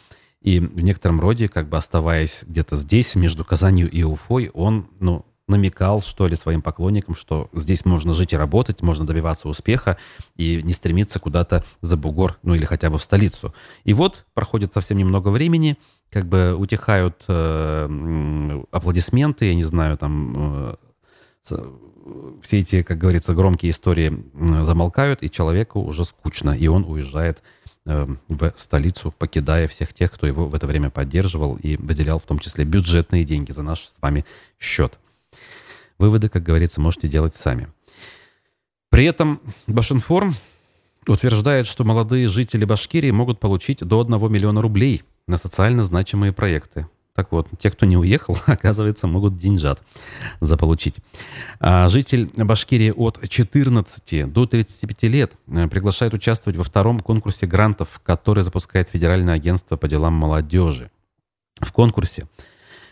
И 0.47 0.61
в 0.61 0.79
некотором 0.79 1.19
роде, 1.19 1.49
как 1.49 1.67
бы 1.67 1.75
оставаясь 1.75 2.45
где-то 2.47 2.77
здесь, 2.77 3.15
между 3.15 3.43
Казанью 3.43 3.91
и 3.91 4.03
Уфой, 4.03 4.49
он, 4.53 4.87
ну, 5.01 5.25
намекал, 5.45 6.01
что 6.01 6.25
ли, 6.25 6.37
своим 6.37 6.61
поклонникам, 6.61 7.15
что 7.15 7.49
здесь 7.53 7.83
можно 7.83 8.13
жить 8.13 8.31
и 8.31 8.37
работать, 8.37 8.81
можно 8.81 9.05
добиваться 9.05 9.49
успеха 9.49 9.97
и 10.37 10.61
не 10.63 10.71
стремиться 10.71 11.19
куда-то 11.19 11.65
за 11.81 11.97
бугор, 11.97 12.37
ну 12.43 12.55
или 12.55 12.63
хотя 12.63 12.89
бы 12.89 12.97
в 12.97 13.03
столицу. 13.03 13.53
И 13.83 13.91
вот 13.91 14.25
проходит 14.33 14.73
совсем 14.73 14.97
немного 14.97 15.27
времени, 15.27 15.75
как 16.09 16.25
бы 16.29 16.55
утихают 16.55 17.25
э, 17.27 18.63
аплодисменты, 18.71 19.47
я 19.47 19.55
не 19.55 19.65
знаю, 19.65 19.97
там 19.97 20.77
э, 21.43 21.55
все 22.41 22.59
эти, 22.59 22.83
как 22.83 22.97
говорится, 22.97 23.33
громкие 23.33 23.71
истории 23.71 24.23
замолкают, 24.63 25.23
и 25.23 25.29
человеку 25.29 25.81
уже 25.81 26.05
скучно, 26.05 26.51
и 26.51 26.67
он 26.67 26.85
уезжает 26.85 27.43
в 27.87 28.53
столицу, 28.57 29.13
покидая 29.17 29.67
всех 29.67 29.93
тех, 29.93 30.11
кто 30.11 30.27
его 30.27 30.47
в 30.47 30.55
это 30.55 30.67
время 30.67 30.89
поддерживал 30.89 31.55
и 31.55 31.77
выделял 31.77 32.19
в 32.19 32.23
том 32.23 32.37
числе 32.39 32.65
бюджетные 32.65 33.23
деньги 33.23 33.51
за 33.51 33.63
наш 33.63 33.87
с 33.87 33.95
вами 34.01 34.25
счет. 34.59 34.99
Выводы, 35.97 36.29
как 36.29 36.43
говорится, 36.43 36.81
можете 36.81 37.07
делать 37.07 37.33
сами. 37.35 37.69
При 38.89 39.05
этом 39.05 39.41
Башинформ 39.67 40.35
утверждает, 41.07 41.65
что 41.65 41.85
молодые 41.85 42.27
жители 42.27 42.65
Башкирии 42.65 43.11
могут 43.11 43.39
получить 43.39 43.79
до 43.79 44.01
1 44.01 44.31
миллиона 44.31 44.61
рублей 44.61 45.03
на 45.27 45.37
социально 45.37 45.81
значимые 45.81 46.33
проекты. 46.33 46.87
Так 47.17 47.31
вот, 47.31 47.47
те, 47.57 47.71
кто 47.71 47.87
не 47.87 47.97
уехал, 47.97 48.37
оказывается, 48.45 49.07
могут 49.07 49.37
деньжат 49.37 49.81
заполучить. 50.39 50.97
А 51.59 51.89
житель 51.89 52.29
Башкирии 52.37 52.93
от 52.95 53.27
14 53.27 54.31
до 54.31 54.45
35 54.45 55.03
лет 55.03 55.33
э, 55.47 55.67
приглашает 55.67 56.13
участвовать 56.13 56.57
во 56.57 56.63
втором 56.63 56.99
конкурсе 56.99 57.47
грантов, 57.47 57.99
который 58.03 58.43
запускает 58.43 58.89
Федеральное 58.89 59.33
агентство 59.33 59.77
по 59.77 59.87
делам 59.87 60.13
молодежи. 60.13 60.91
В 61.59 61.71
конкурсе 61.71 62.27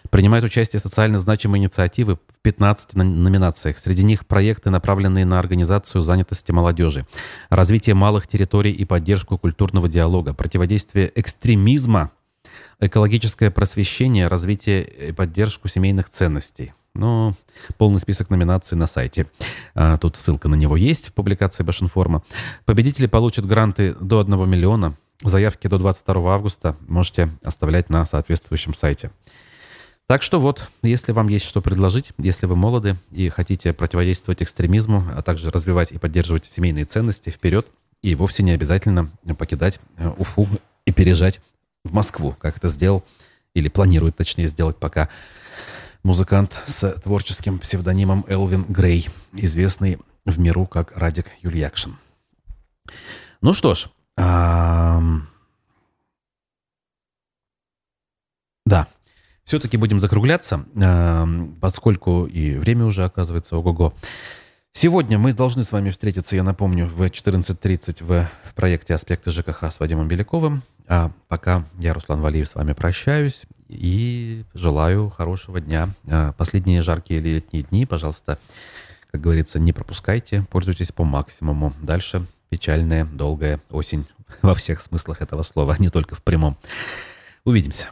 принимают 0.09 0.43
участие 0.43 0.79
социально 0.79 1.19
значимые 1.19 1.61
инициативы 1.61 2.15
в 2.15 2.41
15 2.41 2.95
номинациях. 2.95 3.77
Среди 3.77 4.01
них 4.01 4.25
проекты, 4.25 4.71
направленные 4.71 5.25
на 5.25 5.37
организацию 5.37 6.01
занятости 6.01 6.51
молодежи, 6.51 7.05
развитие 7.51 7.93
малых 7.93 8.25
территорий 8.25 8.71
и 8.71 8.85
поддержку 8.85 9.37
культурного 9.37 9.87
диалога, 9.87 10.33
противодействие 10.33 11.11
экстремизма– 11.13 12.09
Экологическое 12.79 13.51
просвещение, 13.51 14.27
развитие 14.27 14.83
и 14.83 15.11
поддержку 15.11 15.67
семейных 15.67 16.09
ценностей. 16.09 16.73
Ну, 16.93 17.33
полный 17.77 17.99
список 17.99 18.29
номинаций 18.29 18.77
на 18.77 18.87
сайте. 18.87 19.27
А, 19.73 19.97
тут 19.97 20.15
ссылка 20.15 20.47
на 20.47 20.55
него 20.55 20.77
есть 20.77 21.09
в 21.09 21.13
публикации 21.13 21.63
Башинформа. 21.63 22.23
Победители 22.63 23.05
получат 23.05 23.45
гранты 23.45 23.93
до 23.99 24.21
1 24.21 24.49
миллиона. 24.49 24.95
Заявки 25.21 25.67
до 25.67 25.77
22 25.77 26.33
августа 26.33 26.77
можете 26.87 27.29
оставлять 27.43 27.89
на 27.89 28.05
соответствующем 28.05 28.73
сайте. 28.73 29.11
Так 30.07 30.21
что 30.21 30.39
вот, 30.39 30.69
если 30.83 31.11
вам 31.11 31.29
есть 31.29 31.45
что 31.45 31.61
предложить, 31.61 32.11
если 32.17 32.45
вы 32.45 32.55
молоды 32.55 32.97
и 33.11 33.27
хотите 33.29 33.73
противодействовать 33.73 34.43
экстремизму, 34.43 35.03
а 35.15 35.21
также 35.23 35.49
развивать 35.49 35.91
и 35.91 35.97
поддерживать 35.97 36.45
семейные 36.45 36.85
ценности, 36.85 37.29
вперед. 37.29 37.67
И 38.03 38.13
вовсе 38.13 38.43
не 38.43 38.51
обязательно 38.51 39.09
покидать 39.37 39.79
э, 39.97 40.11
Уфу 40.19 40.47
и 40.85 40.91
переезжать 40.91 41.41
в 41.85 41.93
Москву, 41.93 42.35
как 42.37 42.57
это 42.57 42.67
сделал 42.67 43.05
или 43.53 43.69
планирует, 43.69 44.17
точнее, 44.17 44.47
сделать 44.47 44.77
пока 44.77 45.07
музыкант 46.03 46.61
с 46.65 46.91
творческим 47.01 47.59
псевдонимом 47.59 48.25
Элвин 48.27 48.63
Грей, 48.63 49.07
известный 49.31 49.99
в 50.25 50.37
миру 50.39 50.65
как 50.65 50.91
Радик 50.97 51.31
Юльякшин. 51.41 51.97
Ну 53.41 53.53
что 53.53 53.75
ж, 53.75 53.87
да, 58.65 58.87
все-таки 59.43 59.77
будем 59.77 59.99
закругляться, 59.99 60.65
поскольку 61.61 62.25
и 62.25 62.57
время 62.57 62.85
уже 62.85 63.03
оказывается 63.03 63.55
ого-го. 63.57 63.93
Сегодня 64.77 65.17
мы 65.17 65.31
должны 65.31 65.63
с 65.63 65.71
вами 65.71 65.89
встретиться, 65.89 66.35
я 66.35 66.43
напомню, 66.43 66.85
в 66.85 67.01
14.30 67.01 68.03
в 68.03 68.29
проекте 68.55 68.93
«Аспекты 68.93 69.31
ЖКХ» 69.31 69.71
с 69.71 69.79
Вадимом 69.79 70.09
Беляковым. 70.09 70.63
А 70.85 71.11
пока 71.29 71.63
я, 71.79 71.93
Руслан 71.93 72.19
Валиев, 72.19 72.49
с 72.49 72.55
вами 72.55 72.73
прощаюсь 72.73 73.45
и 73.69 74.43
желаю 74.53 75.09
хорошего 75.09 75.61
дня. 75.61 75.87
А, 76.09 76.33
последние 76.33 76.81
жаркие 76.81 77.21
летние 77.21 77.63
дни, 77.63 77.85
пожалуйста, 77.85 78.37
как 79.11 79.21
говорится, 79.21 79.59
не 79.59 79.71
пропускайте, 79.71 80.45
пользуйтесь 80.51 80.91
по 80.91 81.05
максимуму. 81.05 81.71
Дальше 81.81 82.25
печальная, 82.49 83.05
долгая 83.05 83.61
осень 83.69 84.05
во 84.41 84.53
всех 84.53 84.81
смыслах 84.81 85.21
этого 85.21 85.43
слова, 85.43 85.77
не 85.79 85.87
только 85.87 86.15
в 86.15 86.21
прямом. 86.21 86.57
Увидимся. 87.45 87.91